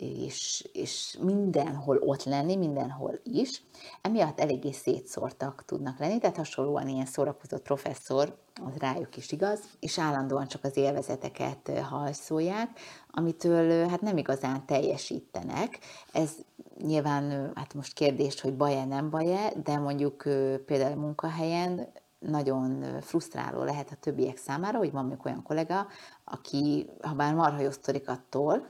és, 0.00 0.68
és 0.72 1.18
mindenhol 1.22 1.96
ott 1.96 2.24
lenni, 2.24 2.56
mindenhol 2.56 3.20
is. 3.22 3.62
Emiatt 4.00 4.40
eléggé 4.40 4.72
szétszórtak 4.72 5.64
tudnak 5.66 5.98
lenni, 5.98 6.18
tehát 6.18 6.36
hasonlóan 6.36 6.88
ilyen 6.88 7.06
szórakozott 7.06 7.62
professzor, 7.62 8.36
az 8.64 8.76
rájuk 8.78 9.16
is 9.16 9.32
igaz, 9.32 9.60
és 9.80 9.98
állandóan 9.98 10.46
csak 10.46 10.64
az 10.64 10.76
élvezeteket 10.76 11.78
hajszolják, 11.78 12.80
amitől 13.10 13.88
hát 13.88 14.00
nem 14.00 14.16
igazán 14.16 14.66
teljesítenek. 14.66 15.78
Ez 16.12 16.30
nyilván 16.82 17.52
hát 17.54 17.74
most 17.74 17.92
kérdés, 17.92 18.40
hogy 18.40 18.56
baj-e, 18.56 18.84
nem 18.84 19.10
baj-e, 19.10 19.52
de 19.64 19.78
mondjuk 19.78 20.22
például 20.66 20.94
munkahelyen 20.94 21.88
nagyon 22.18 23.00
frusztráló 23.00 23.62
lehet 23.62 23.90
a 23.90 23.96
többiek 24.00 24.36
számára, 24.36 24.78
hogy 24.78 24.92
van 24.92 25.04
még 25.04 25.18
olyan 25.24 25.42
kollega, 25.42 25.86
aki, 26.24 26.90
ha 27.02 27.14
bár 27.14 27.34
marha 27.34 27.70
attól, 28.06 28.68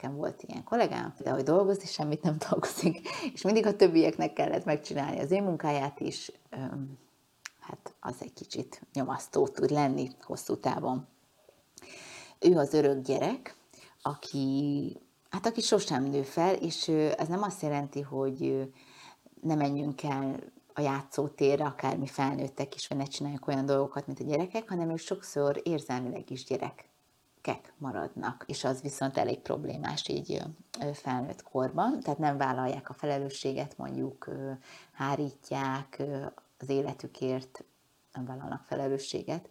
Nekem 0.00 0.16
volt 0.16 0.42
ilyen 0.46 0.64
kollégám, 0.64 1.14
de 1.18 1.30
hogy 1.30 1.42
dolgozni, 1.42 1.86
semmit 1.86 2.22
nem 2.22 2.36
dolgozik, 2.50 3.08
és 3.32 3.42
mindig 3.42 3.66
a 3.66 3.76
többieknek 3.76 4.32
kellett 4.32 4.64
megcsinálni 4.64 5.20
az 5.20 5.30
én 5.30 5.42
munkáját 5.42 6.00
is, 6.00 6.32
hát 7.60 7.94
az 8.00 8.16
egy 8.20 8.32
kicsit 8.32 8.82
nyomasztó 8.92 9.48
tud 9.48 9.70
lenni 9.70 10.10
hosszú 10.20 10.56
távon. 10.56 11.06
Ő 12.40 12.56
az 12.56 12.74
örök 12.74 13.02
gyerek, 13.02 13.56
aki, 14.02 14.96
hát 15.30 15.46
aki 15.46 15.60
sosem 15.60 16.04
nő 16.04 16.22
fel, 16.22 16.54
és 16.54 16.88
ez 16.88 17.28
nem 17.28 17.42
azt 17.42 17.62
jelenti, 17.62 18.00
hogy 18.00 18.70
ne 19.42 19.54
menjünk 19.54 20.02
el 20.02 20.40
a 20.74 20.80
játszótérre, 20.80 21.64
akármi 21.64 22.06
felnőttek 22.06 22.74
is, 22.74 22.88
vagy 22.88 22.98
ne 22.98 23.04
csináljuk 23.04 23.46
olyan 23.46 23.66
dolgokat, 23.66 24.06
mint 24.06 24.20
a 24.20 24.24
gyerekek, 24.24 24.68
hanem 24.68 24.90
ő 24.90 24.96
sokszor 24.96 25.60
érzelmileg 25.62 26.30
is 26.30 26.44
gyerek 26.44 26.88
kek 27.48 27.72
maradnak, 27.78 28.44
és 28.46 28.64
az 28.64 28.82
viszont 28.82 29.16
elég 29.16 29.38
problémás 29.38 30.08
így 30.08 30.42
felnőtt 30.92 31.42
korban, 31.42 32.00
tehát 32.00 32.18
nem 32.18 32.36
vállalják 32.36 32.90
a 32.90 32.94
felelősséget, 32.94 33.76
mondjuk 33.76 34.28
hárítják 34.92 36.02
az 36.58 36.68
életükért, 36.68 37.64
nem 38.12 38.24
vállalnak 38.24 38.64
felelősséget, 38.64 39.48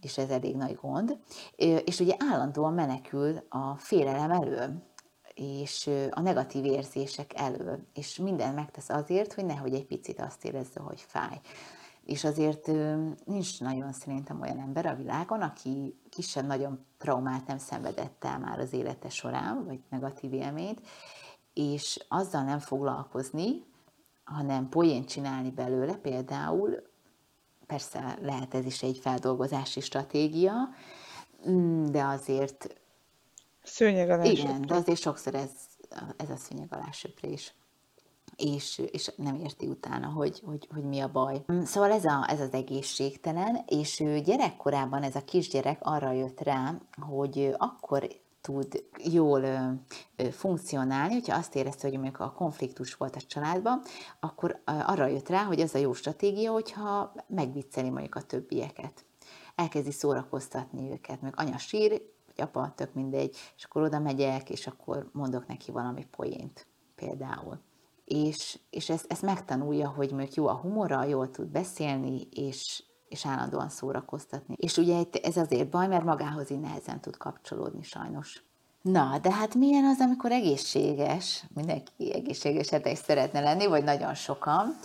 és 0.00 0.18
ez 0.18 0.30
elég 0.30 0.56
nagy 0.56 0.74
gond. 0.74 1.18
És 1.84 2.00
ugye 2.00 2.14
állandóan 2.18 2.72
menekül 2.72 3.46
a 3.48 3.74
félelem 3.76 4.30
elől, 4.30 4.82
és 5.34 5.90
a 6.10 6.20
negatív 6.20 6.64
érzések 6.64 7.32
elől, 7.40 7.78
és 7.94 8.16
minden 8.16 8.54
megtesz 8.54 8.88
azért, 8.88 9.32
hogy 9.32 9.44
nehogy 9.44 9.74
egy 9.74 9.86
picit 9.86 10.20
azt 10.20 10.44
érezze, 10.44 10.80
hogy 10.80 11.00
fáj. 11.00 11.40
És 12.04 12.24
azért 12.24 12.66
nincs 13.24 13.60
nagyon 13.60 13.92
szerintem 13.92 14.40
olyan 14.40 14.58
ember 14.58 14.86
a 14.86 14.94
világon, 14.94 15.42
aki 15.42 15.98
kisebb 16.18 16.46
nagyon 16.46 16.84
traumát 16.96 17.46
nem 17.46 17.58
szenvedett 17.58 18.24
el 18.24 18.38
már 18.38 18.58
az 18.58 18.72
élete 18.72 19.08
során, 19.08 19.64
vagy 19.64 19.80
negatív 19.88 20.32
élményt, 20.32 20.80
és 21.54 22.04
azzal 22.08 22.42
nem 22.42 22.58
foglalkozni, 22.58 23.64
hanem 24.24 24.68
poént 24.68 25.08
csinálni 25.08 25.50
belőle, 25.50 25.94
például, 25.94 26.82
persze 27.66 28.18
lehet 28.22 28.54
ez 28.54 28.64
is 28.64 28.82
egy 28.82 28.98
feldolgozási 28.98 29.80
stratégia, 29.80 30.54
mm, 31.48 31.84
de 31.84 32.04
azért 32.04 32.80
Szőnyeg 33.62 34.10
alá 34.10 34.24
Igen, 34.24 34.60
de 34.60 34.74
azért 34.74 35.00
sokszor 35.00 35.34
ez, 35.34 35.50
ez 36.16 36.30
a 36.30 36.36
szőnyeg 36.36 36.72
alá 36.72 36.90
söprés 36.90 37.54
és, 38.36 38.82
és 38.90 39.12
nem 39.16 39.34
érti 39.34 39.66
utána, 39.66 40.06
hogy, 40.06 40.42
hogy, 40.44 40.68
hogy 40.74 40.84
mi 40.84 41.00
a 41.00 41.10
baj. 41.12 41.44
Szóval 41.64 41.90
ez, 41.90 42.04
a, 42.04 42.26
ez 42.28 42.40
az 42.40 42.52
egészségtelen, 42.52 43.58
és 43.66 44.04
gyerekkorában 44.24 45.02
ez 45.02 45.14
a 45.14 45.24
kisgyerek 45.24 45.78
arra 45.82 46.12
jött 46.12 46.40
rá, 46.40 46.74
hogy 47.00 47.54
akkor 47.56 48.08
tud 48.40 48.84
jól 49.04 49.42
ö, 49.42 49.56
ö, 50.16 50.30
funkcionálni, 50.30 51.12
hogyha 51.12 51.36
azt 51.36 51.54
érezte, 51.54 51.88
hogy 51.88 51.96
mondjuk 51.96 52.20
a 52.20 52.32
konfliktus 52.32 52.94
volt 52.94 53.16
a 53.16 53.20
családban, 53.20 53.82
akkor 54.20 54.62
arra 54.64 55.06
jött 55.06 55.28
rá, 55.28 55.42
hogy 55.42 55.60
az 55.60 55.74
a 55.74 55.78
jó 55.78 55.92
stratégia, 55.92 56.52
hogyha 56.52 57.12
megvicceli 57.26 57.90
mondjuk 57.90 58.14
a 58.14 58.22
többieket. 58.22 59.04
Elkezdi 59.54 59.90
szórakoztatni 59.90 60.90
őket, 60.90 61.20
meg 61.20 61.34
anya 61.36 61.58
sír, 61.58 61.90
vagy 62.26 62.46
apa, 62.46 62.72
tök 62.76 62.94
mindegy, 62.94 63.36
és 63.56 63.64
akkor 63.64 63.82
oda 63.82 63.98
megyek, 63.98 64.50
és 64.50 64.66
akkor 64.66 65.08
mondok 65.12 65.46
neki 65.46 65.70
valami 65.70 66.06
poént 66.16 66.66
például 66.94 67.60
és, 68.08 68.58
és 68.70 68.88
ezt, 68.88 69.06
ezt 69.08 69.22
megtanulja, 69.22 69.88
hogy 69.88 70.10
mondjuk 70.10 70.34
jó 70.34 70.46
a 70.46 70.54
humora, 70.54 71.04
jól 71.04 71.30
tud 71.30 71.46
beszélni, 71.46 72.28
és, 72.30 72.82
és 73.08 73.26
állandóan 73.26 73.68
szórakoztatni. 73.68 74.54
És 74.58 74.76
ugye 74.76 75.02
ez 75.22 75.36
azért 75.36 75.70
baj, 75.70 75.86
mert 75.86 76.04
magához 76.04 76.50
így 76.50 76.60
nehezen 76.60 77.00
tud 77.00 77.16
kapcsolódni 77.16 77.82
sajnos. 77.82 78.42
Na, 78.82 79.18
de 79.22 79.32
hát 79.32 79.54
milyen 79.54 79.84
az, 79.84 80.00
amikor 80.00 80.32
egészséges, 80.32 81.44
mindenki 81.54 82.12
egészséges 82.12 82.70
is 82.84 82.98
szeretne 82.98 83.40
lenni, 83.40 83.66
vagy 83.66 83.84
nagyon 83.84 84.14
sokan, 84.14 84.76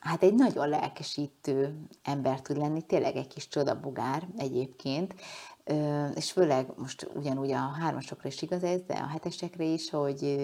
hát 0.00 0.22
egy 0.22 0.34
nagyon 0.34 0.68
lelkesítő 0.68 1.86
ember 2.02 2.40
tud 2.40 2.56
lenni, 2.56 2.82
tényleg 2.82 3.16
egy 3.16 3.26
kis 3.26 3.48
csodabogár 3.48 4.28
egyébként, 4.36 5.14
és 6.14 6.32
főleg 6.32 6.66
most 6.76 7.08
ugyanúgy 7.14 7.50
a 7.50 7.76
hármasokra 7.80 8.28
is 8.28 8.42
igaz 8.42 8.62
ez, 8.62 8.80
de 8.86 8.94
a 8.94 9.06
hetesekre 9.06 9.64
is, 9.64 9.90
hogy, 9.90 10.40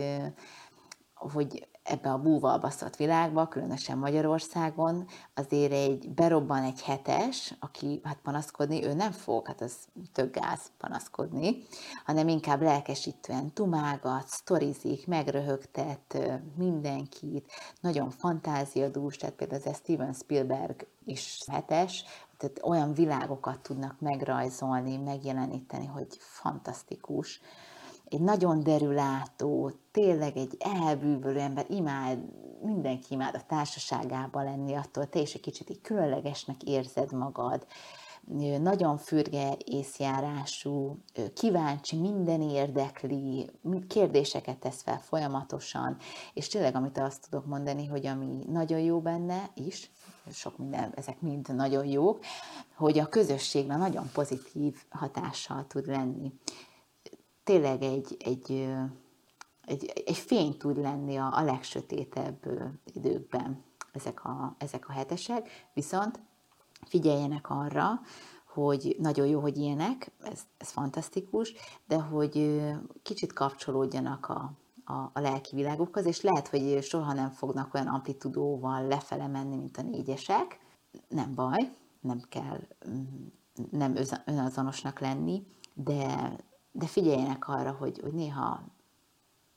hogy 1.16 1.68
ebbe 1.82 2.10
a 2.10 2.18
búval 2.18 2.58
baszott 2.58 2.96
világba, 2.96 3.48
különösen 3.48 3.98
Magyarországon, 3.98 5.06
azért 5.34 5.72
egy 5.72 6.10
berobban 6.10 6.62
egy 6.62 6.82
hetes, 6.82 7.54
aki 7.60 8.00
hát 8.04 8.18
panaszkodni, 8.22 8.84
ő 8.84 8.92
nem 8.92 9.12
fog, 9.12 9.46
hát 9.46 9.60
az 9.60 9.74
tök 10.12 10.34
gáz 10.34 10.60
panaszkodni, 10.78 11.56
hanem 12.04 12.28
inkább 12.28 12.62
lelkesítően 12.62 13.52
tumágat, 13.52 14.28
sztorizik, 14.28 15.06
megröhögtet 15.06 16.18
mindenkit, 16.56 17.52
nagyon 17.80 18.10
fantáziadús, 18.10 19.16
tehát 19.16 19.34
például 19.34 19.62
ez 19.64 19.76
Steven 19.76 20.12
Spielberg 20.12 20.86
is 21.04 21.42
hetes, 21.46 22.04
tehát 22.36 22.60
olyan 22.62 22.94
világokat 22.94 23.60
tudnak 23.60 24.00
megrajzolni, 24.00 24.96
megjeleníteni, 24.96 25.86
hogy 25.86 26.06
fantasztikus 26.18 27.40
egy 28.08 28.20
nagyon 28.20 28.62
derülátó, 28.62 29.72
tényleg 29.90 30.36
egy 30.36 30.56
elbűvölő 30.58 31.38
ember, 31.38 31.66
imád, 31.68 32.18
mindenki 32.62 33.14
imád 33.14 33.34
a 33.34 33.46
társaságában 33.46 34.44
lenni, 34.44 34.74
attól 34.74 35.06
te 35.06 35.18
is 35.18 35.34
egy 35.34 35.40
kicsit 35.40 35.70
így 35.70 35.80
különlegesnek 35.80 36.62
érzed 36.62 37.12
magad, 37.12 37.66
nagyon 38.60 38.98
fürge 38.98 39.56
észjárású, 39.64 40.98
kíváncsi, 41.34 41.96
minden 41.96 42.40
érdekli, 42.40 43.50
kérdéseket 43.88 44.58
tesz 44.58 44.82
fel 44.82 44.98
folyamatosan, 45.00 45.96
és 46.34 46.48
tényleg, 46.48 46.74
amit 46.74 46.98
azt 46.98 47.30
tudok 47.30 47.46
mondani, 47.46 47.86
hogy 47.86 48.06
ami 48.06 48.38
nagyon 48.48 48.80
jó 48.80 49.00
benne 49.00 49.50
is, 49.54 49.90
sok 50.32 50.58
minden, 50.58 50.92
ezek 50.94 51.20
mind 51.20 51.54
nagyon 51.54 51.84
jók, 51.84 52.18
hogy 52.76 52.98
a 52.98 53.08
közösségben 53.08 53.78
nagyon 53.78 54.10
pozitív 54.12 54.76
hatással 54.90 55.66
tud 55.66 55.86
lenni 55.86 56.32
tényleg 57.46 57.82
egy, 57.82 58.16
egy, 58.18 58.68
egy, 59.64 60.02
egy 60.06 60.16
fény 60.16 60.56
tud 60.56 60.76
lenni 60.76 61.16
a, 61.16 61.36
a 61.36 61.42
legsötétebb 61.42 62.46
időkben 62.92 63.64
ezek 63.92 64.24
a, 64.24 64.54
ezek 64.58 64.88
a 64.88 64.92
hetesek, 64.92 65.68
viszont 65.74 66.20
figyeljenek 66.86 67.50
arra, 67.50 68.00
hogy 68.46 68.96
nagyon 68.98 69.26
jó, 69.26 69.40
hogy 69.40 69.56
ilyenek, 69.56 70.12
ez, 70.22 70.40
ez 70.58 70.70
fantasztikus, 70.70 71.52
de 71.86 72.00
hogy 72.00 72.62
kicsit 73.02 73.32
kapcsolódjanak 73.32 74.28
a, 74.28 74.52
a, 74.84 74.92
a 74.92 75.20
lelki 75.20 75.54
világukhoz, 75.54 76.06
és 76.06 76.20
lehet, 76.20 76.48
hogy 76.48 76.82
soha 76.82 77.12
nem 77.12 77.30
fognak 77.30 77.74
olyan 77.74 77.86
amplitudóval 77.86 78.86
lefele 78.86 79.26
menni, 79.26 79.56
mint 79.56 79.76
a 79.76 79.82
négyesek. 79.82 80.60
Nem 81.08 81.34
baj, 81.34 81.72
nem 82.00 82.20
kell 82.28 82.60
mm, 82.88 83.26
nem 83.70 83.96
önazonosnak 84.24 85.00
lenni, 85.00 85.46
de 85.74 86.36
de 86.78 86.86
figyeljenek 86.86 87.48
arra, 87.48 87.72
hogy, 87.72 87.98
hogy 88.02 88.12
néha 88.12 88.62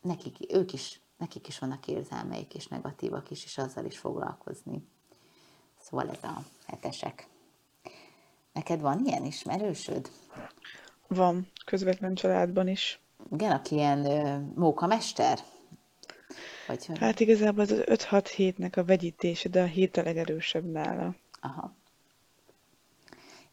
nekik, 0.01 0.35
ők 0.53 0.73
is, 0.73 1.01
nekik 1.17 1.47
is 1.47 1.59
vannak 1.59 1.87
érzelmeik, 1.87 2.53
és 2.53 2.67
negatívak 2.67 3.29
is, 3.31 3.43
és 3.43 3.57
azzal 3.57 3.85
is 3.85 3.97
foglalkozni. 3.97 4.87
Szóval 5.81 6.09
ez 6.09 6.23
a 6.23 6.43
hetesek. 6.65 7.27
Neked 8.53 8.81
van 8.81 9.05
ilyen 9.05 9.25
ismerősöd? 9.25 10.11
Van, 11.07 11.47
közvetlen 11.65 12.15
családban 12.15 12.67
is. 12.67 12.99
Igen, 13.31 13.51
aki 13.51 13.75
ilyen 13.75 14.05
ö, 14.05 14.37
mókamester? 14.55 15.39
Vagy, 16.67 16.99
hát 16.99 17.19
igazából 17.19 17.63
az 17.63 17.73
5-6 17.73 18.31
hétnek 18.35 18.75
a 18.77 18.85
vegyítése, 18.85 19.49
de 19.49 19.61
a 19.61 19.65
hét 19.65 19.97
a 19.97 20.03
legerősebb 20.03 20.65
nála. 20.65 21.15
Aha. 21.41 21.75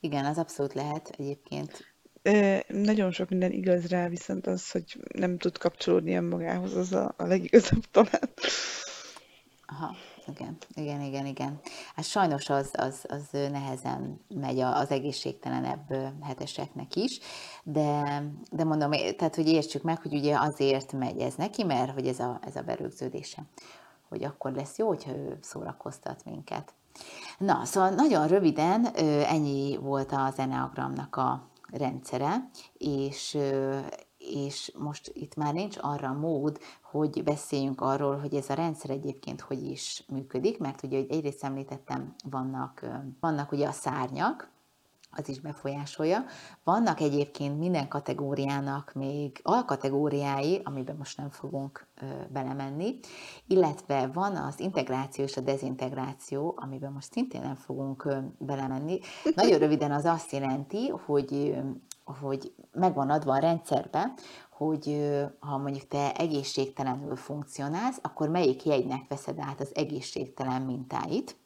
Igen, 0.00 0.24
az 0.24 0.38
abszolút 0.38 0.72
lehet 0.72 1.08
egyébként 1.18 1.95
nagyon 2.68 3.10
sok 3.10 3.28
minden 3.28 3.52
igaz 3.52 3.86
rá, 3.86 4.08
viszont 4.08 4.46
az, 4.46 4.70
hogy 4.70 5.00
nem 5.14 5.38
tud 5.38 5.58
kapcsolódni 5.58 6.18
magához, 6.18 6.76
az 6.76 6.92
a, 6.92 7.14
a 7.16 7.24
legigazabb 7.24 7.84
talán. 7.90 8.30
Aha, 9.66 9.94
igen, 10.26 10.56
igen, 10.74 11.00
igen, 11.00 11.26
igen. 11.26 11.60
Hát 11.94 12.04
sajnos 12.04 12.50
az, 12.50 12.70
az, 12.72 13.04
az 13.08 13.28
nehezen 13.30 14.20
megy 14.28 14.58
az 14.58 14.90
egészségtelenebb 14.90 15.94
heteseknek 16.22 16.96
is, 16.96 17.18
de, 17.62 18.22
de 18.50 18.64
mondom, 18.64 18.90
tehát 18.90 19.34
hogy 19.34 19.48
értsük 19.48 19.82
meg, 19.82 20.02
hogy 20.02 20.14
ugye 20.14 20.36
azért 20.38 20.92
megy 20.92 21.18
ez 21.18 21.34
neki, 21.34 21.64
mert 21.64 21.92
hogy 21.92 22.06
ez 22.06 22.18
a, 22.18 22.40
ez 22.46 22.56
a 22.56 22.62
berögződése, 22.62 23.42
hogy 24.08 24.24
akkor 24.24 24.52
lesz 24.52 24.78
jó, 24.78 24.86
hogyha 24.86 25.10
ő 25.10 25.38
szórakoztat 25.40 26.24
minket. 26.24 26.74
Na, 27.38 27.64
szóval 27.64 27.90
nagyon 27.90 28.28
röviden 28.28 28.86
ennyi 29.24 29.76
volt 29.76 30.12
az 30.12 30.38
Enneagramnak 30.38 31.16
a 31.16 31.48
rendszere, 31.76 32.50
és, 32.78 33.38
és 34.18 34.72
most 34.78 35.10
itt 35.14 35.34
már 35.34 35.54
nincs 35.54 35.76
arra 35.80 36.12
mód, 36.12 36.58
hogy 36.82 37.22
beszéljünk 37.22 37.80
arról, 37.80 38.18
hogy 38.18 38.34
ez 38.34 38.50
a 38.50 38.54
rendszer 38.54 38.90
egyébként 38.90 39.40
hogy 39.40 39.62
is 39.62 40.04
működik, 40.08 40.58
mert 40.58 40.82
ugye 40.82 40.98
egyrészt 40.98 41.44
említettem, 41.44 42.14
vannak, 42.30 42.86
vannak 43.20 43.52
ugye 43.52 43.68
a 43.68 43.72
szárnyak, 43.72 44.54
az 45.18 45.28
is 45.28 45.40
befolyásolja. 45.40 46.24
Vannak 46.64 47.00
egyébként 47.00 47.58
minden 47.58 47.88
kategóriának 47.88 48.92
még 48.94 49.40
alkategóriái, 49.42 50.60
amiben 50.64 50.96
most 50.96 51.16
nem 51.16 51.30
fogunk 51.30 51.86
belemenni, 52.28 52.98
illetve 53.46 54.06
van 54.06 54.36
az 54.36 54.60
integráció 54.60 55.24
és 55.24 55.36
a 55.36 55.40
dezintegráció, 55.40 56.54
amiben 56.56 56.92
most 56.92 57.12
szintén 57.12 57.40
nem 57.40 57.54
fogunk 57.54 58.08
belemenni. 58.38 58.98
Nagyon 59.34 59.58
röviden 59.58 59.92
az 59.92 60.04
azt 60.04 60.32
jelenti, 60.32 60.88
hogy, 60.88 61.56
hogy 62.04 62.54
megvan 62.72 63.10
adva 63.10 63.32
a 63.32 63.38
rendszerbe, 63.38 64.12
hogy 64.50 65.06
ha 65.38 65.58
mondjuk 65.58 65.88
te 65.88 66.14
egészségtelenül 66.14 67.16
funkcionálsz, 67.16 67.98
akkor 68.02 68.28
melyik 68.28 68.64
jegynek 68.64 69.08
veszed 69.08 69.38
át 69.38 69.60
az 69.60 69.74
egészségtelen 69.74 70.62
mintáit, 70.62 71.36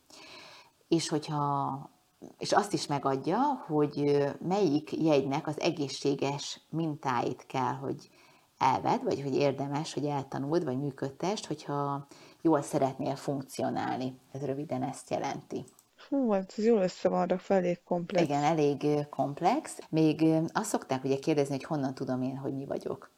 és 0.88 1.08
hogyha 1.08 1.99
és 2.38 2.52
azt 2.52 2.72
is 2.72 2.86
megadja, 2.86 3.38
hogy 3.66 4.24
melyik 4.40 5.02
jegynek 5.02 5.46
az 5.46 5.60
egészséges 5.60 6.60
mintáit 6.70 7.46
kell, 7.46 7.72
hogy 7.72 8.10
elved, 8.58 9.02
vagy 9.02 9.22
hogy 9.22 9.34
érdemes, 9.34 9.94
hogy 9.94 10.04
eltanuld, 10.04 10.64
vagy 10.64 10.78
működtest, 10.78 11.46
hogyha 11.46 12.06
jól 12.42 12.62
szeretnél 12.62 13.16
funkcionálni. 13.16 14.20
Ez 14.32 14.44
röviden 14.44 14.82
ezt 14.82 15.10
jelenti. 15.10 15.64
Hú, 16.08 16.30
hát 16.30 16.54
ez 16.56 16.64
jól 16.64 16.82
össze 16.82 17.08
van 17.08 17.26
rakva, 17.26 17.54
elég 17.54 17.82
komplex. 17.82 18.24
Igen, 18.24 18.42
elég 18.42 19.08
komplex. 19.08 19.78
Még 19.88 20.24
azt 20.52 20.68
szokták 20.68 21.04
ugye 21.04 21.18
kérdezni, 21.18 21.54
hogy 21.54 21.64
honnan 21.64 21.94
tudom 21.94 22.22
én, 22.22 22.36
hogy 22.36 22.56
mi 22.56 22.66
vagyok. 22.66 23.10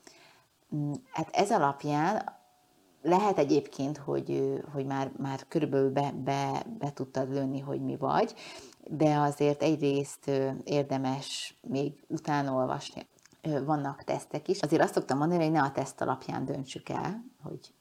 Mm, 0.74 0.92
hát 1.10 1.28
ez 1.32 1.50
alapján 1.50 2.40
lehet 3.02 3.38
egyébként, 3.38 3.96
hogy, 3.96 4.60
hogy 4.72 4.86
már, 4.86 5.12
már 5.16 5.44
körülbelül 5.48 5.90
be, 5.90 6.12
be, 6.24 6.62
be 6.78 6.92
tudtad 6.92 7.32
lőni, 7.32 7.60
hogy 7.60 7.80
mi 7.80 7.96
vagy, 7.96 8.34
de 8.84 9.16
azért 9.16 9.62
egyrészt 9.62 10.30
érdemes 10.64 11.58
még 11.60 12.04
utána 12.06 12.52
olvasni. 12.52 13.06
Vannak 13.42 14.04
tesztek 14.04 14.48
is. 14.48 14.60
Azért 14.60 14.82
azt 14.82 14.94
szoktam 14.94 15.18
mondani, 15.18 15.42
hogy 15.42 15.52
ne 15.52 15.62
a 15.62 15.72
teszt 15.72 16.00
alapján 16.00 16.44
döntsük 16.44 16.88
el, 16.88 17.24
hogy 17.42 17.74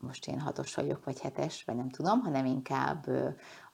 most 0.00 0.26
én 0.26 0.40
hatos 0.40 0.74
vagyok, 0.74 1.04
vagy 1.04 1.20
hetes, 1.20 1.64
vagy 1.64 1.76
nem 1.76 1.88
tudom, 1.88 2.20
hanem 2.20 2.44
inkább 2.44 3.06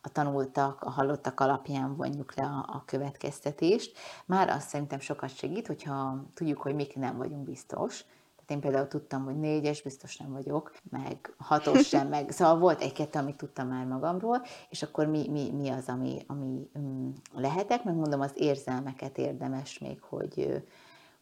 a 0.00 0.08
tanultak, 0.08 0.82
a 0.82 0.90
hallottak 0.90 1.40
alapján 1.40 1.96
vonjuk 1.96 2.34
le 2.34 2.44
a, 2.44 2.64
a 2.68 2.82
következtetést. 2.86 3.98
Már 4.26 4.48
azt 4.48 4.68
szerintem 4.68 5.00
sokat 5.00 5.36
segít, 5.36 5.66
hogyha 5.66 6.24
tudjuk, 6.34 6.60
hogy 6.60 6.74
mik 6.74 6.96
nem 6.96 7.16
vagyunk 7.16 7.44
biztos, 7.44 8.04
én 8.50 8.60
például 8.60 8.88
tudtam, 8.88 9.24
hogy 9.24 9.38
négyes 9.38 9.82
biztos 9.82 10.16
nem 10.16 10.32
vagyok, 10.32 10.72
meg 10.90 11.34
hatos 11.38 11.86
sem, 11.86 12.08
meg 12.08 12.30
szóval 12.30 12.58
volt 12.58 12.80
egy-kettő, 12.80 13.18
amit 13.18 13.36
tudtam 13.36 13.68
már 13.68 13.86
magamról, 13.86 14.42
és 14.68 14.82
akkor 14.82 15.06
mi, 15.06 15.28
mi, 15.28 15.50
mi 15.50 15.68
az, 15.68 15.88
ami, 15.88 16.24
ami 16.26 16.70
um, 16.74 17.12
lehetek, 17.34 17.84
meg 17.84 17.94
mondom, 17.94 18.20
az 18.20 18.32
érzelmeket 18.34 19.18
érdemes 19.18 19.78
még, 19.78 20.00
hogy, 20.00 20.62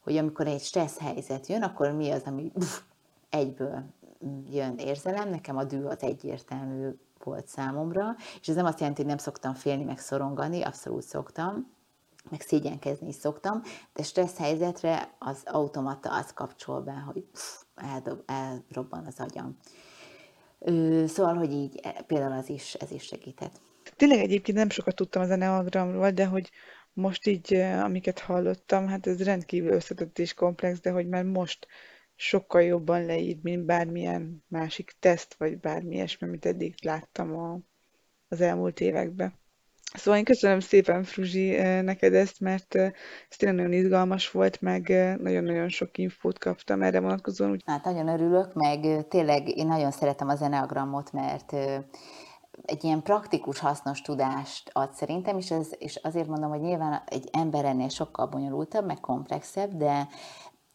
hogy 0.00 0.16
amikor 0.16 0.46
egy 0.46 0.60
stressz 0.60 0.98
helyzet 0.98 1.46
jön, 1.46 1.62
akkor 1.62 1.92
mi 1.92 2.10
az, 2.10 2.22
ami 2.24 2.50
pff, 2.58 2.80
egyből 3.30 3.82
jön 4.50 4.74
érzelem, 4.76 5.28
nekem 5.28 5.56
a 5.56 5.64
dű 5.64 5.82
az 5.82 6.02
egyértelmű 6.02 6.88
volt 7.24 7.46
számomra, 7.46 8.14
és 8.40 8.48
ez 8.48 8.54
nem 8.54 8.64
azt 8.64 8.78
jelenti, 8.78 9.00
hogy 9.00 9.10
nem 9.10 9.18
szoktam 9.18 9.54
félni, 9.54 9.84
meg 9.84 9.98
szorongani, 9.98 10.62
abszolút 10.62 11.02
szoktam, 11.02 11.76
meg 12.30 12.40
szégyenkezni 12.40 13.08
is 13.08 13.14
szoktam, 13.14 13.62
de 13.92 14.02
stressz 14.02 14.38
helyzetre 14.38 15.14
az 15.18 15.42
automata 15.44 16.16
az 16.16 16.32
kapcsol 16.32 16.80
be, 16.80 16.92
hogy 16.92 17.22
pff, 17.32 17.62
eldob, 17.74 18.22
elrobban 18.26 19.06
az 19.06 19.20
agyam. 19.20 19.56
Szóval, 21.06 21.34
hogy 21.34 21.52
így 21.52 21.80
e, 21.82 22.02
például 22.06 22.32
az 22.32 22.48
is, 22.48 22.74
ez 22.74 22.90
is 22.90 23.02
segített. 23.04 23.60
Tényleg 23.96 24.18
egyébként 24.18 24.58
nem 24.58 24.70
sokat 24.70 24.94
tudtam 24.94 25.22
az 25.22 25.30
eneagramról, 25.30 26.10
de 26.10 26.26
hogy 26.26 26.50
most 26.92 27.26
így, 27.26 27.54
amiket 27.54 28.18
hallottam, 28.18 28.86
hát 28.86 29.06
ez 29.06 29.22
rendkívül 29.22 29.72
összetett 29.72 30.18
és 30.18 30.34
komplex, 30.34 30.80
de 30.80 30.90
hogy 30.90 31.08
már 31.08 31.24
most 31.24 31.66
sokkal 32.14 32.62
jobban 32.62 33.04
leír, 33.04 33.38
mint 33.42 33.64
bármilyen 33.64 34.44
másik 34.48 34.96
teszt, 34.98 35.34
vagy 35.34 35.58
bármi 35.58 35.94
ilyesmi, 35.94 36.26
amit 36.26 36.46
eddig 36.46 36.74
láttam 36.82 37.36
a, 37.36 37.58
az 38.28 38.40
elmúlt 38.40 38.80
években. 38.80 39.34
Szóval 39.94 40.18
én 40.18 40.24
köszönöm 40.24 40.60
szépen, 40.60 41.02
Fruzsi, 41.02 41.56
neked 41.82 42.14
ezt, 42.14 42.40
mert 42.40 42.74
ez 42.74 43.36
tényleg 43.36 43.58
nagyon 43.58 43.72
izgalmas 43.72 44.30
volt, 44.30 44.60
meg 44.60 44.88
nagyon-nagyon 45.20 45.68
sok 45.68 45.98
infót 45.98 46.38
kaptam 46.38 46.82
erre 46.82 47.00
vonatkozóan. 47.00 47.62
Hát 47.66 47.84
nagyon 47.84 48.08
örülök, 48.08 48.54
meg 48.54 49.08
tényleg 49.08 49.56
én 49.56 49.66
nagyon 49.66 49.90
szeretem 49.90 50.28
az 50.28 50.42
Enneagramot, 50.42 51.12
mert 51.12 51.52
egy 52.62 52.84
ilyen 52.84 53.02
praktikus, 53.02 53.58
hasznos 53.58 54.02
tudást 54.02 54.70
ad 54.72 54.92
szerintem, 54.92 55.38
és, 55.38 55.50
ez, 55.50 55.68
és 55.78 55.96
azért 55.96 56.28
mondom, 56.28 56.50
hogy 56.50 56.60
nyilván 56.60 57.02
egy 57.06 57.28
ember 57.32 57.64
ennél 57.64 57.88
sokkal 57.88 58.26
bonyolultabb, 58.26 58.86
meg 58.86 59.00
komplexebb, 59.00 59.76
de, 59.76 60.08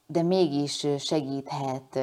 de 0.06 0.22
mégis 0.22 0.88
segíthet 0.98 2.00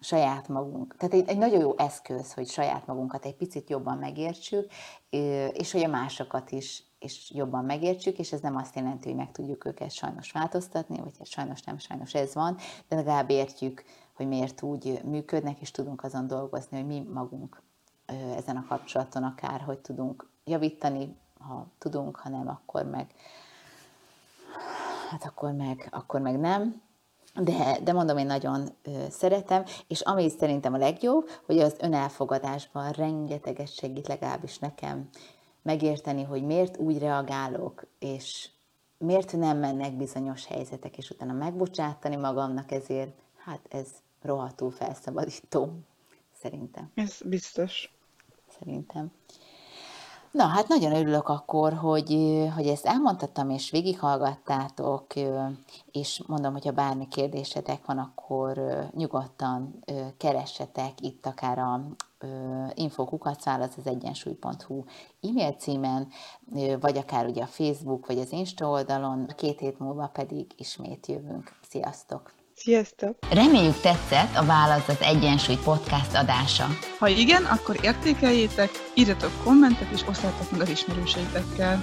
saját 0.00 0.48
magunk. 0.48 0.96
Tehát 0.96 1.14
egy, 1.14 1.28
egy 1.28 1.38
nagyon 1.38 1.60
jó 1.60 1.74
eszköz, 1.76 2.32
hogy 2.32 2.48
saját 2.48 2.86
magunkat 2.86 3.24
egy 3.24 3.34
picit 3.34 3.70
jobban 3.70 3.98
megértsük, 3.98 4.70
és 5.52 5.72
hogy 5.72 5.84
a 5.84 5.88
másokat 5.88 6.50
is 6.50 6.84
és 6.98 7.30
jobban 7.34 7.64
megértsük, 7.64 8.18
és 8.18 8.32
ez 8.32 8.40
nem 8.40 8.56
azt 8.56 8.74
jelenti, 8.74 9.08
hogy 9.08 9.16
meg 9.16 9.32
tudjuk 9.32 9.64
őket 9.64 9.90
sajnos 9.90 10.32
változtatni, 10.32 11.00
vagy 11.00 11.18
hát 11.18 11.26
sajnos 11.26 11.62
nem, 11.62 11.78
sajnos 11.78 12.14
ez 12.14 12.34
van, 12.34 12.56
de 12.88 12.96
legalább 12.96 13.30
értjük, 13.30 13.84
hogy 14.14 14.28
miért 14.28 14.62
úgy 14.62 15.00
működnek, 15.04 15.60
és 15.60 15.70
tudunk 15.70 16.04
azon 16.04 16.26
dolgozni, 16.26 16.76
hogy 16.76 16.86
mi 16.86 17.06
magunk 17.12 17.62
ezen 18.36 18.56
a 18.56 18.66
kapcsolaton 18.68 19.22
akár, 19.22 19.60
hogy 19.60 19.78
tudunk 19.78 20.30
javítani, 20.44 21.16
ha 21.38 21.66
tudunk, 21.78 22.16
ha 22.16 22.28
nem, 22.28 22.48
akkor 22.48 22.84
meg 22.84 23.14
hát 25.10 25.24
akkor 25.24 25.52
meg, 25.52 25.88
akkor 25.90 26.20
meg 26.20 26.38
nem. 26.38 26.82
De, 27.34 27.78
de 27.84 27.92
mondom, 27.92 28.16
én 28.16 28.26
nagyon 28.26 28.68
ö, 28.82 29.04
szeretem, 29.10 29.64
és 29.86 30.00
ami 30.00 30.28
szerintem 30.28 30.74
a 30.74 30.78
legjobb, 30.78 31.28
hogy 31.46 31.58
az 31.58 31.76
önelfogadásban 31.80 32.90
rengeteget 32.90 33.74
segít 33.74 34.08
legalábbis 34.08 34.58
nekem 34.58 35.08
megérteni, 35.62 36.22
hogy 36.22 36.42
miért 36.42 36.76
úgy 36.76 36.98
reagálok, 36.98 37.86
és 37.98 38.50
miért 38.98 39.36
nem 39.36 39.58
mennek 39.58 39.96
bizonyos 39.96 40.46
helyzetek, 40.46 40.96
és 40.96 41.10
utána 41.10 41.32
megbocsátani 41.32 42.16
magamnak 42.16 42.70
ezért, 42.70 43.12
hát 43.36 43.60
ez 43.68 43.88
rohadtul 44.22 44.70
felszabadító, 44.70 45.72
szerintem. 46.32 46.90
Ez 46.94 47.20
biztos. 47.24 47.94
Szerintem. 48.58 49.12
Na, 50.30 50.44
hát 50.44 50.68
nagyon 50.68 50.92
örülök 50.92 51.28
akkor, 51.28 51.72
hogy, 51.72 52.10
hogy 52.54 52.66
ezt 52.66 52.86
elmondhattam, 52.86 53.50
és 53.50 53.70
végighallgattátok, 53.70 55.06
és 55.90 56.22
mondom, 56.26 56.52
hogyha 56.52 56.72
bármi 56.72 57.08
kérdésetek 57.08 57.86
van, 57.86 57.98
akkor 57.98 58.60
nyugodtan 58.94 59.84
keressetek 60.16 61.00
itt 61.00 61.26
akár 61.26 61.58
a 61.58 61.80
infokukacál, 62.74 63.62
az 63.62 63.74
az 63.76 63.86
egyensúly.hu 63.86 64.84
e-mail 65.22 65.52
címen, 65.52 66.08
vagy 66.80 66.96
akár 66.96 67.26
ugye 67.26 67.42
a 67.42 67.46
Facebook, 67.46 68.06
vagy 68.06 68.18
az 68.18 68.32
Insta 68.32 68.68
oldalon. 68.68 69.26
Két 69.36 69.58
hét 69.58 69.78
múlva 69.78 70.06
pedig 70.12 70.46
ismét 70.56 71.06
jövünk. 71.06 71.58
Sziasztok! 71.68 72.39
Sziasztok! 72.64 73.16
Reméljük 73.32 73.80
tetszett 73.80 74.36
a 74.36 74.44
Válasz 74.44 74.88
az 74.88 75.00
Egyensúly 75.00 75.56
podcast 75.64 76.14
adása. 76.14 76.66
Ha 76.98 77.08
igen, 77.08 77.44
akkor 77.44 77.76
értékeljétek, 77.82 78.70
írjatok 78.94 79.30
kommentet 79.44 79.90
és 79.92 80.00
osszátok 80.08 80.50
meg 80.50 80.60
az 80.60 80.68
ismerőseitekkel. 80.68 81.82